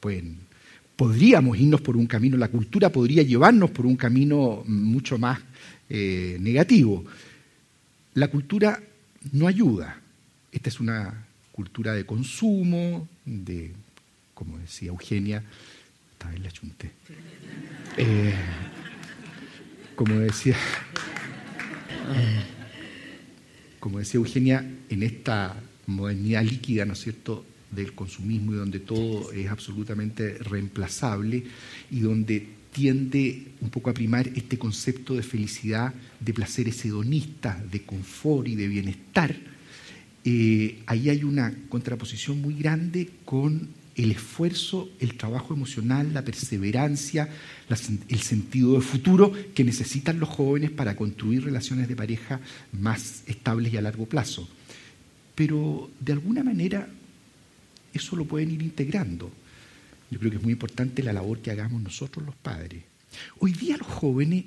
pueden, 0.00 0.38
podríamos 0.96 1.58
irnos 1.58 1.82
por 1.82 1.94
un 1.94 2.06
camino, 2.06 2.38
la 2.38 2.48
cultura 2.48 2.90
podría 2.90 3.22
llevarnos 3.22 3.70
por 3.70 3.84
un 3.84 3.96
camino 3.96 4.64
mucho 4.66 5.18
más 5.18 5.38
negativo. 5.90 7.04
La 8.14 8.28
cultura 8.28 8.82
no 9.32 9.46
ayuda. 9.46 10.00
Esta 10.50 10.70
es 10.70 10.80
una 10.80 11.26
cultura 11.60 11.92
de 11.92 12.06
consumo, 12.06 13.06
de, 13.26 13.72
como 14.32 14.56
decía 14.56 14.88
Eugenia, 14.88 15.44
esta 16.12 16.30
vez 16.30 16.40
la 16.40 16.50
chunté. 16.50 16.90
Eh, 17.98 18.32
como 19.94 20.14
decía, 20.14 20.56
como 23.78 23.98
decía 23.98 24.16
Eugenia, 24.16 24.66
en 24.88 25.02
esta 25.02 25.54
modernidad 25.86 26.44
líquida, 26.44 26.86
¿no 26.86 26.94
es 26.94 27.00
cierto?, 27.00 27.44
del 27.70 27.92
consumismo 27.92 28.54
y 28.54 28.56
donde 28.56 28.80
todo 28.80 29.30
es 29.32 29.46
absolutamente 29.50 30.38
reemplazable 30.38 31.44
y 31.90 32.00
donde 32.00 32.46
tiende 32.72 33.48
un 33.60 33.68
poco 33.68 33.90
a 33.90 33.94
primar 33.94 34.26
este 34.28 34.58
concepto 34.58 35.14
de 35.14 35.22
felicidad, 35.22 35.92
de 36.20 36.32
placeres 36.32 36.82
hedonistas, 36.86 37.70
de 37.70 37.82
confort 37.82 38.48
y 38.48 38.56
de 38.56 38.66
bienestar, 38.66 39.36
ahí 40.24 41.08
hay 41.08 41.24
una 41.24 41.54
contraposición 41.68 42.40
muy 42.40 42.54
grande 42.54 43.10
con 43.24 43.80
el 43.96 44.12
esfuerzo, 44.12 44.88
el 44.98 45.16
trabajo 45.16 45.54
emocional, 45.54 46.14
la 46.14 46.24
perseverancia, 46.24 47.28
el 48.08 48.20
sentido 48.20 48.74
de 48.74 48.80
futuro 48.80 49.32
que 49.54 49.64
necesitan 49.64 50.20
los 50.20 50.28
jóvenes 50.28 50.70
para 50.70 50.96
construir 50.96 51.44
relaciones 51.44 51.88
de 51.88 51.96
pareja 51.96 52.40
más 52.72 53.22
estables 53.26 53.72
y 53.72 53.76
a 53.76 53.82
largo 53.82 54.06
plazo. 54.06 54.48
Pero 55.34 55.90
de 56.00 56.12
alguna 56.12 56.42
manera 56.42 56.88
eso 57.92 58.16
lo 58.16 58.24
pueden 58.24 58.50
ir 58.50 58.62
integrando. 58.62 59.30
Yo 60.10 60.18
creo 60.18 60.30
que 60.30 60.36
es 60.38 60.42
muy 60.42 60.52
importante 60.52 61.02
la 61.02 61.12
labor 61.12 61.40
que 61.40 61.50
hagamos 61.50 61.82
nosotros 61.82 62.24
los 62.24 62.34
padres. 62.34 62.82
Hoy 63.38 63.52
día 63.52 63.76
los 63.76 63.86
jóvenes, 63.86 64.44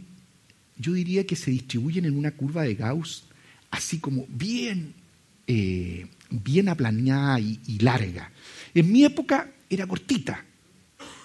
yo 0.77 0.93
diría 0.93 1.25
que 1.25 1.35
se 1.35 1.51
distribuyen 1.51 2.05
en 2.05 2.17
una 2.17 2.31
curva 2.31 2.63
de 2.63 2.75
Gauss, 2.75 3.25
así 3.71 3.99
como 3.99 4.25
bien, 4.29 4.93
eh, 5.47 6.05
bien 6.29 6.69
aplaneada 6.69 7.39
y 7.39 7.79
larga. 7.79 8.31
En 8.73 8.91
mi 8.91 9.05
época 9.05 9.51
era 9.69 9.87
cortita, 9.87 10.43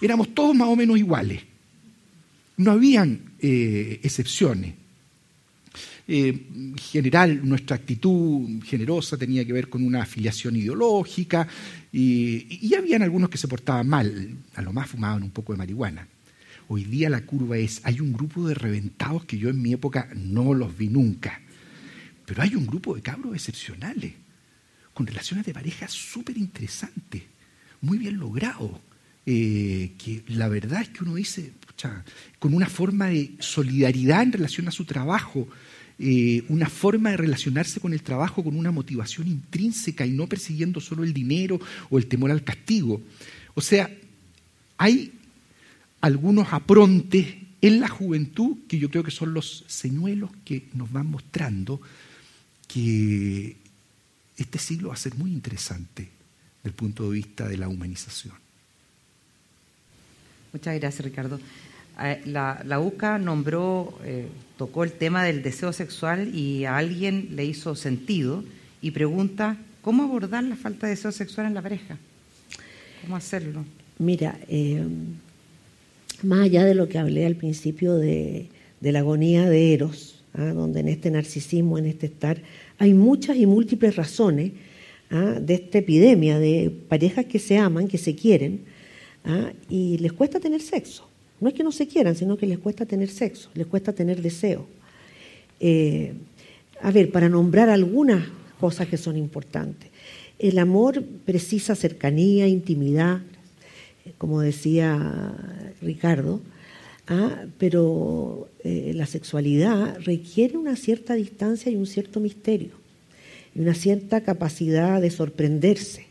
éramos 0.01 0.33
todos 0.33 0.55
más 0.55 0.67
o 0.67 0.75
menos 0.75 0.97
iguales, 0.97 1.41
no 2.57 2.71
habían 2.71 3.21
eh, 3.39 3.99
excepciones. 4.03 4.75
Eh, 6.07 6.29
en 6.29 6.77
general, 6.77 7.47
nuestra 7.47 7.75
actitud 7.75 8.61
generosa 8.63 9.15
tenía 9.15 9.45
que 9.45 9.53
ver 9.53 9.69
con 9.69 9.83
una 9.83 10.01
afiliación 10.01 10.55
ideológica 10.55 11.47
y, 11.91 12.67
y 12.67 12.73
habían 12.73 13.03
algunos 13.03 13.29
que 13.29 13.37
se 13.37 13.47
portaban 13.47 13.87
mal, 13.87 14.35
a 14.55 14.61
lo 14.61 14.73
más 14.73 14.89
fumaban 14.89 15.23
un 15.23 15.29
poco 15.29 15.53
de 15.53 15.57
marihuana. 15.57 16.07
Hoy 16.67 16.83
día 16.83 17.09
la 17.09 17.21
curva 17.21 17.57
es, 17.57 17.81
hay 17.83 17.99
un 17.99 18.11
grupo 18.11 18.47
de 18.47 18.55
reventados 18.55 19.25
que 19.25 19.37
yo 19.37 19.49
en 19.49 19.61
mi 19.61 19.73
época 19.73 20.09
no 20.15 20.53
los 20.53 20.77
vi 20.77 20.87
nunca, 20.87 21.41
pero 22.29 22.43
hay 22.43 22.53
un 22.53 22.67
grupo 22.67 22.93
de 22.93 23.01
cabros 23.01 23.33
excepcionales, 23.33 24.13
con 24.93 25.07
relaciones 25.07 25.47
de 25.47 25.53
pareja 25.53 25.87
súper 25.87 26.37
interesantes 26.37 27.23
muy 27.81 27.97
bien 27.97 28.19
logrado. 28.19 28.79
Eh, 29.25 29.93
que 29.97 30.23
la 30.27 30.47
verdad 30.47 30.81
es 30.83 30.89
que 30.89 31.03
uno 31.03 31.15
dice, 31.15 31.53
con 32.37 32.53
una 32.53 32.67
forma 32.67 33.07
de 33.07 33.31
solidaridad 33.39 34.21
en 34.21 34.31
relación 34.31 34.67
a 34.67 34.71
su 34.71 34.85
trabajo, 34.85 35.47
eh, 35.97 36.43
una 36.49 36.69
forma 36.69 37.11
de 37.11 37.17
relacionarse 37.17 37.79
con 37.79 37.93
el 37.93 38.03
trabajo 38.03 38.43
con 38.43 38.55
una 38.55 38.71
motivación 38.71 39.27
intrínseca 39.27 40.05
y 40.05 40.11
no 40.11 40.27
persiguiendo 40.27 40.79
solo 40.79 41.03
el 41.03 41.13
dinero 41.13 41.59
o 41.89 41.97
el 41.97 42.05
temor 42.05 42.29
al 42.29 42.43
castigo. 42.43 43.01
O 43.55 43.61
sea, 43.61 43.89
hay 44.77 45.13
algunos 46.01 46.53
aprontes 46.53 47.25
en 47.61 47.79
la 47.79 47.87
juventud 47.87 48.57
que 48.67 48.77
yo 48.77 48.89
creo 48.91 49.03
que 49.03 49.11
son 49.11 49.33
los 49.33 49.65
señuelos 49.67 50.29
que 50.45 50.67
nos 50.75 50.91
van 50.91 51.07
mostrando 51.07 51.81
que 52.69 53.57
este 54.37 54.59
siglo 54.59 54.89
va 54.89 54.93
a 54.93 54.97
ser 54.97 55.15
muy 55.15 55.33
interesante 55.33 56.07
del 56.63 56.73
punto 56.73 57.09
de 57.09 57.15
vista 57.15 57.49
de 57.49 57.57
la 57.57 57.67
humanización. 57.67 58.35
Muchas 60.53 60.79
gracias, 60.79 61.03
Ricardo. 61.03 61.39
Eh, 62.01 62.21
la, 62.25 62.79
UCA 62.79 63.17
nombró, 63.17 63.99
eh, 64.05 64.27
tocó 64.57 64.85
el 64.85 64.93
tema 64.93 65.25
del 65.25 65.43
deseo 65.43 65.73
sexual 65.73 66.33
y 66.33 66.63
a 66.65 66.77
alguien 66.77 67.35
le 67.35 67.43
hizo 67.43 67.75
sentido 67.75 68.43
y 68.81 68.91
pregunta, 68.91 69.57
¿cómo 69.81 70.03
abordar 70.03 70.43
la 70.45 70.55
falta 70.55 70.87
de 70.87 70.91
deseo 70.91 71.11
sexual 71.11 71.47
en 71.47 71.53
la 71.53 71.61
pareja? 71.61 71.97
¿Cómo 73.01 73.17
hacerlo? 73.17 73.65
Mira, 73.97 74.39
eh, 74.47 74.87
más 76.23 76.39
allá 76.41 76.63
de 76.63 76.75
lo 76.75 76.87
que 76.87 76.99
hablé 76.99 77.25
al 77.25 77.35
principio 77.35 77.95
de, 77.95 78.47
la 78.81 78.99
agonía 78.99 79.49
de 79.49 79.73
Eros, 79.73 80.18
¿ah? 80.33 80.53
donde 80.53 80.81
en 80.81 80.87
este 80.87 81.11
narcisismo, 81.11 81.77
en 81.77 81.85
este 81.85 82.07
estar, 82.07 82.41
hay 82.77 82.93
muchas 82.93 83.37
y 83.37 83.45
múltiples 83.45 83.95
razones 83.95 84.51
¿ah? 85.11 85.37
de 85.39 85.53
esta 85.55 85.79
epidemia 85.79 86.39
de 86.39 86.71
parejas 86.87 87.25
que 87.25 87.39
se 87.39 87.57
aman, 87.57 87.87
que 87.87 87.97
se 87.97 88.15
quieren, 88.15 88.61
¿ah? 89.25 89.51
y 89.69 89.97
les 89.97 90.13
cuesta 90.13 90.39
tener 90.39 90.61
sexo. 90.61 91.07
No 91.39 91.47
es 91.47 91.53
que 91.53 91.63
no 91.63 91.71
se 91.71 91.87
quieran, 91.87 92.15
sino 92.15 92.37
que 92.37 92.45
les 92.45 92.59
cuesta 92.59 92.85
tener 92.85 93.09
sexo, 93.09 93.49
les 93.53 93.67
cuesta 93.67 93.93
tener 93.93 94.21
deseo. 94.21 94.67
Eh, 95.59 96.13
a 96.81 96.91
ver, 96.91 97.11
para 97.11 97.29
nombrar 97.29 97.69
algunas 97.69 98.27
cosas 98.59 98.87
que 98.87 98.97
son 98.97 99.17
importantes. 99.17 99.89
El 100.37 100.57
amor 100.57 101.03
precisa 101.25 101.75
cercanía, 101.75 102.47
intimidad, 102.47 103.21
como 104.17 104.41
decía 104.41 105.33
Ricardo, 105.81 106.41
¿ah? 107.09 107.45
pero 107.57 108.47
eh, 108.63 108.93
la 108.95 109.05
sexualidad 109.05 109.97
requiere 110.05 110.57
una 110.57 110.75
cierta 110.75 111.15
distancia 111.15 111.71
y 111.71 111.75
un 111.75 111.87
cierto 111.87 112.19
misterio 112.19 112.71
y 113.53 113.59
una 113.59 113.73
cierta 113.73 114.21
capacidad 114.21 115.01
de 115.01 115.09
sorprenderse. 115.09 116.05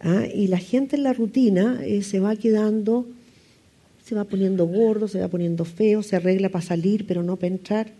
¿ah? 0.00 0.24
Y 0.32 0.46
la 0.46 0.58
gente 0.58 0.96
en 0.96 1.02
la 1.02 1.14
rutina 1.14 1.80
eh, 1.84 2.02
se 2.02 2.20
va 2.20 2.36
quedando, 2.36 3.06
se 4.04 4.14
va 4.14 4.24
poniendo 4.24 4.66
gordo, 4.66 5.08
se 5.08 5.20
va 5.20 5.28
poniendo 5.28 5.64
feo, 5.64 6.02
se 6.02 6.16
arregla 6.16 6.50
para 6.50 6.64
salir, 6.64 7.06
pero 7.06 7.22
no 7.22 7.36
para 7.36 7.52
entrar. 7.52 7.92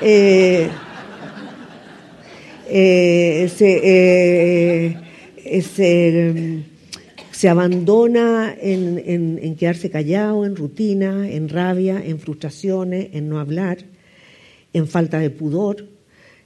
Eh, 2.66 3.48
eh, 3.56 4.96
se, 5.62 6.64
abandona 7.48 8.54
en, 8.60 9.38
en, 9.42 9.56
quedarse 9.56 9.90
callado, 9.90 10.46
en 10.46 10.54
rutina, 10.54 11.28
en 11.28 11.48
rabia, 11.48 12.00
en 12.04 12.20
frustraciones, 12.20 13.08
en 13.12 13.28
no 13.28 13.40
hablar, 13.40 13.78
en 14.72 14.86
falta 14.86 15.18
de 15.18 15.30
pudor. 15.30 15.88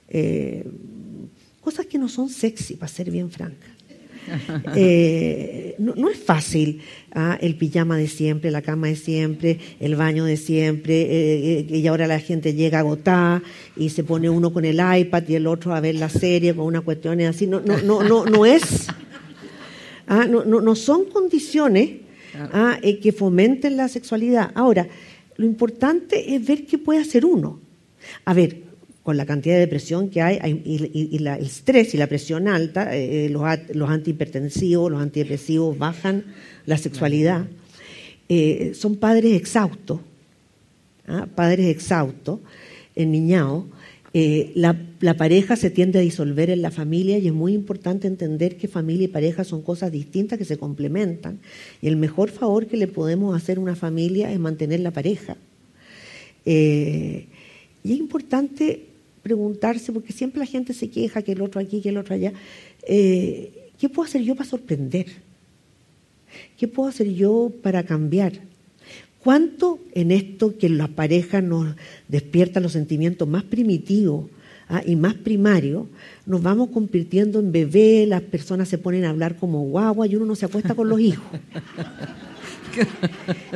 Eh, 0.09 0.65
cosas 1.61 1.85
que 1.85 1.99
no 1.99 2.09
son 2.09 2.31
sexy, 2.31 2.77
para 2.77 2.91
ser 2.91 3.11
bien 3.11 3.31
franca. 3.31 3.67
Eh, 4.77 5.75
no, 5.79 6.11
es 6.11 6.19
fácil 6.19 6.83
¿ah? 7.15 7.39
el 7.41 7.57
pijama 7.57 7.97
de 7.97 8.09
siempre, 8.09 8.51
la 8.51 8.61
cama 8.61 8.89
de 8.89 8.97
siempre, 8.97 9.59
el 9.81 9.97
baño 9.97 10.27
de 10.27 10.37
siempre, 10.37 11.07
eh, 11.09 11.67
y 11.67 11.87
ahora 11.87 12.07
la 12.07 12.21
gente 12.21 12.53
llega 12.53 12.81
agotada 12.81 13.43
y 13.75 13.89
se 13.89 14.05
pone 14.05 14.29
uno 14.29 14.53
con 14.53 14.67
el 14.67 14.81
iPad 14.99 15.23
y 15.29 15.35
el 15.35 15.47
otro 15.47 15.75
a 15.75 15.81
ver 15.81 15.95
la 15.95 16.11
serie 16.11 16.55
con 16.55 16.67
una 16.67 16.83
cuestión 16.83 17.21
así. 17.23 17.47
No, 17.47 17.61
no, 17.61 17.79
no, 17.79 18.03
no, 18.03 18.27
no 18.27 18.45
es. 18.45 18.89
¿Ah? 20.09 20.27
no, 20.27 20.45
no, 20.45 20.75
son 20.75 21.05
condiciones 21.05 21.91
¿ah? 22.53 22.79
que 22.83 23.13
fomenten 23.13 23.77
la 23.77 23.89
sexualidad. 23.89 24.51
Ahora, 24.55 24.89
lo 25.37 25.47
importante 25.47 26.35
es 26.35 26.45
ver 26.45 26.67
qué 26.67 26.79
puede 26.79 27.01
hacer 27.01 27.25
uno. 27.25 27.61
A 28.25 28.35
ver, 28.35 28.63
con 29.03 29.17
la 29.17 29.25
cantidad 29.25 29.55
de 29.55 29.61
depresión 29.61 30.11
que 30.11 30.21
hay, 30.21 30.63
y, 30.65 31.17
el 31.17 31.27
estrés 31.27 31.95
y 31.95 31.97
la 31.97 32.07
presión 32.07 32.49
alta, 32.49 32.95
eh, 32.95 33.29
los, 33.31 33.43
los, 33.75 33.89
antihipertensivos, 33.89 34.91
los 34.91 35.01
antidepresivos 35.01 35.79
bajan 35.79 36.25
la 36.67 36.77
sexualidad. 36.77 37.47
eh, 38.29 38.73
son 38.75 38.97
padres 38.97 39.35
exhaustos, 39.35 40.01
¿ah? 41.07 41.27
padres 41.35 41.69
exhaustos, 41.69 42.41
enniñados. 42.95 43.65
Eh, 44.21 44.51
la, 44.57 44.75
pareja 45.17 45.55
se 45.55 45.71
tiende 45.71 46.01
a 46.01 46.03
disolver 46.03 46.51
en 46.51 46.61
la 46.61 46.73
familia 46.73 47.19
y 47.19 47.29
es 47.29 47.33
muy 47.33 47.53
importante 47.53 48.09
entender 48.09 48.57
que 48.57 48.67
familia 48.67 49.05
y 49.05 49.09
pareja 49.09 49.45
son 49.45 49.63
cosas 49.63 49.93
distintas 49.93 50.41
que 50.41 50.45
se 50.45 50.59
complementan. 50.59 51.39
Y 51.81 51.87
el 51.87 51.95
mejor 51.95 52.31
favor 52.31 52.67
que 52.67 52.77
le 52.77 52.89
podemos 52.89 53.37
hacer 53.37 53.59
a 53.59 53.61
una 53.61 53.77
familia 53.77 54.33
es 54.33 54.41
mantener 54.41 54.81
la 54.81 54.91
pareja. 54.91 55.37
Eh, 56.45 57.27
y 57.85 57.93
es 57.93 57.99
importante 58.01 58.87
preguntarse, 59.23 59.93
porque 59.93 60.13
siempre 60.13 60.41
la 60.41 60.47
gente 60.47 60.75
se 60.75 60.91
queja 60.91 61.23
que 61.23 61.31
el 61.31 61.41
otro 61.41 61.61
aquí, 61.61 61.81
que 61.81 61.91
el 61.91 61.99
otro 61.99 62.17
allá, 62.17 62.33
eh, 62.89 63.71
¿qué 63.79 63.89
puedo 63.89 64.09
hacer 64.09 64.23
yo 64.23 64.35
para 64.35 64.51
sorprender? 64.51 65.07
¿Qué 66.57 66.67
puedo 66.67 66.89
hacer 66.89 67.15
yo 67.15 67.53
para 67.63 67.85
cambiar? 67.85 68.48
¿Cuánto 69.23 69.81
en 69.95 70.11
esto 70.11 70.57
que 70.59 70.69
la 70.69 70.89
pareja 70.89 71.41
nos 71.41 71.75
despierta 72.07 72.61
los 72.61 72.73
sentimientos 72.73 73.27
más 73.27 73.43
primitivos 73.43 74.27
ah, 74.69 74.83
y 74.87 74.95
más 74.97 75.15
primarios, 75.15 75.87
nos 76.25 76.43
vamos 76.43 76.71
convirtiendo 76.71 77.41
en 77.41 77.51
bebé, 77.51 78.07
las 78.07 78.23
personas 78.23 78.69
se 78.69 78.79
ponen 78.79 79.05
a 79.05 79.11
hablar 79.11 79.37
como 79.37 79.65
guagua 79.65 80.07
y 80.07 80.15
uno 80.15 80.27
no 80.27 80.37
se 80.37 80.47
acuesta 80.47 80.75
con 80.75 80.89
los 80.89 81.01
hijos? 81.01 81.25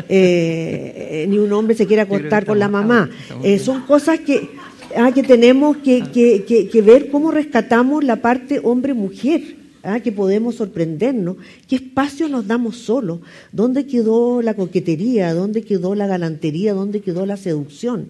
Eh, 0.08 1.26
ni 1.28 1.38
un 1.38 1.52
hombre 1.52 1.76
se 1.76 1.86
quiere 1.86 2.02
acostar 2.02 2.44
con 2.44 2.58
la 2.58 2.68
mamá. 2.68 3.08
Eh, 3.44 3.60
son 3.60 3.82
cosas 3.82 4.18
que, 4.18 4.50
ah, 4.96 5.12
que 5.12 5.22
tenemos 5.22 5.76
que, 5.76 6.02
que, 6.10 6.82
ver 6.82 7.08
cómo 7.08 7.30
rescatamos 7.30 8.02
la 8.02 8.16
parte 8.16 8.60
hombre-mujer. 8.64 9.61
Ah, 9.84 9.98
que 9.98 10.12
podemos 10.12 10.54
sorprendernos, 10.54 11.36
qué 11.68 11.76
espacio 11.76 12.28
nos 12.28 12.46
damos 12.46 12.76
solos, 12.76 13.18
dónde 13.50 13.84
quedó 13.84 14.40
la 14.40 14.54
coquetería, 14.54 15.34
dónde 15.34 15.62
quedó 15.62 15.96
la 15.96 16.06
galantería, 16.06 16.72
dónde 16.72 17.00
quedó 17.00 17.26
la 17.26 17.36
seducción. 17.36 18.08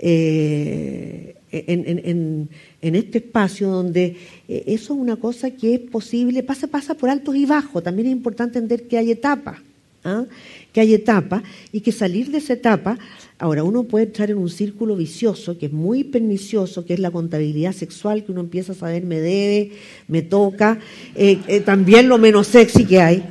Eh, 0.00 1.34
en, 1.50 2.48
este 2.80 3.18
espacio 3.18 3.68
donde 3.68 4.16
eso 4.48 4.94
es 4.94 4.98
una 4.98 5.16
cosa 5.16 5.50
que 5.50 5.74
es 5.74 5.80
posible, 5.80 6.42
pasa, 6.42 6.66
pasa 6.68 6.94
por 6.94 7.10
altos 7.10 7.36
y 7.36 7.44
bajos, 7.44 7.82
también 7.82 8.06
es 8.08 8.12
importante 8.12 8.58
entender 8.58 8.88
que 8.88 8.96
hay 8.96 9.10
etapas. 9.10 9.60
¿Ah? 10.04 10.24
que 10.72 10.80
hay 10.80 10.94
etapas 10.94 11.42
y 11.72 11.80
que 11.80 11.92
salir 11.92 12.30
de 12.30 12.38
esa 12.38 12.54
etapa, 12.54 12.98
ahora 13.38 13.62
uno 13.62 13.84
puede 13.84 14.06
entrar 14.06 14.30
en 14.30 14.38
un 14.38 14.50
círculo 14.50 14.96
vicioso 14.96 15.58
que 15.58 15.66
es 15.66 15.72
muy 15.72 16.04
pernicioso, 16.04 16.84
que 16.84 16.94
es 16.94 17.00
la 17.00 17.10
contabilidad 17.10 17.72
sexual, 17.72 18.24
que 18.24 18.32
uno 18.32 18.40
empieza 18.40 18.72
a 18.72 18.74
saber 18.74 19.04
me 19.04 19.20
debe, 19.20 19.72
me 20.08 20.22
toca, 20.22 20.78
eh, 21.14 21.38
eh, 21.48 21.60
también 21.60 22.08
lo 22.08 22.18
menos 22.18 22.46
sexy 22.46 22.84
que 22.84 23.00
hay. 23.00 23.24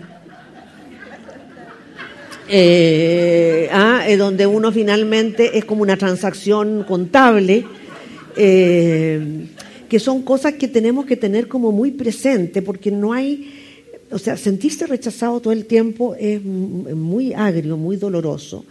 Eh, 2.49 3.67
¿ah? 3.73 4.05
donde 4.17 4.47
uno 4.47 4.71
finalmente 4.71 5.57
es 5.57 5.65
como 5.65 5.81
una 5.81 5.97
transacción 5.97 6.85
contable, 6.87 7.65
que 8.35 9.99
son 9.99 10.21
cosas 10.21 10.53
que 10.53 10.67
tenemos 10.67 11.05
que 11.05 11.17
tener 11.17 11.47
como 11.47 11.71
muy 11.71 11.91
presente, 11.91 12.61
porque 12.61 12.91
no 12.91 13.11
hay 13.11 13.56
o 14.11 14.19
sea, 14.19 14.37
sentirse 14.37 14.87
rechazado 14.87 15.39
todo 15.39 15.53
el 15.53 15.65
tiempo 15.65 16.15
es 16.15 16.43
muy 16.43 17.33
agrio, 17.33 17.77
muy 17.77 17.97
doloroso. 17.97 18.65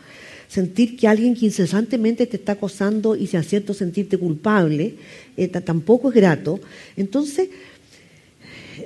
Sentir 0.48 0.96
que 0.96 1.08
alguien 1.08 1.34
que 1.34 1.46
incesantemente 1.46 2.26
te 2.26 2.36
está 2.36 2.52
acosando 2.52 3.16
y 3.16 3.26
se 3.26 3.42
cierto 3.42 3.74
sentirte 3.74 4.16
culpable, 4.16 4.94
eh, 5.36 5.48
tampoco 5.48 6.08
es 6.08 6.14
grato. 6.14 6.60
Entonces, 6.96 7.48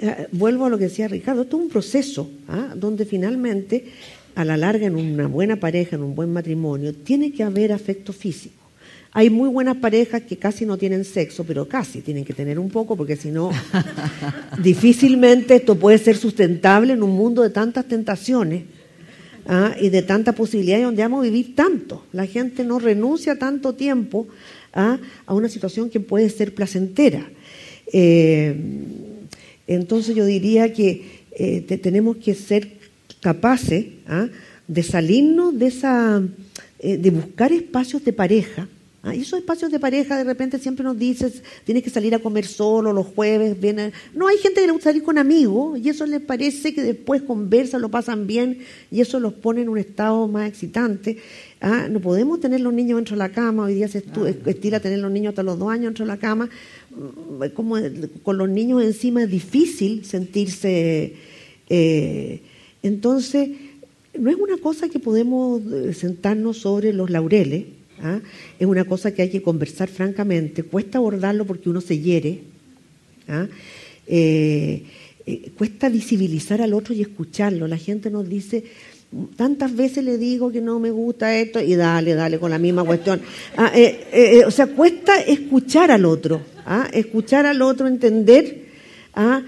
eh, 0.00 0.26
vuelvo 0.32 0.66
a 0.66 0.70
lo 0.70 0.78
que 0.78 0.84
decía 0.84 1.08
Ricardo, 1.08 1.42
esto 1.42 1.58
es 1.58 1.62
un 1.64 1.68
proceso 1.68 2.30
¿ah? 2.48 2.74
donde 2.74 3.04
finalmente, 3.04 3.84
a 4.34 4.44
la 4.44 4.56
larga, 4.56 4.86
en 4.86 4.96
una 4.96 5.26
buena 5.26 5.56
pareja, 5.56 5.96
en 5.96 6.02
un 6.02 6.14
buen 6.14 6.32
matrimonio, 6.32 6.94
tiene 6.94 7.32
que 7.32 7.42
haber 7.42 7.72
afecto 7.72 8.12
físico. 8.12 8.59
Hay 9.12 9.28
muy 9.28 9.48
buenas 9.48 9.76
parejas 9.78 10.22
que 10.22 10.36
casi 10.36 10.64
no 10.64 10.78
tienen 10.78 11.04
sexo, 11.04 11.42
pero 11.42 11.66
casi 11.66 12.00
tienen 12.00 12.24
que 12.24 12.32
tener 12.32 12.60
un 12.60 12.70
poco, 12.70 12.96
porque 12.96 13.16
si 13.16 13.30
no, 13.30 13.50
difícilmente 14.62 15.56
esto 15.56 15.74
puede 15.74 15.98
ser 15.98 16.16
sustentable 16.16 16.92
en 16.92 17.02
un 17.02 17.10
mundo 17.10 17.42
de 17.42 17.50
tantas 17.50 17.86
tentaciones 17.86 18.62
¿ah? 19.46 19.74
y 19.80 19.88
de 19.88 20.02
tantas 20.02 20.36
posibilidades 20.36 20.84
donde 20.84 21.02
vamos 21.02 21.20
a 21.20 21.24
vivir 21.24 21.56
tanto. 21.56 22.04
La 22.12 22.26
gente 22.26 22.62
no 22.62 22.78
renuncia 22.78 23.36
tanto 23.36 23.74
tiempo 23.74 24.28
¿ah? 24.72 24.98
a 25.26 25.34
una 25.34 25.48
situación 25.48 25.90
que 25.90 25.98
puede 25.98 26.30
ser 26.30 26.54
placentera. 26.54 27.28
Eh, 27.92 28.54
entonces 29.66 30.14
yo 30.14 30.24
diría 30.24 30.72
que 30.72 31.24
eh, 31.32 31.62
tenemos 31.62 32.18
que 32.18 32.34
ser 32.36 32.74
capaces 33.20 33.86
¿ah? 34.06 34.28
de 34.68 34.82
salirnos 34.84 35.58
de 35.58 35.66
esa, 35.66 36.22
eh, 36.78 36.96
de 36.96 37.10
buscar 37.10 37.52
espacios 37.52 38.04
de 38.04 38.12
pareja 38.12 38.68
Ah, 39.02 39.14
y 39.14 39.22
esos 39.22 39.38
espacios 39.38 39.72
de 39.72 39.80
pareja 39.80 40.18
de 40.18 40.24
repente 40.24 40.58
siempre 40.58 40.84
nos 40.84 40.98
dices, 40.98 41.42
tienes 41.64 41.82
que 41.82 41.88
salir 41.88 42.14
a 42.14 42.18
comer 42.18 42.46
solo 42.46 42.92
los 42.92 43.06
jueves, 43.06 43.58
viene... 43.58 43.92
No, 44.14 44.28
hay 44.28 44.36
gente 44.36 44.60
que 44.60 44.66
le 44.66 44.72
gusta 44.72 44.90
salir 44.90 45.02
con 45.02 45.16
amigos 45.16 45.78
y 45.78 45.88
eso 45.88 46.04
les 46.04 46.20
parece 46.20 46.74
que 46.74 46.82
después 46.82 47.22
conversan, 47.22 47.80
lo 47.80 47.88
pasan 47.88 48.26
bien 48.26 48.58
y 48.90 49.00
eso 49.00 49.18
los 49.18 49.32
pone 49.32 49.62
en 49.62 49.70
un 49.70 49.78
estado 49.78 50.28
más 50.28 50.50
excitante. 50.50 51.16
Ah, 51.62 51.88
no 51.90 52.00
podemos 52.00 52.40
tener 52.40 52.60
los 52.60 52.74
niños 52.74 52.96
dentro 52.96 53.16
de 53.16 53.20
la 53.20 53.30
cama, 53.30 53.64
hoy 53.64 53.74
día 53.74 53.88
se 53.88 54.04
estira 54.44 54.80
tener 54.80 54.98
los 54.98 55.10
niños 55.10 55.30
hasta 55.30 55.42
los 55.42 55.58
dos 55.58 55.70
años 55.70 55.86
dentro 55.86 56.04
de 56.04 56.12
la 56.12 56.18
cama. 56.18 56.50
Mm, 56.90 57.54
como 57.54 57.76
con 58.22 58.36
los 58.36 58.50
niños 58.50 58.82
encima 58.82 59.22
es 59.22 59.30
difícil 59.30 60.04
sentirse... 60.04 61.14
Eh, 61.70 62.42
entonces, 62.82 63.48
no 64.18 64.30
es 64.30 64.36
una 64.36 64.58
cosa 64.58 64.88
que 64.88 64.98
podemos 64.98 65.62
eh, 65.72 65.94
sentarnos 65.94 66.58
sobre 66.58 66.92
los 66.92 67.08
laureles 67.08 67.79
¿ah? 68.02 68.20
Es 68.58 68.66
una 68.66 68.84
cosa 68.84 69.12
que 69.12 69.22
hay 69.22 69.30
que 69.30 69.42
conversar 69.42 69.88
francamente. 69.88 70.62
Cuesta 70.62 70.98
abordarlo 70.98 71.44
porque 71.46 71.68
uno 71.68 71.80
se 71.80 71.98
hiere. 71.98 72.40
¿ah? 73.28 73.46
Eh, 74.06 74.82
eh, 75.26 75.50
cuesta 75.56 75.88
visibilizar 75.88 76.60
al 76.62 76.74
otro 76.74 76.94
y 76.94 77.02
escucharlo. 77.02 77.66
La 77.66 77.76
gente 77.76 78.10
nos 78.10 78.28
dice, 78.28 78.64
tantas 79.36 79.74
veces 79.74 80.04
le 80.04 80.18
digo 80.18 80.50
que 80.50 80.60
no 80.60 80.80
me 80.80 80.90
gusta 80.90 81.36
esto 81.36 81.60
y 81.60 81.74
dale, 81.74 82.14
dale 82.14 82.38
con 82.38 82.50
la 82.50 82.58
misma 82.58 82.84
cuestión. 82.84 83.20
Ah, 83.56 83.70
eh, 83.74 84.42
o 84.46 84.50
sea, 84.50 84.66
cuesta 84.66 85.20
escuchar 85.20 85.90
al 85.90 86.04
otro, 86.04 86.42
escuchar 86.92 87.46
al 87.46 87.62
otro, 87.62 87.86
entender 87.86 88.66
a, 89.14 89.42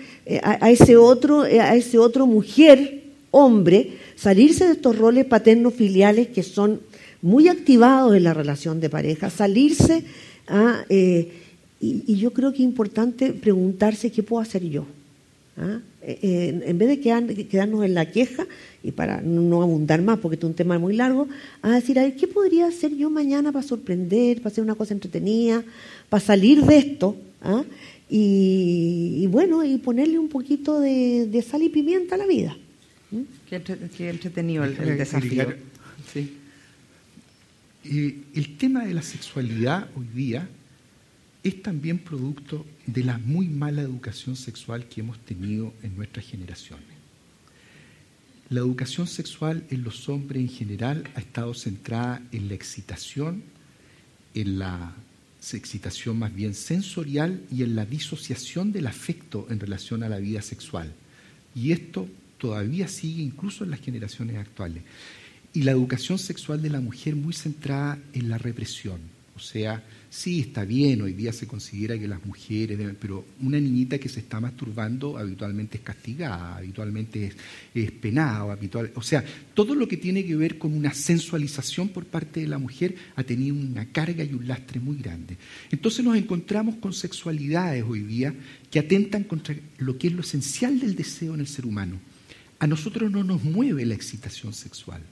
ese 0.68 0.96
otro, 0.96 1.42
a 1.42 1.74
ese 1.74 1.98
otro 1.98 2.26
mujer, 2.26 3.02
hombre, 3.30 3.92
salirse 4.14 4.66
de 4.66 4.72
estos 4.72 4.96
roles 4.96 5.24
paternos 5.24 5.74
filiales 5.74 6.28
que 6.28 6.42
son 6.42 6.80
muy 7.22 7.48
activados 7.48 8.14
en 8.14 8.24
la 8.24 8.34
relación 8.34 8.80
de 8.80 8.90
pareja, 8.90 9.30
salirse 9.30 10.04
a... 10.48 10.84
Eh, 10.88 11.38
y, 11.80 12.16
yo 12.16 12.32
creo 12.32 12.52
que 12.52 12.58
es 12.58 12.64
importante 12.64 13.32
preguntarse 13.32 14.12
qué 14.12 14.22
puedo 14.22 14.42
hacer 14.42 14.62
yo. 14.64 14.86
¿Ah? 15.56 15.80
Eh, 16.02 16.62
en 16.64 16.78
vez 16.78 16.88
de 16.88 17.00
quedarnos 17.00 17.84
en 17.84 17.94
la 17.94 18.10
queja, 18.10 18.46
y 18.82 18.92
para 18.92 19.20
no 19.20 19.62
abundar 19.62 20.00
más, 20.00 20.18
porque 20.18 20.36
es 20.36 20.44
un 20.44 20.54
tema 20.54 20.78
muy 20.78 20.94
largo, 20.94 21.28
a 21.60 21.72
decir, 21.72 21.98
a 21.98 22.02
ver, 22.02 22.16
¿qué 22.16 22.26
podría 22.28 22.66
hacer 22.66 22.96
yo 22.96 23.10
mañana 23.10 23.52
para 23.52 23.66
sorprender, 23.66 24.38
para 24.38 24.52
hacer 24.52 24.62
una 24.62 24.74
cosa 24.74 24.94
entretenida, 24.94 25.64
para 26.08 26.20
salir 26.24 26.64
de 26.64 26.78
esto? 26.78 27.16
¿Ah? 27.42 27.64
Y, 28.08 29.26
bueno, 29.28 29.64
y 29.64 29.78
ponerle 29.78 30.18
un 30.18 30.28
poquito 30.28 30.80
de, 30.80 31.44
sal 31.48 31.62
y 31.62 31.68
pimienta 31.68 32.14
a 32.14 32.18
la 32.18 32.26
vida. 32.26 32.56
¿Mm? 33.10 33.22
Qué, 33.48 34.08
entretenido 34.08 34.64
el, 34.64 34.76
el 34.78 34.98
desafío. 34.98 35.54
Sí. 36.12 36.41
El 37.84 38.56
tema 38.58 38.84
de 38.84 38.94
la 38.94 39.02
sexualidad 39.02 39.88
hoy 39.96 40.06
día 40.14 40.48
es 41.42 41.62
también 41.62 41.98
producto 41.98 42.64
de 42.86 43.02
la 43.02 43.18
muy 43.18 43.48
mala 43.48 43.82
educación 43.82 44.36
sexual 44.36 44.86
que 44.86 45.00
hemos 45.00 45.18
tenido 45.18 45.74
en 45.82 45.96
nuestras 45.96 46.24
generaciones. 46.26 46.86
La 48.50 48.60
educación 48.60 49.08
sexual 49.08 49.64
en 49.70 49.82
los 49.82 50.08
hombres 50.08 50.42
en 50.42 50.48
general 50.48 51.10
ha 51.16 51.20
estado 51.20 51.54
centrada 51.54 52.22
en 52.30 52.48
la 52.48 52.54
excitación, 52.54 53.42
en 54.34 54.60
la 54.60 54.94
excitación 55.40 56.20
más 56.20 56.32
bien 56.32 56.54
sensorial 56.54 57.42
y 57.50 57.64
en 57.64 57.74
la 57.74 57.84
disociación 57.84 58.70
del 58.70 58.86
afecto 58.86 59.48
en 59.50 59.58
relación 59.58 60.04
a 60.04 60.08
la 60.08 60.18
vida 60.18 60.40
sexual. 60.40 60.92
Y 61.56 61.72
esto 61.72 62.08
todavía 62.38 62.86
sigue 62.86 63.22
incluso 63.22 63.64
en 63.64 63.70
las 63.70 63.80
generaciones 63.80 64.36
actuales 64.36 64.84
y 65.54 65.62
la 65.62 65.72
educación 65.72 66.18
sexual 66.18 66.62
de 66.62 66.70
la 66.70 66.80
mujer 66.80 67.16
muy 67.16 67.32
centrada 67.32 67.98
en 68.12 68.28
la 68.28 68.38
represión. 68.38 69.00
O 69.34 69.40
sea, 69.40 69.82
sí, 70.08 70.40
está 70.40 70.64
bien, 70.64 71.02
hoy 71.02 71.14
día 71.14 71.32
se 71.32 71.46
considera 71.46 71.98
que 71.98 72.06
las 72.06 72.24
mujeres 72.24 72.78
pero 73.00 73.24
una 73.40 73.58
niñita 73.58 73.98
que 73.98 74.08
se 74.08 74.20
está 74.20 74.40
masturbando 74.40 75.18
habitualmente 75.18 75.78
es 75.78 75.82
castigada, 75.82 76.56
habitualmente 76.58 77.32
es, 77.74 77.90
penada, 77.92 78.52
habitual, 78.52 78.92
o 78.94 79.02
sea, 79.02 79.24
todo 79.54 79.74
lo 79.74 79.88
que 79.88 79.96
tiene 79.96 80.24
que 80.24 80.36
ver 80.36 80.58
con 80.58 80.74
una 80.74 80.94
sensualización 80.94 81.88
por 81.88 82.04
parte 82.04 82.40
de 82.40 82.46
la 82.46 82.58
mujer 82.58 82.94
ha 83.16 83.24
tenido 83.24 83.56
una 83.56 83.86
carga 83.86 84.22
y 84.22 84.34
un 84.34 84.46
lastre 84.46 84.80
muy 84.80 84.96
grande. 84.98 85.36
Entonces 85.70 86.04
nos 86.04 86.16
encontramos 86.16 86.76
con 86.76 86.92
sexualidades 86.92 87.84
hoy 87.86 88.00
día 88.00 88.34
que 88.70 88.78
atentan 88.78 89.24
contra 89.24 89.56
lo 89.78 89.98
que 89.98 90.08
es 90.08 90.12
lo 90.12 90.20
esencial 90.20 90.78
del 90.78 90.94
deseo 90.94 91.34
en 91.34 91.40
el 91.40 91.48
ser 91.48 91.66
humano. 91.66 91.98
A 92.58 92.66
nosotros 92.66 93.10
no 93.10 93.24
nos 93.24 93.42
mueve 93.42 93.84
la 93.86 93.94
excitación 93.94 94.52
sexual 94.52 95.02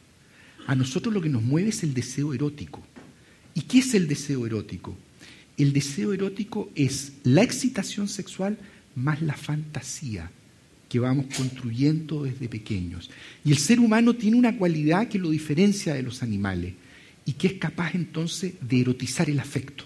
A 0.66 0.74
nosotros 0.74 1.12
lo 1.12 1.20
que 1.20 1.28
nos 1.28 1.42
mueve 1.42 1.70
es 1.70 1.82
el 1.82 1.94
deseo 1.94 2.34
erótico. 2.34 2.82
¿Y 3.54 3.62
qué 3.62 3.78
es 3.78 3.94
el 3.94 4.06
deseo 4.06 4.46
erótico? 4.46 4.96
El 5.56 5.72
deseo 5.72 6.12
erótico 6.12 6.70
es 6.74 7.12
la 7.24 7.42
excitación 7.42 8.08
sexual 8.08 8.58
más 8.94 9.20
la 9.22 9.34
fantasía 9.34 10.30
que 10.88 10.98
vamos 10.98 11.26
construyendo 11.36 12.24
desde 12.24 12.48
pequeños. 12.48 13.11
Y 13.44 13.52
el 13.52 13.58
ser 13.58 13.78
humano 13.78 14.14
tiene 14.14 14.36
una 14.36 14.56
cualidad 14.56 15.08
que 15.08 15.18
lo 15.18 15.30
diferencia 15.30 15.94
de 15.94 16.02
los 16.02 16.22
animales 16.22 16.74
y 17.24 17.34
que 17.34 17.46
es 17.46 17.52
capaz 17.54 17.94
entonces 17.94 18.54
de 18.61 18.80
erotizar 18.80 19.30
el 19.30 19.38
afecto. 19.38 19.84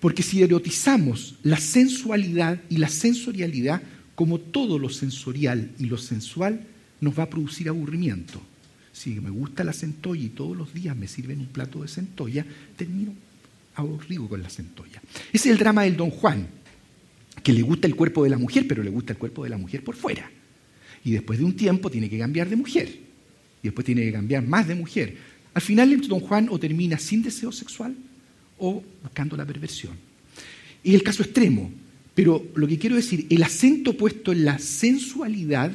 Porque 0.00 0.22
si 0.22 0.42
erotizamos 0.42 1.36
la 1.42 1.58
sensualidad 1.58 2.60
y 2.68 2.78
la 2.78 2.88
sensorialidad, 2.88 3.82
como 4.14 4.38
todo 4.38 4.78
lo 4.78 4.88
sensorial 4.88 5.70
y 5.78 5.86
lo 5.86 5.98
sensual, 5.98 6.66
nos 7.00 7.16
va 7.16 7.24
a 7.24 7.30
producir 7.30 7.68
aburrimiento. 7.68 8.40
Si 8.98 9.20
me 9.20 9.30
gusta 9.30 9.62
la 9.62 9.72
centolla 9.72 10.24
y 10.24 10.30
todos 10.30 10.56
los 10.56 10.74
días 10.74 10.96
me 10.96 11.06
sirven 11.06 11.38
un 11.38 11.46
plato 11.46 11.82
de 11.82 11.88
centolla, 11.88 12.44
termino 12.76 13.14
aburrido 13.76 14.28
con 14.28 14.42
la 14.42 14.50
centolla. 14.50 15.00
Ese 15.32 15.48
es 15.48 15.52
el 15.52 15.58
drama 15.58 15.84
del 15.84 15.96
don 15.96 16.10
Juan 16.10 16.48
que 17.44 17.52
le 17.52 17.62
gusta 17.62 17.86
el 17.86 17.94
cuerpo 17.94 18.24
de 18.24 18.30
la 18.30 18.38
mujer, 18.38 18.66
pero 18.66 18.82
le 18.82 18.90
gusta 18.90 19.12
el 19.12 19.18
cuerpo 19.20 19.44
de 19.44 19.50
la 19.50 19.56
mujer 19.56 19.84
por 19.84 19.94
fuera. 19.94 20.28
Y 21.04 21.12
después 21.12 21.38
de 21.38 21.44
un 21.44 21.54
tiempo 21.54 21.88
tiene 21.92 22.10
que 22.10 22.18
cambiar 22.18 22.48
de 22.48 22.56
mujer. 22.56 22.88
Y 23.62 23.68
después 23.68 23.84
tiene 23.84 24.02
que 24.02 24.10
cambiar 24.10 24.44
más 24.44 24.66
de 24.66 24.74
mujer. 24.74 25.16
Al 25.54 25.62
final 25.62 25.92
el 25.92 26.00
don 26.00 26.18
Juan 26.18 26.48
o 26.50 26.58
termina 26.58 26.98
sin 26.98 27.22
deseo 27.22 27.52
sexual 27.52 27.94
o 28.58 28.82
buscando 29.04 29.36
la 29.36 29.46
perversión. 29.46 29.92
Es 30.82 30.92
el 30.92 31.04
caso 31.04 31.22
extremo. 31.22 31.70
Pero 32.16 32.44
lo 32.56 32.66
que 32.66 32.80
quiero 32.80 32.96
decir, 32.96 33.28
el 33.30 33.44
acento 33.44 33.96
puesto 33.96 34.32
en 34.32 34.44
la 34.44 34.58
sensualidad 34.58 35.70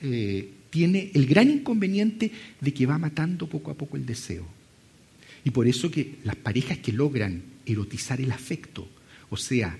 eh, 0.00 0.48
tiene 0.72 1.10
el 1.12 1.26
gran 1.26 1.50
inconveniente 1.50 2.32
de 2.58 2.72
que 2.72 2.86
va 2.86 2.96
matando 2.96 3.46
poco 3.46 3.70
a 3.70 3.74
poco 3.74 3.98
el 3.98 4.06
deseo. 4.06 4.46
Y 5.44 5.50
por 5.50 5.68
eso 5.68 5.90
que 5.90 6.14
las 6.24 6.36
parejas 6.36 6.78
que 6.78 6.92
logran 6.92 7.42
erotizar 7.66 8.22
el 8.22 8.32
afecto, 8.32 8.88
o 9.28 9.36
sea, 9.36 9.78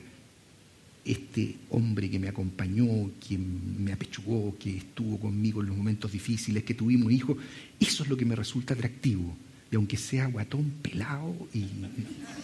este 1.02 1.54
hombre 1.70 2.10
que 2.10 2.18
me 2.18 2.28
acompañó, 2.28 3.10
quien 3.26 3.82
me 3.82 3.94
apechugó, 3.94 4.54
que 4.58 4.76
estuvo 4.76 5.18
conmigo 5.18 5.62
en 5.62 5.68
los 5.68 5.76
momentos 5.78 6.12
difíciles, 6.12 6.62
que 6.62 6.74
tuvimos 6.74 7.10
hijos, 7.10 7.38
eso 7.80 8.02
es 8.02 8.10
lo 8.10 8.16
que 8.16 8.26
me 8.26 8.36
resulta 8.36 8.74
atractivo. 8.74 9.34
Y 9.70 9.76
aunque 9.76 9.96
sea 9.96 10.26
guatón, 10.26 10.74
pelado 10.82 11.34
y 11.54 11.64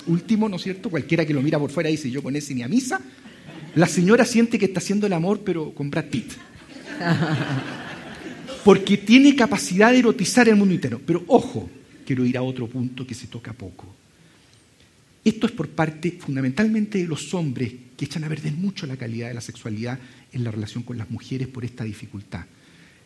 último, 0.06 0.48
¿no 0.48 0.56
es 0.56 0.62
cierto? 0.62 0.88
Cualquiera 0.88 1.26
que 1.26 1.34
lo 1.34 1.42
mira 1.42 1.58
por 1.58 1.70
fuera 1.70 1.90
dice, 1.90 2.10
yo 2.10 2.22
con 2.22 2.34
ese 2.34 2.54
ni 2.54 2.62
a 2.62 2.68
misa, 2.68 2.98
la 3.74 3.86
señora 3.86 4.24
siente 4.24 4.58
que 4.58 4.64
está 4.64 4.78
haciendo 4.78 5.06
el 5.06 5.12
amor, 5.12 5.42
pero 5.44 5.74
con 5.74 5.90
Brad 5.90 6.06
Pitt. 6.06 6.32
Porque 8.64 8.96
tiene 8.98 9.34
capacidad 9.34 9.92
de 9.92 9.98
erotizar 9.98 10.48
el 10.48 10.56
mundo 10.56 10.74
entero. 10.74 11.00
Pero 11.04 11.24
ojo, 11.28 11.70
quiero 12.06 12.24
ir 12.24 12.36
a 12.36 12.42
otro 12.42 12.66
punto 12.66 13.06
que 13.06 13.14
se 13.14 13.26
toca 13.26 13.52
poco. 13.52 13.94
Esto 15.24 15.46
es 15.46 15.52
por 15.52 15.68
parte 15.68 16.12
fundamentalmente 16.18 16.98
de 16.98 17.06
los 17.06 17.34
hombres 17.34 17.72
que 17.96 18.04
echan 18.04 18.24
a 18.24 18.28
perder 18.28 18.52
mucho 18.52 18.86
la 18.86 18.96
calidad 18.96 19.28
de 19.28 19.34
la 19.34 19.40
sexualidad 19.40 19.98
en 20.32 20.44
la 20.44 20.50
relación 20.50 20.82
con 20.82 20.96
las 20.96 21.10
mujeres 21.10 21.48
por 21.48 21.64
esta 21.64 21.84
dificultad. 21.84 22.46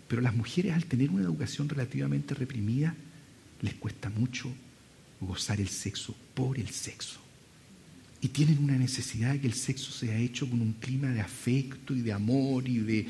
Pero 0.07 0.23
las 0.23 0.35
mujeres 0.35 0.75
al 0.75 0.85
tener 0.85 1.11
una 1.11 1.25
educación 1.25 1.69
relativamente 1.69 2.35
reprimida, 2.35 2.95
les 3.63 3.75
cuesta 3.75 4.11
mucho 4.11 4.53
gozar 5.21 5.61
el 5.61 5.69
sexo 5.69 6.15
por 6.35 6.59
el 6.59 6.69
sexo. 6.69 7.19
Y 8.21 8.29
tienen 8.29 8.59
una 8.63 8.77
necesidad 8.77 9.33
de 9.33 9.41
que 9.41 9.47
el 9.49 9.55
sexo 9.55 9.91
sea 9.91 10.17
hecho 10.17 10.49
con 10.49 10.61
un 10.61 10.75
clima 10.75 11.09
de 11.09 11.21
afecto 11.21 11.95
y 11.95 12.03
de 12.03 12.13
amor 12.13 12.69
y 12.69 12.79
de 12.79 13.07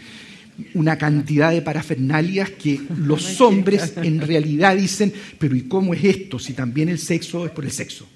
una 0.75 0.99
cantidad 0.99 1.51
de 1.51 1.63
parafernalias 1.63 2.51
que 2.51 2.81
los 2.97 3.41
hombres 3.41 3.95
en 3.97 4.21
realidad 4.21 4.77
dicen, 4.77 5.13
pero 5.39 5.57
¿y 5.57 5.63
cómo 5.63 5.95
es 5.95 6.05
esto 6.05 6.39
si 6.39 6.53
también 6.53 6.89
el 6.89 6.99
sexo 6.99 7.47
es 7.47 7.53
por 7.53 7.65
el 7.65 7.71
sexo? 7.71 8.07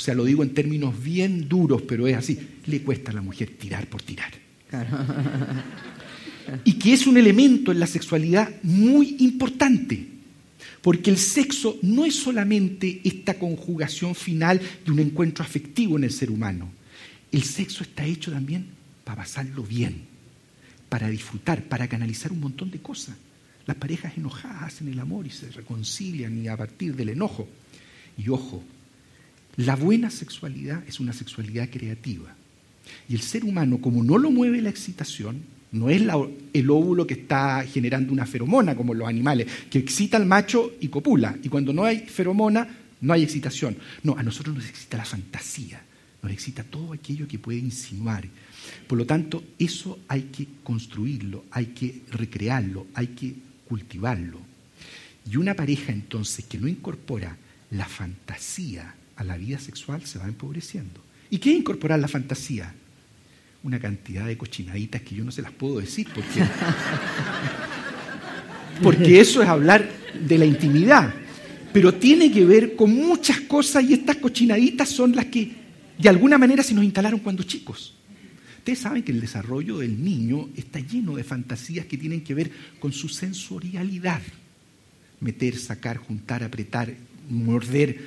sea, 0.00 0.14
lo 0.14 0.24
digo 0.24 0.42
en 0.42 0.54
términos 0.54 0.94
bien 1.02 1.46
duros, 1.46 1.82
pero 1.82 2.06
es 2.06 2.16
así, 2.16 2.38
le 2.64 2.80
cuesta 2.80 3.10
a 3.10 3.14
la 3.14 3.20
mujer 3.20 3.50
tirar 3.58 3.86
por 3.86 4.00
tirar. 4.00 4.32
Y 6.64 6.72
que 6.74 6.94
es 6.94 7.06
un 7.06 7.16
elemento 7.18 7.70
en 7.70 7.78
la 7.78 7.86
sexualidad 7.86 8.48
muy 8.62 9.16
importante, 9.20 10.06
porque 10.80 11.10
el 11.10 11.18
sexo 11.18 11.78
no 11.82 12.06
es 12.06 12.14
solamente 12.14 13.02
esta 13.04 13.34
conjugación 13.34 14.14
final 14.14 14.60
de 14.84 14.90
un 14.90 15.00
encuentro 15.00 15.44
afectivo 15.44 15.98
en 15.98 16.04
el 16.04 16.10
ser 16.10 16.30
humano, 16.30 16.72
el 17.30 17.42
sexo 17.42 17.84
está 17.84 18.04
hecho 18.04 18.32
también 18.32 18.66
para 19.04 19.22
pasarlo 19.22 19.62
bien, 19.62 20.09
para 20.90 21.08
disfrutar, 21.08 21.62
para 21.62 21.88
canalizar 21.88 22.32
un 22.32 22.40
montón 22.40 22.70
de 22.70 22.80
cosas. 22.80 23.16
Las 23.64 23.76
parejas 23.76 24.18
enojadas 24.18 24.64
hacen 24.64 24.88
el 24.88 24.98
amor 24.98 25.26
y 25.26 25.30
se 25.30 25.50
reconcilian 25.50 26.36
y 26.36 26.48
a 26.48 26.56
partir 26.56 26.94
del 26.94 27.10
enojo. 27.10 27.48
Y 28.18 28.28
ojo, 28.28 28.62
la 29.56 29.76
buena 29.76 30.10
sexualidad 30.10 30.82
es 30.86 31.00
una 31.00 31.12
sexualidad 31.12 31.70
creativa. 31.70 32.34
Y 33.08 33.14
el 33.14 33.20
ser 33.20 33.44
humano, 33.44 33.80
como 33.80 34.02
no 34.02 34.18
lo 34.18 34.30
mueve 34.30 34.60
la 34.60 34.70
excitación, 34.70 35.42
no 35.72 35.88
es 35.88 36.02
el 36.52 36.70
óvulo 36.70 37.06
que 37.06 37.14
está 37.14 37.62
generando 37.62 38.12
una 38.12 38.26
feromona 38.26 38.74
como 38.74 38.92
los 38.92 39.08
animales, 39.08 39.46
que 39.70 39.78
excita 39.78 40.16
al 40.16 40.26
macho 40.26 40.72
y 40.80 40.88
copula. 40.88 41.36
Y 41.42 41.48
cuando 41.48 41.72
no 41.72 41.84
hay 41.84 42.00
feromona, 42.00 42.66
no 43.00 43.12
hay 43.12 43.22
excitación. 43.22 43.76
No, 44.02 44.16
a 44.18 44.22
nosotros 44.22 44.56
nos 44.56 44.68
excita 44.68 44.96
la 44.96 45.04
fantasía, 45.04 45.82
nos 46.22 46.32
excita 46.32 46.64
todo 46.64 46.92
aquello 46.92 47.26
que 47.26 47.38
puede 47.38 47.58
insinuar. 47.58 48.26
Por 48.86 48.98
lo 48.98 49.06
tanto, 49.06 49.42
eso 49.58 50.00
hay 50.08 50.24
que 50.24 50.46
construirlo, 50.62 51.44
hay 51.50 51.66
que 51.66 52.02
recrearlo, 52.10 52.86
hay 52.94 53.08
que 53.08 53.34
cultivarlo. 53.66 54.38
Y 55.30 55.36
una 55.36 55.54
pareja 55.54 55.92
entonces 55.92 56.44
que 56.44 56.58
no 56.58 56.68
incorpora 56.68 57.36
la 57.70 57.86
fantasía 57.86 58.94
a 59.16 59.24
la 59.24 59.36
vida 59.36 59.58
sexual 59.58 60.04
se 60.04 60.18
va 60.18 60.26
empobreciendo. 60.26 61.02
¿Y 61.30 61.38
qué 61.38 61.52
es 61.52 61.58
incorporar 61.58 62.00
la 62.00 62.08
fantasía? 62.08 62.74
Una 63.62 63.78
cantidad 63.78 64.26
de 64.26 64.36
cochinaditas 64.36 65.02
que 65.02 65.14
yo 65.14 65.24
no 65.24 65.30
se 65.30 65.42
las 65.42 65.52
puedo 65.52 65.80
decir 65.80 66.08
porque, 66.14 66.40
porque 68.82 69.20
eso 69.20 69.42
es 69.42 69.48
hablar 69.48 69.88
de 70.26 70.38
la 70.38 70.46
intimidad. 70.46 71.14
Pero 71.72 71.94
tiene 71.94 72.32
que 72.32 72.44
ver 72.44 72.74
con 72.74 72.92
muchas 72.92 73.40
cosas 73.42 73.84
y 73.84 73.94
estas 73.94 74.16
cochinaditas 74.16 74.88
son 74.88 75.14
las 75.14 75.26
que 75.26 75.59
de 76.00 76.08
alguna 76.08 76.38
manera 76.38 76.62
se 76.62 76.74
nos 76.74 76.84
instalaron 76.84 77.20
cuando 77.20 77.42
chicos. 77.42 77.94
Ustedes 78.58 78.78
saben 78.78 79.02
que 79.02 79.12
el 79.12 79.20
desarrollo 79.20 79.78
del 79.78 80.02
niño 80.02 80.50
está 80.56 80.80
lleno 80.80 81.16
de 81.16 81.24
fantasías 81.24 81.86
que 81.86 81.98
tienen 81.98 82.22
que 82.22 82.34
ver 82.34 82.50
con 82.78 82.92
su 82.92 83.08
sensorialidad. 83.08 84.20
Meter, 85.20 85.58
sacar, 85.58 85.96
juntar, 85.98 86.42
apretar, 86.42 86.94
morder, 87.28 87.98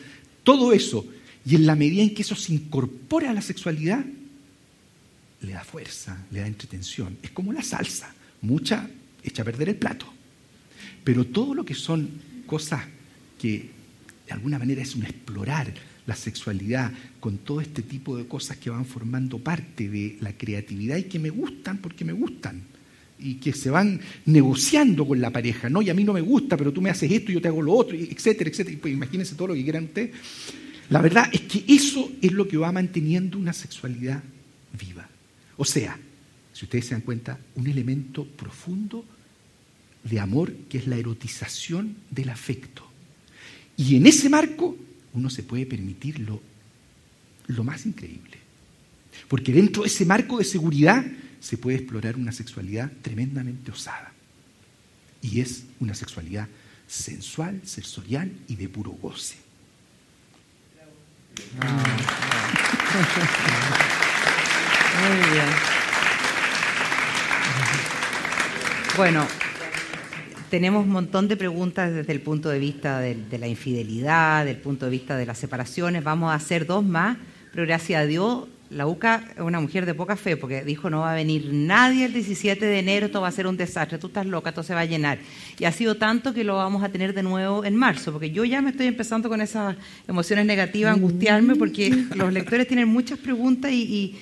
todo 0.43 0.73
eso. 0.73 1.07
Y 1.45 1.55
en 1.55 1.65
la 1.65 1.75
medida 1.75 2.03
en 2.03 2.13
que 2.13 2.21
eso 2.21 2.35
se 2.35 2.53
incorpora 2.53 3.31
a 3.31 3.33
la 3.33 3.41
sexualidad, 3.41 4.05
le 5.41 5.51
da 5.51 5.63
fuerza, 5.63 6.25
le 6.31 6.39
da 6.39 6.47
entretención. 6.47 7.17
Es 7.21 7.31
como 7.31 7.51
la 7.51 7.63
salsa, 7.63 8.13
mucha 8.41 8.89
echa 9.23 9.41
a 9.41 9.45
perder 9.45 9.69
el 9.69 9.75
plato. 9.75 10.11
Pero 11.03 11.25
todo 11.25 11.53
lo 11.53 11.65
que 11.65 11.75
son 11.75 12.09
cosas 12.45 12.83
que 13.39 13.69
de 14.27 14.33
alguna 14.33 14.59
manera 14.59 14.81
es 14.81 14.95
un 14.95 15.03
explorar 15.03 15.73
la 16.05 16.15
sexualidad 16.15 16.91
con 17.19 17.39
todo 17.39 17.61
este 17.61 17.81
tipo 17.81 18.17
de 18.17 18.27
cosas 18.27 18.57
que 18.57 18.69
van 18.69 18.85
formando 18.85 19.39
parte 19.39 19.89
de 19.89 20.17
la 20.21 20.33
creatividad 20.33 20.97
y 20.97 21.03
que 21.03 21.19
me 21.19 21.29
gustan 21.29 21.77
porque 21.77 22.03
me 22.03 22.13
gustan 22.13 22.61
y 23.19 23.35
que 23.35 23.53
se 23.53 23.69
van 23.69 23.99
negociando 24.25 25.07
con 25.07 25.21
la 25.21 25.29
pareja, 25.29 25.69
¿no? 25.69 25.81
Y 25.81 25.89
a 25.89 25.93
mí 25.93 26.03
no 26.03 26.13
me 26.13 26.21
gusta, 26.21 26.57
pero 26.57 26.73
tú 26.73 26.81
me 26.81 26.89
haces 26.89 27.09
esto 27.09 27.31
y 27.31 27.35
yo 27.35 27.41
te 27.41 27.47
hago 27.47 27.61
lo 27.61 27.73
otro, 27.73 27.95
etcétera, 27.95 28.49
etcétera. 28.49 28.77
Pues 28.81 28.93
imagínense 28.93 29.35
todo 29.35 29.49
lo 29.49 29.53
que 29.53 29.63
quieran 29.63 29.85
ustedes. 29.85 30.11
La 30.89 31.01
verdad 31.01 31.29
es 31.31 31.41
que 31.41 31.63
eso 31.67 32.11
es 32.21 32.33
lo 32.33 32.47
que 32.47 32.57
va 32.57 32.71
manteniendo 32.71 33.37
una 33.37 33.53
sexualidad 33.53 34.21
viva. 34.77 35.07
O 35.55 35.63
sea, 35.63 35.97
si 36.51 36.65
ustedes 36.65 36.85
se 36.85 36.95
dan 36.95 37.01
cuenta, 37.01 37.39
un 37.55 37.67
elemento 37.67 38.25
profundo 38.25 39.05
de 40.03 40.19
amor 40.19 40.53
que 40.69 40.79
es 40.79 40.87
la 40.87 40.97
erotización 40.97 41.95
del 42.11 42.29
afecto. 42.29 42.85
Y 43.77 43.95
en 43.95 44.05
ese 44.05 44.29
marco 44.29 44.75
uno 45.13 45.29
se 45.29 45.43
puede 45.43 45.65
permitir 45.65 46.19
lo, 46.19 46.41
lo 47.47 47.63
más 47.63 47.85
increíble. 47.85 48.37
Porque 49.27 49.53
dentro 49.53 49.83
de 49.83 49.89
ese 49.89 50.05
marco 50.05 50.37
de 50.37 50.43
seguridad 50.43 51.05
se 51.39 51.57
puede 51.57 51.77
explorar 51.77 52.15
una 52.15 52.31
sexualidad 52.31 52.91
tremendamente 53.01 53.71
osada. 53.71 54.11
Y 55.21 55.39
es 55.41 55.63
una 55.79 55.93
sexualidad 55.93 56.47
sensual, 56.87 57.61
sensorial 57.63 58.31
y 58.47 58.55
de 58.55 58.69
puro 58.69 58.91
goce. 58.91 59.35
Muy 65.01 65.31
bien. 65.31 65.49
Bueno, 68.95 69.27
tenemos 70.53 70.85
un 70.85 70.91
montón 70.91 71.27
de 71.27 71.35
preguntas 71.35 71.91
desde 71.91 72.13
el 72.13 72.21
punto 72.21 72.47
de 72.47 72.59
vista 72.59 72.99
de, 72.99 73.15
de, 73.15 73.39
la 73.39 73.47
infidelidad, 73.47 74.45
del 74.45 74.57
punto 74.57 74.85
de 74.85 74.91
vista 74.91 75.17
de 75.17 75.25
las 75.25 75.39
separaciones. 75.39 76.03
Vamos 76.03 76.31
a 76.31 76.35
hacer 76.35 76.67
dos 76.67 76.83
más, 76.83 77.17
pero 77.51 77.65
gracias 77.65 78.03
a 78.03 78.05
Dios 78.05 78.43
la 78.73 78.87
UCA 78.87 79.23
es 79.35 79.41
una 79.41 79.59
mujer 79.59 79.85
de 79.85 79.93
poca 79.93 80.15
fe 80.15 80.37
porque 80.37 80.63
dijo 80.63 80.89
no 80.89 81.01
va 81.01 81.11
a 81.11 81.15
venir 81.15 81.49
nadie 81.51 82.05
el 82.05 82.13
17 82.13 82.65
de 82.65 82.79
enero, 82.79 83.05
esto 83.05 83.21
va 83.21 83.27
a 83.27 83.31
ser 83.31 83.47
un 83.47 83.57
desastre, 83.57 83.97
tú 83.97 84.07
estás 84.07 84.25
loca, 84.25 84.49
esto 84.49 84.63
se 84.63 84.73
va 84.73 84.81
a 84.81 84.85
llenar. 84.85 85.19
Y 85.59 85.65
ha 85.65 85.71
sido 85.71 85.95
tanto 85.95 86.33
que 86.33 86.43
lo 86.43 86.55
vamos 86.55 86.83
a 86.83 86.89
tener 86.89 87.13
de 87.13 87.23
nuevo 87.23 87.63
en 87.63 87.75
marzo, 87.75 88.11
porque 88.11 88.31
yo 88.31 88.43
ya 88.45 88.61
me 88.61 88.71
estoy 88.71 88.87
empezando 88.87 89.29
con 89.29 89.41
esas 89.41 89.75
emociones 90.07 90.45
negativas, 90.45 90.91
a 90.91 90.93
angustiarme, 90.95 91.55
porque 91.55 91.89
los 92.15 92.33
lectores 92.33 92.67
tienen 92.67 92.87
muchas 92.87 93.19
preguntas 93.19 93.71
y, 93.71 94.15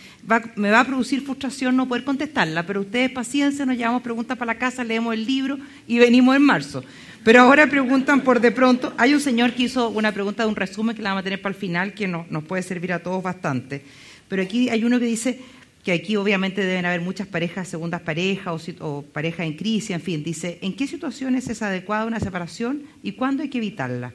me 0.56 0.70
va 0.70 0.82
a 0.82 0.86
producir 0.86 1.22
frustración 1.22 1.76
no 1.76 1.88
poder 1.88 2.04
contestarlas, 2.04 2.64
pero 2.66 2.82
ustedes 2.82 3.10
paciencia, 3.10 3.66
nos 3.66 3.76
llevamos 3.76 4.04
preguntas 4.04 4.38
para 4.38 4.54
la 4.54 4.60
casa, 4.60 4.84
leemos 4.84 5.16
el 5.16 5.26
libro 5.26 5.58
y 5.88 5.98
venimos 5.98 6.36
en 6.36 6.44
marzo. 6.44 6.84
Pero 7.24 7.42
ahora 7.42 7.68
preguntan 7.68 8.22
por 8.22 8.40
de 8.40 8.52
pronto, 8.52 8.94
hay 8.98 9.14
un 9.14 9.20
señor 9.20 9.54
que 9.54 9.64
hizo 9.64 9.90
una 9.90 10.12
pregunta 10.12 10.44
de 10.44 10.50
un 10.50 10.56
resumen 10.56 10.96
que 10.96 11.02
la 11.02 11.10
vamos 11.10 11.22
a 11.22 11.24
tener 11.24 11.42
para 11.42 11.54
el 11.54 11.60
final, 11.60 11.94
que 11.94 12.08
nos 12.08 12.44
puede 12.44 12.64
servir 12.64 12.94
a 12.94 13.00
todos 13.00 13.22
bastante. 13.22 13.84
Pero 14.32 14.44
aquí 14.44 14.70
hay 14.70 14.86
uno 14.86 14.98
que 14.98 15.08
dice 15.08 15.40
que 15.84 15.92
aquí 15.92 16.16
obviamente 16.16 16.64
deben 16.64 16.86
haber 16.86 17.02
muchas 17.02 17.28
parejas, 17.28 17.68
segundas 17.68 18.00
parejas 18.00 18.66
o, 18.80 19.02
parejas 19.02 19.46
en 19.46 19.58
crisis, 19.58 19.90
en 19.90 20.00
fin, 20.00 20.24
dice, 20.24 20.58
¿en 20.62 20.74
qué 20.74 20.88
situaciones 20.88 21.50
es 21.50 21.62
adecuada 21.62 22.06
una 22.06 22.18
separación 22.18 22.84
y 23.04 23.12
cuándo 23.12 23.44
hay 23.44 23.50
que 23.50 23.58
evitarla? 23.58 24.14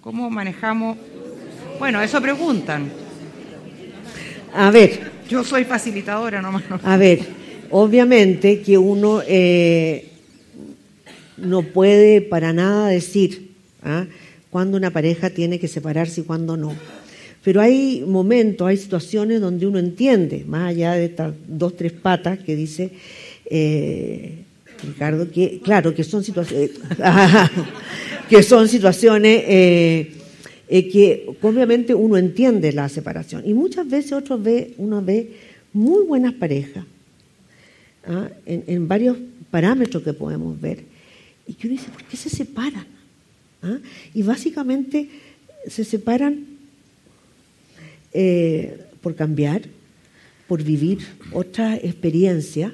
¿Cómo 0.00 0.30
manejamos? 0.30 0.96
Bueno, 1.80 2.00
eso 2.00 2.22
preguntan. 2.22 2.88
A 4.54 4.70
ver. 4.70 5.10
Yo 5.28 5.42
soy 5.42 5.64
facilitadora 5.64 6.40
nomás. 6.40 6.62
A 6.84 6.96
ver, 6.96 7.26
obviamente 7.70 8.62
que 8.62 8.78
uno 8.78 9.22
eh, 9.26 10.08
no 11.36 11.62
puede 11.62 12.20
para 12.20 12.52
nada 12.52 12.90
decir 12.90 13.50
¿ah? 13.82 14.06
cuándo 14.50 14.76
una 14.76 14.92
pareja 14.92 15.30
tiene 15.30 15.58
que 15.58 15.66
separarse 15.66 16.20
y 16.20 16.24
cuándo 16.24 16.56
no. 16.56 16.76
Pero 17.44 17.60
hay 17.60 18.04
momentos, 18.06 18.66
hay 18.66 18.76
situaciones 18.76 19.40
donde 19.40 19.66
uno 19.66 19.78
entiende, 19.78 20.44
más 20.46 20.70
allá 20.70 20.94
de 20.94 21.06
estas 21.06 21.34
dos, 21.46 21.76
tres 21.76 21.92
patas 21.92 22.38
que 22.40 22.56
dice 22.56 22.90
eh, 23.50 24.44
Ricardo, 24.82 25.30
que 25.30 25.60
claro, 25.60 25.94
que 25.94 26.04
son 26.04 26.24
situaciones, 26.24 26.72
que 28.28 28.42
son 28.42 28.68
situaciones 28.68 29.42
eh, 29.46 30.12
eh, 30.68 30.88
que 30.88 31.26
obviamente 31.40 31.94
uno 31.94 32.16
entiende 32.16 32.72
la 32.72 32.88
separación. 32.88 33.42
Y 33.46 33.54
muchas 33.54 33.88
veces 33.88 34.12
otros 34.12 34.42
ve, 34.42 34.74
uno 34.78 35.02
ve 35.02 35.32
muy 35.72 36.04
buenas 36.04 36.34
parejas, 36.34 36.84
¿ah? 38.06 38.28
en, 38.46 38.88
varios 38.88 39.16
parámetros 39.50 40.02
que 40.02 40.12
podemos 40.12 40.60
ver, 40.60 40.84
y 41.46 41.54
que 41.54 41.68
uno 41.68 41.76
dice, 41.76 41.90
¿por 41.90 42.04
qué 42.04 42.16
se 42.16 42.28
separan? 42.28 42.86
¿Ah? 43.62 43.78
Y 44.12 44.22
básicamente 44.22 45.08
se 45.66 45.84
separan 45.84 46.57
eh, 48.12 48.86
por 49.00 49.14
cambiar, 49.14 49.62
por 50.46 50.62
vivir 50.62 50.98
otra 51.32 51.76
experiencia, 51.76 52.72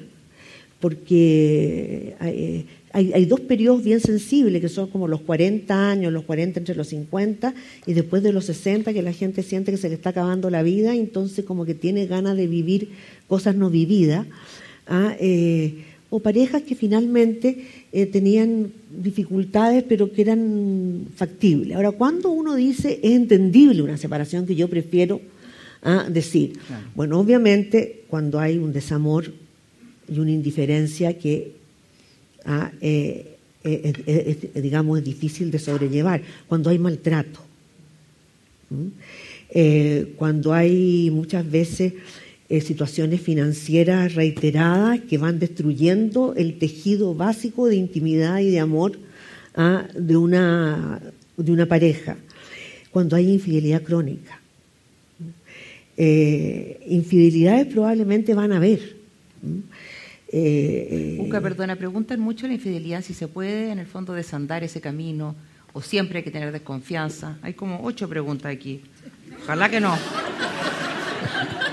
porque 0.79 2.15
hay, 2.19 2.67
hay, 3.13 3.25
dos 3.25 3.41
periodos 3.41 3.83
bien 3.83 3.99
sensibles, 3.99 4.61
que 4.61 4.69
son 4.69 4.89
como 4.89 5.07
los 5.07 5.21
40 5.21 5.89
años, 5.89 6.13
los 6.13 6.23
40 6.23 6.59
entre 6.59 6.75
los 6.75 6.87
50, 6.87 7.53
y 7.85 7.93
después 7.93 8.23
de 8.23 8.31
los 8.31 8.45
60, 8.45 8.93
que 8.93 9.01
la 9.01 9.11
gente 9.11 9.43
siente 9.43 9.71
que 9.71 9.77
se 9.77 9.89
le 9.89 9.95
está 9.95 10.11
acabando 10.11 10.49
la 10.49 10.63
vida, 10.63 10.95
entonces 10.95 11.43
como 11.43 11.65
que 11.65 11.73
tiene 11.73 12.05
ganas 12.05 12.37
de 12.37 12.47
vivir 12.47 12.89
cosas 13.27 13.55
no 13.55 13.69
vividas. 13.69 14.25
¿ah? 14.87 15.15
Eh, 15.19 15.83
o 16.15 16.19
parejas 16.19 16.63
que 16.63 16.75
finalmente 16.75 17.67
eh, 17.91 18.05
tenían 18.05 18.71
dificultades 18.89 19.83
pero 19.83 20.11
que 20.11 20.21
eran 20.21 21.07
factibles. 21.13 21.75
Ahora, 21.75 21.91
cuando 21.91 22.29
uno 22.29 22.55
dice 22.55 22.99
es 23.03 23.11
entendible 23.11 23.81
una 23.81 23.97
separación 23.97 24.45
que 24.45 24.55
yo 24.55 24.69
prefiero 24.69 25.19
a 25.81 26.09
decir, 26.09 26.57
bueno, 26.95 27.19
obviamente 27.19 28.05
cuando 28.07 28.39
hay 28.39 28.57
un 28.57 28.71
desamor 28.71 29.31
y 30.07 30.19
una 30.19 30.31
indiferencia 30.31 31.17
que 31.17 31.51
ah, 32.45 32.71
eh, 32.81 33.35
eh, 33.63 34.51
digamos 34.55 34.99
es 34.99 35.05
difícil 35.05 35.51
de 35.51 35.59
sobrellevar, 35.59 36.21
cuando 36.47 36.69
hay 36.69 36.79
maltrato, 36.79 37.41
cuando 40.17 40.53
hay 40.53 41.11
muchas 41.11 41.49
veces 41.49 41.93
eh, 42.47 42.61
situaciones 42.61 43.21
financieras 43.21 44.13
reiteradas 44.13 44.99
que 45.01 45.17
van 45.17 45.39
destruyendo 45.39 46.35
el 46.35 46.59
tejido 46.59 47.15
básico 47.15 47.67
de 47.67 47.75
intimidad 47.75 48.39
y 48.39 48.51
de 48.51 48.59
amor 48.59 48.99
ah, 49.55 49.87
de, 49.95 50.15
una, 50.15 51.01
de 51.37 51.51
una 51.51 51.65
pareja. 51.65 52.17
Cuando 52.91 53.15
hay 53.15 53.31
infidelidad 53.31 53.81
crónica. 53.81 54.39
Eh, 55.97 56.85
infidelidades 56.87 57.67
probablemente 57.67 58.33
van 58.33 58.51
a 58.51 58.57
haber. 58.57 58.95
Eh, 60.31 61.17
eh 61.21 61.29
perdona, 61.41 61.75
preguntan 61.77 62.19
mucho 62.19 62.47
la 62.47 62.53
infidelidad, 62.53 63.01
si 63.01 63.13
se 63.13 63.27
puede 63.27 63.71
en 63.71 63.79
el 63.79 63.85
fondo 63.87 64.13
desandar 64.13 64.63
ese 64.63 64.81
camino 64.81 65.35
o 65.73 65.81
siempre 65.81 66.19
hay 66.19 66.23
que 66.23 66.31
tener 66.31 66.51
desconfianza. 66.51 67.37
Hay 67.41 67.53
como 67.53 67.81
ocho 67.83 68.07
preguntas 68.07 68.51
aquí. 68.51 68.81
Ojalá 69.43 69.69
que 69.69 69.79
no. 69.79 69.97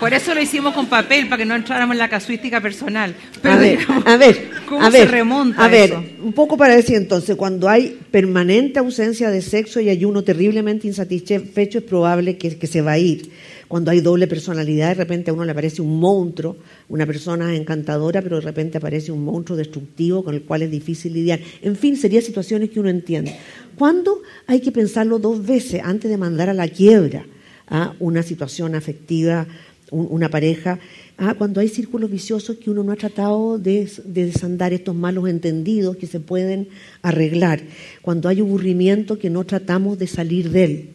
Por 0.03 0.13
eso 0.15 0.35
lo 0.35 0.43
hicimos 0.43 0.75
con 0.75 0.87
papel, 0.87 1.29
para 1.29 1.39
que 1.39 1.47
no 1.47 1.55
entráramos 1.55 1.95
en 1.95 1.99
la 2.01 2.09
casuística 2.09 2.61
personal. 2.61 3.15
a 3.45 3.57
ver, 3.57 3.79
a 4.05 4.17
ver, 4.17 4.51
¿cómo 4.69 4.91
se 4.91 5.05
remonta 5.05 5.65
a 5.65 5.69
ver, 5.69 5.95
un 6.21 6.33
poco 6.33 6.57
para 6.57 6.75
decir 6.75 6.97
entonces, 6.97 7.37
cuando 7.37 7.69
hay 7.69 8.01
permanente 8.11 8.81
ausencia 8.81 9.31
de 9.31 9.41
sexo 9.41 9.79
y 9.79 9.91
hay 9.91 10.05
uno 10.05 10.25
terriblemente 10.25 10.89
insatisfecho, 10.89 11.79
es 11.79 11.85
probable 11.85 12.37
que, 12.37 12.59
que 12.59 12.67
se 12.67 12.81
va 12.81 12.91
a 12.91 12.99
ir. 12.99 13.31
Cuando 13.69 13.93
hay 13.93 14.01
doble 14.01 14.27
personalidad, 14.27 14.89
de 14.89 14.95
repente 14.95 15.31
a 15.31 15.35
uno 15.35 15.45
le 15.45 15.53
aparece 15.53 15.81
un 15.81 16.01
monstruo, 16.01 16.57
una 16.89 17.07
persona 17.07 17.55
encantadora, 17.55 18.23
pero 18.23 18.41
de 18.41 18.43
repente 18.43 18.79
aparece 18.79 19.13
un 19.13 19.25
monstruo 19.25 19.57
destructivo 19.57 20.25
con 20.25 20.35
el 20.35 20.43
cual 20.43 20.63
es 20.63 20.71
difícil 20.73 21.13
lidiar. 21.13 21.39
En 21.63 21.77
fin, 21.77 21.97
serían 21.97 22.25
situaciones 22.25 22.71
que 22.71 22.81
uno 22.81 22.89
entiende. 22.89 23.37
¿Cuándo 23.77 24.21
hay 24.49 24.59
que 24.59 24.73
pensarlo 24.73 25.21
dos 25.21 25.47
veces 25.47 25.81
antes 25.85 26.11
de 26.11 26.17
mandar 26.17 26.49
a 26.49 26.55
la 26.55 26.67
quiebra 26.67 27.25
a 27.69 27.95
una 28.01 28.25
situación 28.25 28.75
afectiva 28.75 29.47
una 29.93 30.31
pareja, 30.31 30.79
ah, 31.19 31.35
cuando 31.35 31.61
hay 31.61 31.69
círculos 31.69 32.11
viciosos 32.11 32.57
que 32.57 32.71
uno 32.71 32.83
no 32.83 32.93
ha 32.93 32.97
tratado 32.97 33.59
de, 33.59 33.89
desandar 34.05 34.73
estos 34.73 34.95
malos 34.95 35.29
entendidos 35.29 35.97
que 35.97 36.07
se 36.07 36.19
pueden 36.19 36.69
arreglar, 37.03 37.61
cuando 38.01 38.29
hay 38.29 38.41
aburrimiento 38.41 39.19
que 39.19 39.31
no 39.31 39.45
tratamos 39.45 39.99
de 39.99 40.07
salir 40.07 40.51
de 40.51 40.65
él, 40.65 40.89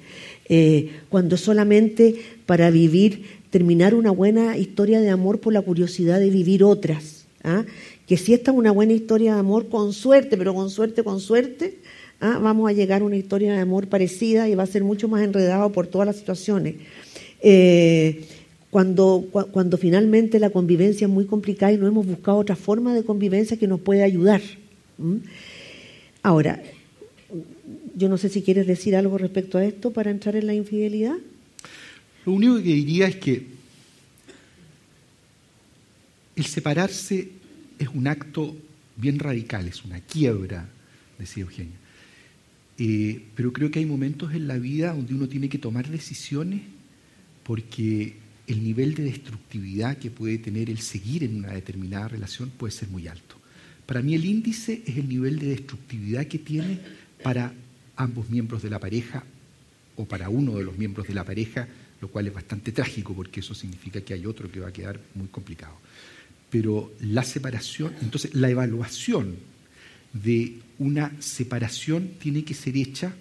eh, 0.49 0.89
cuando 1.09 1.37
solamente 1.37 2.15
para 2.45 2.71
vivir, 2.71 3.37
terminar 3.51 3.93
una 3.93 4.11
buena 4.11 4.57
historia 4.57 4.99
de 4.99 5.09
amor 5.09 5.39
por 5.39 5.53
la 5.53 5.61
curiosidad 5.61 6.19
de 6.19 6.29
vivir 6.29 6.63
otras, 6.63 7.25
ah, 7.43 7.63
que 8.07 8.17
si 8.17 8.33
esta 8.33 8.51
es 8.51 8.57
una 8.57 8.71
buena 8.71 8.93
historia 8.93 9.35
de 9.35 9.39
amor, 9.39 9.69
con 9.69 9.93
suerte, 9.93 10.37
pero 10.37 10.55
con 10.55 10.69
suerte, 10.69 11.03
con 11.03 11.19
suerte, 11.19 11.77
ah, 12.19 12.39
vamos 12.41 12.67
a 12.69 12.73
llegar 12.73 13.01
a 13.01 13.05
una 13.05 13.17
historia 13.17 13.53
de 13.53 13.59
amor 13.59 13.87
parecida 13.87 14.49
y 14.49 14.55
va 14.55 14.63
a 14.63 14.67
ser 14.67 14.83
mucho 14.83 15.07
más 15.07 15.23
enredado 15.23 15.71
por 15.71 15.87
todas 15.87 16.07
las 16.07 16.15
situaciones. 16.15 16.75
Eh, 17.41 18.25
cuando, 18.77 19.27
cuando 19.31 19.75
finalmente 19.79 20.37
la 20.37 20.51
convivencia 20.51 21.07
es 21.07 21.11
muy 21.11 21.25
complicada 21.25 21.73
y 21.73 21.77
no 21.77 21.87
hemos 21.87 22.05
buscado 22.05 22.37
otra 22.37 22.55
forma 22.55 22.93
de 22.93 23.03
convivencia 23.03 23.57
que 23.57 23.65
nos 23.65 23.81
pueda 23.81 24.05
ayudar. 24.05 24.39
Ahora, 26.21 26.61
yo 27.95 28.07
no 28.07 28.19
sé 28.19 28.29
si 28.29 28.43
quieres 28.43 28.67
decir 28.67 28.95
algo 28.95 29.17
respecto 29.17 29.57
a 29.57 29.65
esto 29.65 29.91
para 29.91 30.11
entrar 30.11 30.35
en 30.35 30.45
la 30.45 30.53
infidelidad. 30.53 31.15
Lo 32.23 32.33
único 32.33 32.57
que 32.57 32.61
diría 32.61 33.07
es 33.07 33.15
que 33.15 33.47
el 36.35 36.45
separarse 36.45 37.29
es 37.79 37.87
un 37.87 38.05
acto 38.05 38.55
bien 38.95 39.17
radical, 39.17 39.67
es 39.67 39.83
una 39.85 40.01
quiebra, 40.01 40.69
decía 41.17 41.41
Eugenia. 41.41 41.77
Eh, 42.77 43.23
pero 43.33 43.51
creo 43.51 43.71
que 43.71 43.79
hay 43.79 43.87
momentos 43.87 44.35
en 44.35 44.47
la 44.47 44.59
vida 44.59 44.93
donde 44.93 45.15
uno 45.15 45.27
tiene 45.27 45.49
que 45.49 45.57
tomar 45.57 45.89
decisiones 45.89 46.61
porque 47.41 48.26
el 48.47 48.63
nivel 48.63 48.95
de 48.95 49.03
destructividad 49.03 49.97
que 49.97 50.09
puede 50.09 50.37
tener 50.37 50.69
el 50.69 50.79
seguir 50.79 51.23
en 51.23 51.35
una 51.35 51.51
determinada 51.51 52.07
relación 52.07 52.49
puede 52.49 52.71
ser 52.71 52.87
muy 52.89 53.07
alto. 53.07 53.35
Para 53.85 54.01
mí 54.01 54.15
el 54.15 54.25
índice 54.25 54.81
es 54.85 54.97
el 54.97 55.07
nivel 55.07 55.37
de 55.39 55.47
destructividad 55.47 56.25
que 56.27 56.39
tiene 56.39 56.79
para 57.23 57.53
ambos 57.97 58.29
miembros 58.29 58.63
de 58.63 58.69
la 58.69 58.79
pareja 58.79 59.23
o 59.97 60.05
para 60.05 60.29
uno 60.29 60.57
de 60.57 60.63
los 60.63 60.77
miembros 60.77 61.07
de 61.07 61.13
la 61.13 61.25
pareja, 61.25 61.67
lo 61.99 62.07
cual 62.07 62.27
es 62.27 62.33
bastante 62.33 62.71
trágico 62.71 63.13
porque 63.13 63.41
eso 63.41 63.53
significa 63.53 64.01
que 64.01 64.13
hay 64.13 64.25
otro 64.25 64.49
que 64.49 64.59
va 64.59 64.69
a 64.69 64.73
quedar 64.73 64.99
muy 65.15 65.27
complicado. 65.27 65.75
Pero 66.49 66.93
la 67.01 67.23
separación, 67.23 67.93
entonces 68.01 68.33
la 68.33 68.49
evaluación 68.49 69.35
de 70.13 70.59
una 70.79 71.11
separación 71.19 72.11
tiene 72.19 72.43
que 72.43 72.53
ser 72.53 72.77
hecha 72.77 73.13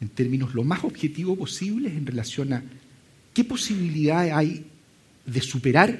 en 0.00 0.08
términos 0.08 0.54
lo 0.54 0.64
más 0.64 0.84
objetivo 0.84 1.36
posibles 1.36 1.92
en 1.92 2.06
relación 2.06 2.52
a 2.52 2.62
¿qué 3.40 3.44
posibilidad 3.44 4.36
hay 4.36 4.66
de 5.24 5.40
superar 5.40 5.98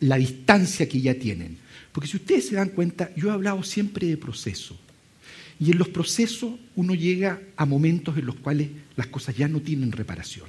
la 0.00 0.18
distancia 0.18 0.86
que 0.86 1.00
ya 1.00 1.14
tienen? 1.14 1.56
Porque 1.90 2.10
si 2.10 2.18
ustedes 2.18 2.48
se 2.48 2.56
dan 2.56 2.68
cuenta, 2.68 3.10
yo 3.16 3.30
he 3.30 3.32
hablado 3.32 3.62
siempre 3.62 4.06
de 4.06 4.18
proceso. 4.18 4.78
Y 5.58 5.70
en 5.70 5.78
los 5.78 5.88
procesos 5.88 6.56
uno 6.76 6.94
llega 6.94 7.40
a 7.56 7.64
momentos 7.64 8.18
en 8.18 8.26
los 8.26 8.34
cuales 8.34 8.68
las 8.96 9.06
cosas 9.06 9.34
ya 9.34 9.48
no 9.48 9.62
tienen 9.62 9.92
reparación. 9.92 10.46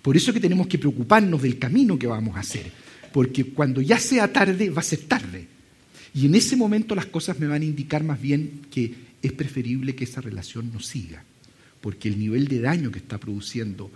Por 0.00 0.16
eso 0.16 0.30
es 0.30 0.34
que 0.34 0.40
tenemos 0.40 0.68
que 0.68 0.78
preocuparnos 0.78 1.42
del 1.42 1.58
camino 1.58 1.98
que 1.98 2.06
vamos 2.06 2.36
a 2.36 2.40
hacer, 2.40 2.70
porque 3.12 3.42
cuando 3.46 3.80
ya 3.80 3.98
sea 3.98 4.32
tarde, 4.32 4.70
va 4.70 4.78
a 4.78 4.84
ser 4.84 5.00
tarde. 5.00 5.48
Y 6.14 6.26
en 6.26 6.36
ese 6.36 6.54
momento 6.54 6.94
las 6.94 7.06
cosas 7.06 7.40
me 7.40 7.48
van 7.48 7.62
a 7.62 7.64
indicar 7.64 8.04
más 8.04 8.22
bien 8.22 8.60
que 8.70 8.94
es 9.20 9.32
preferible 9.32 9.96
que 9.96 10.04
esa 10.04 10.20
relación 10.20 10.70
no 10.72 10.78
siga, 10.78 11.24
porque 11.80 12.08
el 12.08 12.16
nivel 12.16 12.46
de 12.46 12.60
daño 12.60 12.92
que 12.92 13.00
está 13.00 13.18
produciendo 13.18 13.90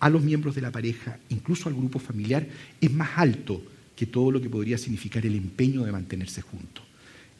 a 0.00 0.10
los 0.10 0.22
miembros 0.22 0.54
de 0.54 0.60
la 0.60 0.70
pareja, 0.70 1.18
incluso 1.30 1.68
al 1.68 1.74
grupo 1.74 1.98
familiar, 1.98 2.46
es 2.80 2.92
más 2.92 3.10
alto 3.16 3.62
que 3.96 4.06
todo 4.06 4.30
lo 4.30 4.40
que 4.40 4.50
podría 4.50 4.78
significar 4.78 5.24
el 5.24 5.34
empeño 5.34 5.84
de 5.84 5.92
mantenerse 5.92 6.42
juntos. 6.42 6.84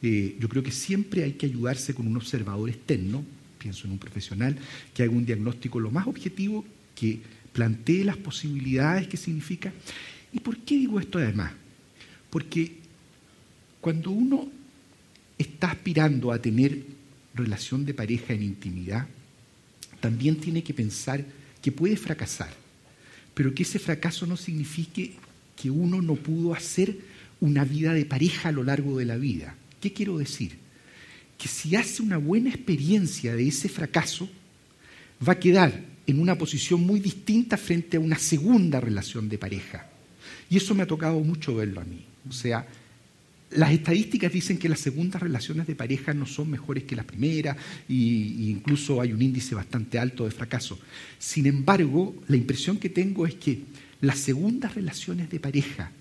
Eh, 0.01 0.35
yo 0.39 0.49
creo 0.49 0.63
que 0.63 0.71
siempre 0.71 1.23
hay 1.23 1.33
que 1.33 1.45
ayudarse 1.45 1.93
con 1.93 2.07
un 2.07 2.17
observador 2.17 2.69
externo, 2.69 3.23
pienso 3.57 3.87
en 3.87 3.93
un 3.93 3.99
profesional, 3.99 4.57
que 4.93 5.03
haga 5.03 5.11
un 5.11 5.25
diagnóstico 5.25 5.79
lo 5.79 5.91
más 5.91 6.07
objetivo, 6.07 6.65
que 6.93 7.19
plantee 7.51 8.03
las 8.03 8.17
posibilidades 8.17 9.07
que 9.07 9.17
significa. 9.17 9.73
¿Y 10.31 10.39
por 10.39 10.57
qué 10.57 10.75
digo 10.75 10.99
esto 10.99 11.17
además? 11.17 11.53
Porque 12.29 12.73
cuando 13.81 14.11
uno 14.11 14.49
está 15.37 15.71
aspirando 15.71 16.31
a 16.31 16.41
tener 16.41 16.83
relación 17.33 17.85
de 17.85 17.93
pareja 17.93 18.33
en 18.33 18.43
intimidad, 18.43 19.07
también 19.99 20.37
tiene 20.37 20.63
que 20.63 20.73
pensar 20.73 21.23
que 21.65 21.71
puede 21.71 21.97
fracasar, 21.97 22.53
pero 23.33 23.51
que 23.55 23.63
ese 23.63 23.79
fracaso 23.79 24.27
no 24.27 24.37
signifique 24.37 25.15
que 25.59 25.71
uno 25.71 25.99
no 25.99 26.13
pudo 26.13 26.53
hacer 26.53 26.95
una 27.41 27.65
vida 27.65 27.91
de 27.91 28.05
pareja 28.05 28.49
a 28.49 28.51
lo 28.51 28.63
largo 28.63 28.99
de 28.99 29.05
la 29.05 29.17
vida. 29.17 29.55
¿Qué 29.81 29.91
quiero 29.91 30.19
decir? 30.19 30.59
Que 31.39 31.47
si 31.47 31.75
hace 31.75 32.03
una 32.03 32.17
buena 32.17 32.51
experiencia 32.51 33.35
de 33.35 33.47
ese 33.47 33.67
fracaso, 33.67 34.29
va 35.27 35.33
a 35.33 35.39
quedar 35.39 35.83
en 36.05 36.19
una 36.19 36.37
posición 36.37 36.81
muy 36.81 36.99
distinta 36.99 37.57
frente 37.57 37.97
a 37.97 37.99
una 37.99 38.19
segunda 38.19 38.79
relación 38.79 39.27
de 39.27 39.39
pareja. 39.39 39.89
Y 40.51 40.57
eso 40.57 40.75
me 40.75 40.83
ha 40.83 40.87
tocado 40.87 41.19
mucho 41.19 41.55
verlo 41.55 41.81
a 41.81 41.85
mí. 41.85 42.05
O 42.29 42.31
sea, 42.31 42.67
las 43.55 43.71
estadísticas 43.71 44.31
dicen 44.31 44.57
que 44.57 44.69
las 44.69 44.79
segundas 44.79 45.21
relaciones 45.21 45.67
de 45.67 45.75
pareja 45.75 46.13
no 46.13 46.25
son 46.25 46.49
mejores 46.51 46.83
que 46.83 46.95
las 46.95 47.05
primeras 47.05 47.57
e 47.89 47.93
incluso 47.93 49.01
hay 49.01 49.13
un 49.13 49.21
índice 49.21 49.55
bastante 49.55 49.97
alto 49.97 50.25
de 50.25 50.31
fracaso. 50.31 50.79
Sin 51.17 51.45
embargo, 51.45 52.15
la 52.27 52.35
impresión 52.35 52.77
que 52.77 52.89
tengo 52.89 53.25
es 53.25 53.35
que 53.35 53.63
las 54.01 54.19
segundas 54.19 54.75
relaciones 54.75 55.29
de 55.29 55.39
pareja 55.39 55.91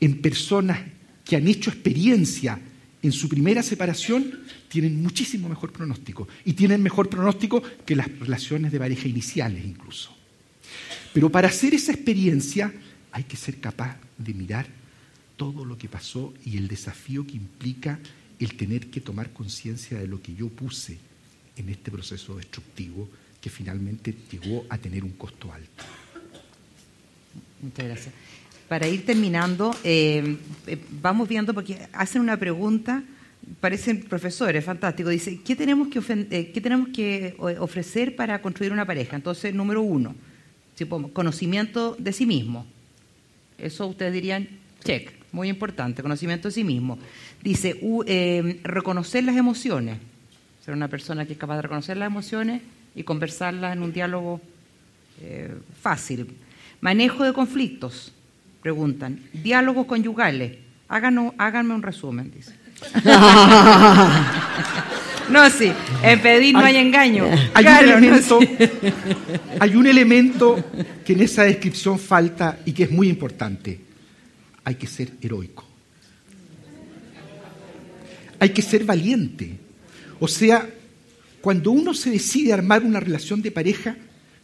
en 0.00 0.20
personas 0.20 0.80
que 1.24 1.36
han 1.36 1.48
hecho 1.48 1.70
experiencia 1.70 2.60
en 3.02 3.12
su 3.12 3.28
primera 3.28 3.62
separación 3.62 4.40
tienen 4.68 5.00
muchísimo 5.02 5.48
mejor 5.48 5.72
pronóstico 5.72 6.28
y 6.44 6.54
tienen 6.54 6.82
mejor 6.82 7.08
pronóstico 7.08 7.62
que 7.84 7.96
las 7.96 8.08
relaciones 8.18 8.72
de 8.72 8.78
pareja 8.78 9.08
iniciales 9.08 9.64
incluso. 9.64 10.16
Pero 11.12 11.30
para 11.30 11.48
hacer 11.48 11.74
esa 11.74 11.92
experiencia 11.92 12.72
hay 13.12 13.24
que 13.24 13.36
ser 13.36 13.58
capaz 13.58 13.96
de 14.18 14.34
mirar 14.34 14.66
todo 15.36 15.64
lo 15.64 15.76
que 15.78 15.88
pasó 15.88 16.32
y 16.44 16.56
el 16.56 16.68
desafío 16.68 17.26
que 17.26 17.36
implica 17.36 17.98
el 18.38 18.56
tener 18.56 18.88
que 18.90 19.00
tomar 19.00 19.30
conciencia 19.30 19.98
de 19.98 20.06
lo 20.06 20.20
que 20.20 20.34
yo 20.34 20.48
puse 20.48 20.98
en 21.56 21.68
este 21.68 21.90
proceso 21.90 22.36
destructivo 22.36 23.08
que 23.40 23.50
finalmente 23.50 24.14
llegó 24.30 24.64
a 24.68 24.78
tener 24.78 25.04
un 25.04 25.12
costo 25.12 25.52
alto. 25.52 25.84
Muchas 27.62 27.86
gracias. 27.86 28.14
Para 28.68 28.88
ir 28.88 29.06
terminando, 29.06 29.74
eh, 29.84 30.36
eh, 30.66 30.78
vamos 31.00 31.28
viendo, 31.28 31.54
porque 31.54 31.86
hacen 31.92 32.20
una 32.20 32.36
pregunta, 32.36 33.04
parecen 33.60 34.02
profesores, 34.02 34.64
fantástico, 34.64 35.08
dice, 35.08 35.40
¿qué 35.44 35.54
tenemos 35.54 35.88
que, 35.88 36.00
eh, 36.30 36.50
¿qué 36.52 36.60
tenemos 36.60 36.88
que 36.88 37.36
ofrecer 37.60 38.16
para 38.16 38.42
construir 38.42 38.72
una 38.72 38.84
pareja? 38.84 39.14
Entonces, 39.14 39.54
número 39.54 39.82
uno, 39.82 40.16
conocimiento 41.12 41.94
de 41.98 42.12
sí 42.12 42.26
mismo. 42.26 42.66
Eso 43.56 43.86
ustedes 43.86 44.12
dirían, 44.12 44.48
check, 44.84 45.12
muy 45.36 45.48
importante, 45.48 46.02
conocimiento 46.02 46.48
de 46.48 46.52
sí 46.52 46.64
mismo. 46.64 46.98
Dice, 47.42 47.78
reconocer 48.64 49.22
las 49.22 49.36
emociones, 49.36 49.98
ser 50.64 50.74
una 50.74 50.88
persona 50.88 51.26
que 51.26 51.34
es 51.34 51.38
capaz 51.38 51.56
de 51.56 51.62
reconocer 51.62 51.96
las 51.96 52.08
emociones 52.08 52.62
y 52.96 53.04
conversarlas 53.04 53.76
en 53.76 53.82
un 53.82 53.92
diálogo 53.92 54.40
fácil 55.80 56.26
Manejo 56.80 57.24
de 57.24 57.32
conflictos, 57.32 58.12
preguntan. 58.62 59.20
Diálogos 59.32 59.86
conyugales. 59.86 60.52
háganme 60.88 61.74
un 61.74 61.82
resumen, 61.82 62.30
dice. 62.34 62.52
no, 65.30 65.48
sí, 65.48 65.72
en 66.02 66.20
pedir 66.20 66.52
no 66.54 66.60
hay, 66.60 66.76
engaño. 66.76 67.24
Hay, 67.54 67.64
un 67.64 67.76
elemento, 67.76 68.38
hay 69.58 69.74
un 69.74 69.86
elemento 69.86 70.62
que 71.04 71.14
en 71.14 71.22
esa 71.22 71.44
descripción 71.44 71.98
falta 71.98 72.58
y 72.66 72.72
que 72.72 72.82
es 72.84 72.90
muy 72.90 73.08
importante. 73.08 73.80
Hay 74.66 74.74
que 74.74 74.88
ser 74.88 75.12
heroico. 75.22 75.64
Hay 78.40 78.50
que 78.50 78.62
ser 78.62 78.84
valiente. 78.84 79.52
O 80.18 80.26
sea, 80.26 80.68
cuando 81.40 81.70
uno 81.70 81.94
se 81.94 82.10
decide 82.10 82.52
armar 82.52 82.82
una 82.82 82.98
relación 82.98 83.42
de 83.42 83.52
pareja, 83.52 83.96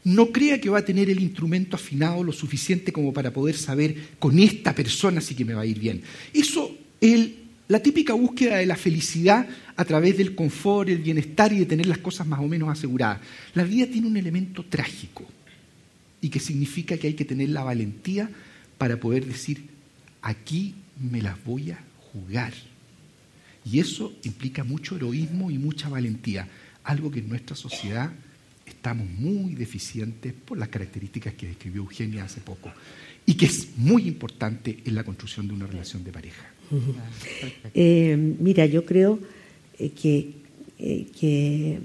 no 0.04 0.30
crea 0.30 0.60
que 0.60 0.70
va 0.70 0.78
a 0.78 0.84
tener 0.84 1.10
el 1.10 1.18
instrumento 1.18 1.74
afinado 1.74 2.22
lo 2.22 2.32
suficiente 2.32 2.92
como 2.92 3.12
para 3.12 3.32
poder 3.32 3.56
saber 3.56 3.96
con 4.20 4.38
esta 4.38 4.72
persona 4.72 5.20
sí 5.20 5.34
que 5.34 5.44
me 5.44 5.54
va 5.54 5.62
a 5.62 5.66
ir 5.66 5.80
bien. 5.80 6.02
Eso 6.32 6.72
es 7.00 7.30
la 7.66 7.82
típica 7.82 8.12
búsqueda 8.12 8.58
de 8.58 8.66
la 8.66 8.76
felicidad 8.76 9.48
a 9.74 9.84
través 9.84 10.16
del 10.16 10.36
confort, 10.36 10.88
el 10.88 10.98
bienestar 10.98 11.52
y 11.52 11.58
de 11.58 11.66
tener 11.66 11.86
las 11.86 11.98
cosas 11.98 12.28
más 12.28 12.38
o 12.38 12.46
menos 12.46 12.68
aseguradas. 12.68 13.18
La 13.54 13.64
vida 13.64 13.88
tiene 13.88 14.06
un 14.06 14.16
elemento 14.16 14.64
trágico 14.64 15.26
y 16.20 16.28
que 16.28 16.38
significa 16.38 16.96
que 16.96 17.08
hay 17.08 17.14
que 17.14 17.24
tener 17.24 17.48
la 17.48 17.64
valentía 17.64 18.30
para 18.78 19.00
poder 19.00 19.26
decir, 19.26 19.71
aquí 20.22 20.74
me 20.98 21.20
las 21.20 21.42
voy 21.44 21.72
a 21.72 21.84
jugar. 22.12 22.52
Y 23.64 23.78
eso 23.78 24.12
implica 24.24 24.64
mucho 24.64 24.96
heroísmo 24.96 25.50
y 25.50 25.58
mucha 25.58 25.88
valentía, 25.88 26.48
algo 26.84 27.10
que 27.10 27.20
en 27.20 27.28
nuestra 27.28 27.54
sociedad 27.54 28.10
estamos 28.66 29.08
muy 29.08 29.54
deficientes 29.54 30.32
por 30.32 30.58
las 30.58 30.68
características 30.68 31.34
que 31.34 31.46
describió 31.46 31.82
Eugenia 31.82 32.24
hace 32.24 32.40
poco 32.40 32.72
y 33.26 33.34
que 33.34 33.46
es 33.46 33.68
muy 33.76 34.08
importante 34.08 34.78
en 34.84 34.94
la 34.94 35.04
construcción 35.04 35.46
de 35.46 35.54
una 35.54 35.66
relación 35.66 36.02
de 36.02 36.12
pareja. 36.12 36.44
Eh, 37.74 38.16
mira, 38.40 38.66
yo 38.66 38.84
creo 38.84 39.20
eh, 39.78 39.90
que, 39.90 40.32
eh, 40.78 41.06
que 41.18 41.78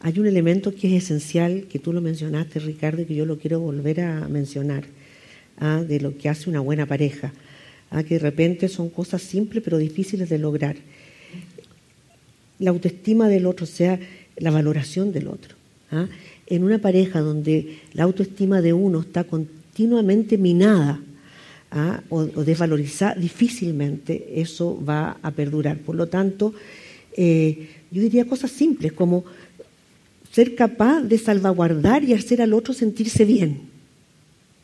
hay 0.00 0.18
un 0.18 0.26
elemento 0.26 0.74
que 0.74 0.96
es 0.96 1.04
esencial, 1.04 1.66
que 1.68 1.78
tú 1.78 1.92
lo 1.92 2.00
mencionaste, 2.00 2.58
Ricardo, 2.60 3.02
y 3.02 3.06
que 3.06 3.14
yo 3.14 3.26
lo 3.26 3.38
quiero 3.38 3.60
volver 3.60 4.00
a 4.00 4.28
mencionar, 4.28 4.84
¿ah? 5.58 5.82
de 5.86 6.00
lo 6.00 6.18
que 6.18 6.28
hace 6.28 6.50
una 6.50 6.60
buena 6.60 6.84
pareja, 6.84 7.32
¿ah? 7.94 8.02
que 8.02 8.14
de 8.14 8.20
repente 8.20 8.68
son 8.68 8.90
cosas 8.90 9.22
simples 9.22 9.62
pero 9.64 9.78
difíciles 9.78 10.28
de 10.28 10.38
lograr. 10.38 10.76
La 12.58 12.70
autoestima 12.70 13.28
del 13.28 13.46
otro, 13.46 13.64
o 13.64 13.68
sea, 13.68 13.98
la 14.36 14.50
valoración 14.50 15.12
del 15.12 15.28
otro. 15.28 15.56
¿ah? 15.90 16.06
en 16.46 16.64
una 16.64 16.78
pareja 16.78 17.20
donde 17.20 17.78
la 17.92 18.04
autoestima 18.04 18.60
de 18.60 18.72
uno 18.72 19.00
está 19.00 19.24
continuamente 19.24 20.38
minada 20.38 21.00
¿ah? 21.70 22.02
o, 22.10 22.24
desvalorizada, 22.24 23.14
difícilmente 23.14 24.40
eso 24.40 24.82
va 24.84 25.16
a 25.22 25.30
perdurar. 25.30 25.78
Por 25.78 25.96
lo 25.96 26.08
tanto, 26.08 26.54
eh, 27.16 27.68
yo 27.90 28.02
diría 28.02 28.26
cosas 28.26 28.50
simples 28.50 28.92
como 28.92 29.24
ser 30.32 30.54
capaz 30.54 31.02
de 31.02 31.18
salvaguardar 31.18 32.04
y 32.04 32.12
hacer 32.12 32.42
al 32.42 32.52
otro 32.52 32.74
sentirse 32.74 33.24
bien, 33.24 33.60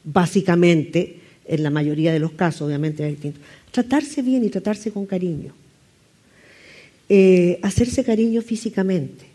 básicamente, 0.04 1.19
en 1.50 1.62
la 1.64 1.70
mayoría 1.70 2.12
de 2.12 2.20
los 2.20 2.32
casos, 2.32 2.62
obviamente 2.62 3.04
es 3.04 3.10
distinto. 3.10 3.40
Tratarse 3.72 4.22
bien 4.22 4.44
y 4.44 4.50
tratarse 4.50 4.92
con 4.92 5.04
cariño. 5.04 5.52
Eh, 7.08 7.58
hacerse 7.62 8.04
cariño 8.04 8.40
físicamente 8.40 9.30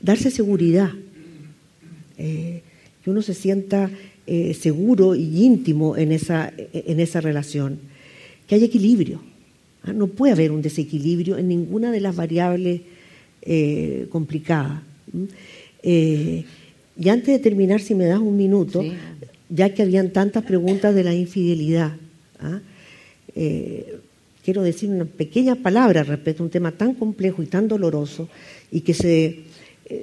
darse 0.00 0.30
seguridad, 0.30 0.90
eh, 2.18 2.62
que 3.02 3.10
uno 3.10 3.22
se 3.22 3.32
sienta 3.32 3.90
eh, 4.26 4.52
seguro 4.52 5.14
y 5.14 5.44
íntimo 5.44 5.96
en 5.96 6.12
esa, 6.12 6.52
en 6.56 7.00
esa 7.00 7.22
relación, 7.22 7.78
que 8.46 8.54
haya 8.54 8.66
equilibrio. 8.66 9.22
¿ah? 9.82 9.94
No 9.94 10.08
puede 10.08 10.34
haber 10.34 10.52
un 10.52 10.60
desequilibrio 10.60 11.38
en 11.38 11.48
ninguna 11.48 11.90
de 11.90 12.00
las 12.00 12.14
variables 12.14 12.82
complicadas. 14.10 14.80
y 15.82 17.08
antes 17.08 17.26
de 17.26 17.38
terminar, 17.38 17.80
si 17.82 17.94
me 17.94 18.06
das 18.06 18.20
un 18.20 18.36
minuto, 18.36 18.82
ya 19.54 19.72
que 19.72 19.82
habían 19.82 20.10
tantas 20.10 20.42
preguntas 20.44 20.94
de 20.94 21.04
la 21.04 21.14
infidelidad, 21.14 21.92
¿ah? 22.40 22.58
quiero 24.44 24.62
decir 24.62 24.90
una 24.90 25.04
pequeña 25.04 25.54
palabra 25.54 26.02
respecto 26.02 26.42
a 26.42 26.46
un 26.46 26.50
tema 26.50 26.72
tan 26.72 26.94
complejo 26.94 27.42
y 27.42 27.46
tan 27.46 27.68
doloroso 27.68 28.28
y 28.70 28.80
que 28.80 28.94
se 28.94 29.40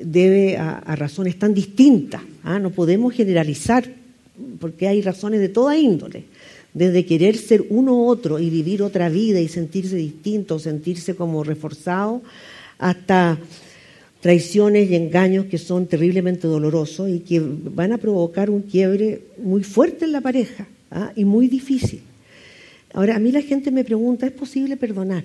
debe 0.04 0.58
a, 0.58 0.96
razones 0.96 1.38
tan 1.38 1.54
distintas. 1.54 2.22
¿ah? 2.44 2.60
No 2.60 2.72
podemos 2.72 3.14
generalizar 3.14 3.86
porque 4.60 4.88
hay 4.88 5.02
razones 5.02 5.40
de 5.40 5.50
toda 5.50 5.78
índole, 5.78 6.24
desde 6.74 7.06
querer 7.06 7.38
ser 7.38 7.66
uno 7.70 7.96
u 7.96 8.08
otro 8.08 8.40
y 8.40 8.50
vivir 8.50 8.82
otra 8.82 9.10
vida 9.10 9.40
y 9.40 9.48
sentirse 9.48 9.96
distinto, 9.96 10.60
sentirse 10.60 11.16
como 11.16 11.44
reforzado, 11.44 12.22
hasta 12.80 13.38
traiciones 14.22 14.90
y 14.90 14.96
engaños 14.96 15.48
que 15.48 15.58
son 15.58 15.88
terriblemente 15.88 16.48
dolorosos 16.48 17.10
y 17.10 17.20
que 17.20 17.42
van 17.42 17.92
a 17.92 17.98
provocar 17.98 18.50
un 18.50 18.62
quiebre 18.62 19.22
muy 19.38 19.64
fuerte 19.64 20.06
en 20.06 20.12
la 20.12 20.22
pareja 20.22 20.68
¿ah? 20.92 21.12
y 21.16 21.26
muy 21.26 21.48
difícil. 21.48 22.02
Ahora, 22.94 23.16
a 23.16 23.20
mí 23.20 23.32
la 23.32 23.42
gente 23.42 23.72
me 23.72 23.84
pregunta, 23.84 24.28
¿es 24.28 24.32
posible 24.32 24.78
perdonar? 24.78 25.24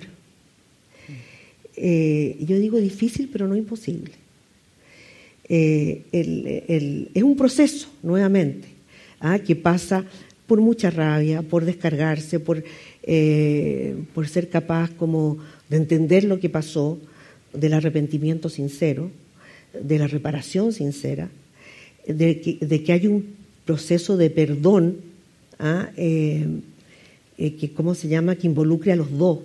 Eh, 1.75 2.37
yo 2.39 2.57
digo 2.57 2.79
difícil, 2.79 3.29
pero 3.31 3.47
no 3.47 3.55
imposible. 3.55 4.11
Eh, 5.47 6.01
es 7.13 7.23
un 7.23 7.37
proceso, 7.37 7.89
nuevamente, 8.01 8.67
¿ah? 9.19 9.37
que 9.39 9.55
pasa 9.55 10.03
por 10.47 10.59
mucha 10.59 10.89
rabia, 10.89 11.43
por 11.43 11.65
descargarse, 11.65 12.39
por, 12.39 12.63
eh, 13.03 13.95
por 14.15 14.27
ser 14.27 14.49
capaz 14.49 14.89
como 14.91 15.37
de 15.69 15.77
entender 15.77 16.23
lo 16.23 16.39
que 16.39 16.49
pasó, 16.49 16.97
del 17.53 17.73
arrepentimiento 17.73 18.49
sincero, 18.49 19.11
de 19.73 19.99
la 19.99 20.07
reparación 20.07 20.71
sincera, 20.73 21.29
de 22.07 22.41
que, 22.41 22.65
de 22.65 22.83
que 22.83 22.93
hay 22.93 23.07
un 23.07 23.35
proceso 23.65 24.17
de 24.17 24.29
perdón, 24.29 24.97
¿ah? 25.59 25.89
eh, 25.97 26.47
eh, 27.37 27.55
que, 27.55 27.73
¿cómo 27.73 27.95
se 27.95 28.07
llama?, 28.07 28.35
que 28.35 28.47
involucre 28.47 28.93
a 28.93 28.95
los 28.95 29.11
dos, 29.11 29.39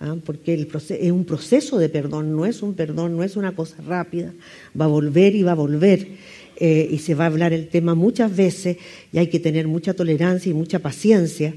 ¿ah? 0.00 0.16
porque 0.24 0.54
el 0.54 0.68
es 0.90 1.12
un 1.12 1.24
proceso 1.24 1.78
de 1.78 1.88
perdón, 1.88 2.36
no 2.36 2.46
es 2.46 2.62
un 2.62 2.74
perdón, 2.74 3.16
no 3.16 3.24
es 3.24 3.36
una 3.36 3.54
cosa 3.54 3.76
rápida, 3.82 4.32
va 4.78 4.84
a 4.84 4.88
volver 4.88 5.34
y 5.34 5.42
va 5.42 5.52
a 5.52 5.56
volver. 5.56 6.06
Eh, 6.56 6.86
y 6.92 6.98
se 6.98 7.14
va 7.14 7.24
a 7.24 7.26
hablar 7.28 7.54
el 7.54 7.68
tema 7.68 7.94
muchas 7.94 8.36
veces 8.36 8.76
y 9.10 9.18
hay 9.18 9.28
que 9.28 9.40
tener 9.40 9.66
mucha 9.66 9.94
tolerancia 9.94 10.50
y 10.50 10.54
mucha 10.54 10.78
paciencia 10.78 11.54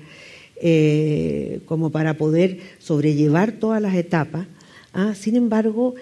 como 1.65 1.91
para 1.91 2.15
poder 2.15 2.59
sobrellevar 2.79 3.59
todas 3.59 3.81
las 3.81 3.93
etapas 3.93 4.47
Ah, 4.97 5.13
sin 5.13 5.35
embargo, 5.35 5.93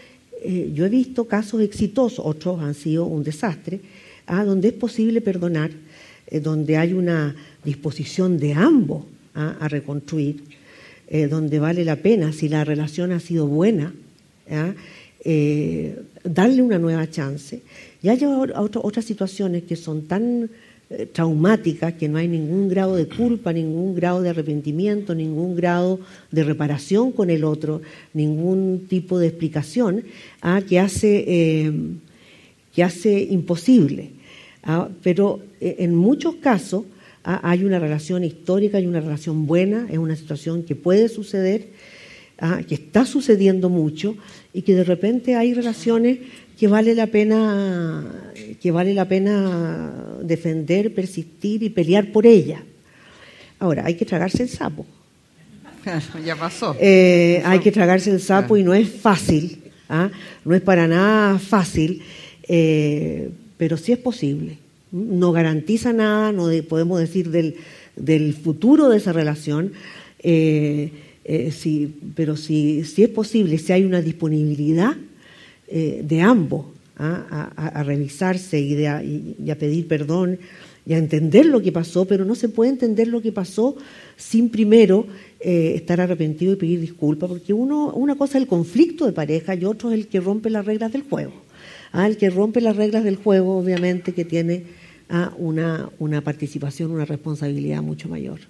eh, 0.44 0.72
yo 0.72 0.86
he 0.86 0.90
visto 0.90 1.26
casos 1.26 1.62
exitosos, 1.62 2.24
otros 2.24 2.62
han 2.62 2.76
sido 2.76 3.06
un 3.06 3.24
desastre, 3.24 3.82
ah, 4.28 4.44
donde 4.46 4.68
es 4.68 4.74
posible 4.76 5.20
perdonar, 5.20 5.72
eh, 6.28 6.40
donde 6.40 6.78
hay 6.78 6.94
una 6.94 7.36
disposición 7.66 8.38
de 8.38 8.54
ambos 8.54 9.04
ah, 9.34 9.58
a 9.60 9.68
reconstruir, 9.68 10.44
eh, 11.08 11.26
donde 11.26 11.58
vale 11.58 11.84
la 11.84 11.96
pena, 11.96 12.32
si 12.34 12.50
la 12.50 12.64
relación 12.64 13.12
ha 13.12 13.20
sido 13.20 13.48
buena, 13.48 13.96
darle 16.24 16.62
una 16.62 16.78
nueva 16.78 17.10
chance. 17.10 17.62
Y 18.04 18.10
hay 18.10 18.24
otras 18.24 19.06
situaciones 19.06 19.64
que 19.64 19.76
son 19.76 20.04
tan 20.04 20.52
eh, 20.96 21.08
traumática, 21.08 21.98
que 21.98 22.08
no 22.08 22.20
hay 22.20 22.28
ningún 22.28 22.70
grado 22.70 22.96
de 22.96 23.08
culpa, 23.08 23.52
ningún 23.52 23.96
grado 23.96 24.22
de 24.22 24.30
arrepentimiento, 24.30 25.16
ningún 25.16 25.56
grado 25.56 26.00
de 26.30 26.44
reparación 26.44 27.12
con 27.12 27.32
el 27.32 27.44
otro, 27.44 27.82
ningún 28.14 28.86
tipo 28.88 29.18
de 29.18 29.28
explicación, 29.28 30.04
ah, 30.42 30.62
que, 30.62 30.80
hace, 30.80 31.26
eh, 31.28 31.74
que 32.76 32.84
hace 32.84 33.24
imposible. 33.24 34.12
Ah, 34.64 34.88
pero 35.02 35.42
eh, 35.60 35.78
en 35.80 35.96
muchos 35.96 36.36
casos 36.36 36.86
ah, 37.24 37.40
hay 37.44 37.64
una 37.64 37.80
relación 37.80 38.24
histórica, 38.24 38.78
hay 38.78 38.86
una 38.86 39.02
relación 39.02 39.48
buena, 39.48 39.88
es 39.90 39.98
una 39.98 40.16
situación 40.16 40.62
que 40.62 40.76
puede 40.76 41.10
suceder, 41.10 41.70
que 42.68 42.76
está 42.76 43.06
sucediendo 43.06 43.70
mucho 43.70 44.16
y 44.54 44.64
que 44.64 44.76
de 44.76 44.84
repente 44.84 45.36
hay 45.36 45.54
relaciones 45.54 46.20
que 46.58 46.68
vale 46.68 46.94
la 46.94 47.08
pena 47.08 48.34
que 48.62 48.72
vale 48.72 48.94
la 48.94 49.08
pena 49.08 49.92
defender, 50.22 50.94
persistir 50.94 51.64
y 51.64 51.70
pelear 51.70 52.12
por 52.12 52.26
ella. 52.26 52.64
Ahora, 53.60 53.86
hay 53.86 53.96
que 53.96 54.06
tragarse 54.06 54.44
el 54.44 54.50
sapo. 54.50 54.86
ya 56.24 56.36
pasó. 56.36 56.76
Eh, 56.80 57.42
hay 57.46 57.60
que 57.60 57.72
tragarse 57.72 58.10
el 58.12 58.22
sapo 58.22 58.58
y 58.58 58.64
no 58.64 58.74
es 58.74 58.90
fácil, 58.90 59.64
¿ah? 59.90 60.10
no 60.46 60.56
es 60.56 60.62
para 60.62 60.88
nada 60.88 61.40
fácil, 61.40 62.02
eh, 62.48 63.32
pero 63.58 63.78
sí 63.78 63.92
es 63.92 63.98
posible. 63.98 64.58
No 64.92 65.32
garantiza 65.32 65.92
nada, 65.92 66.32
no 66.32 66.50
podemos 66.70 67.00
decir 67.00 67.30
del, 67.32 67.56
del, 67.96 68.34
futuro 68.34 68.90
de 68.90 68.98
esa 68.98 69.12
relación, 69.12 69.74
eh, 70.20 70.92
sí, 71.26 71.96
pero 72.16 72.36
si, 72.36 72.84
si 72.84 73.04
es 73.04 73.10
posible, 73.10 73.58
si 73.58 73.72
hay 73.72 73.84
una 73.84 74.02
disponibilidad 74.02 74.96
eh, 75.76 76.04
de 76.06 76.22
ambos 76.22 76.68
¿ah? 76.98 77.50
a, 77.56 77.84
revisarse 77.84 78.60
y, 78.60 78.86
a, 78.86 79.58
pedir 79.58 79.88
perdón 79.88 80.38
y 80.86 80.94
a 80.94 81.00
entender 81.00 81.48
lo 81.48 81.62
que 81.62 81.72
pasó, 81.72 82.06
pero 82.06 82.26
no 82.26 82.36
se 82.36 82.48
puede 82.48 82.70
entender 82.70 83.08
lo 83.08 83.24
que 83.24 83.32
pasó 83.32 83.76
sin 84.16 84.50
primero 84.50 85.08
eh, 85.40 85.74
estar 85.76 86.00
arrepentido 86.00 86.54
y 86.54 86.58
pedir 86.58 86.80
disculpas, 86.80 87.28
porque 87.28 87.54
uno, 87.54 87.92
una 87.94 88.14
cosa 88.14 88.38
es 88.38 88.44
el 88.44 88.48
conflicto 88.48 89.08
de 89.08 89.14
pareja 89.14 89.56
y 89.56 89.66
otro 89.66 89.90
es 89.92 89.98
el 89.98 90.08
que 90.08 90.20
rompe 90.20 90.52
las 90.52 90.66
reglas 90.66 90.92
del 90.92 91.02
juego. 91.02 91.34
¿ah? 91.92 92.06
El 92.06 92.18
que 92.18 92.30
rompe 92.30 92.62
las 92.62 92.76
reglas 92.76 93.04
del 93.04 93.16
juego, 93.16 93.58
obviamente, 93.58 94.14
que 94.14 94.26
tiene 94.26 94.66
¿ah? 95.10 95.34
una, 95.40 95.90
una 95.98 96.22
participación, 96.22 96.92
una 96.92 97.06
responsabilidad 97.06 97.82
mucho 97.82 98.10
mayor. 98.10 98.42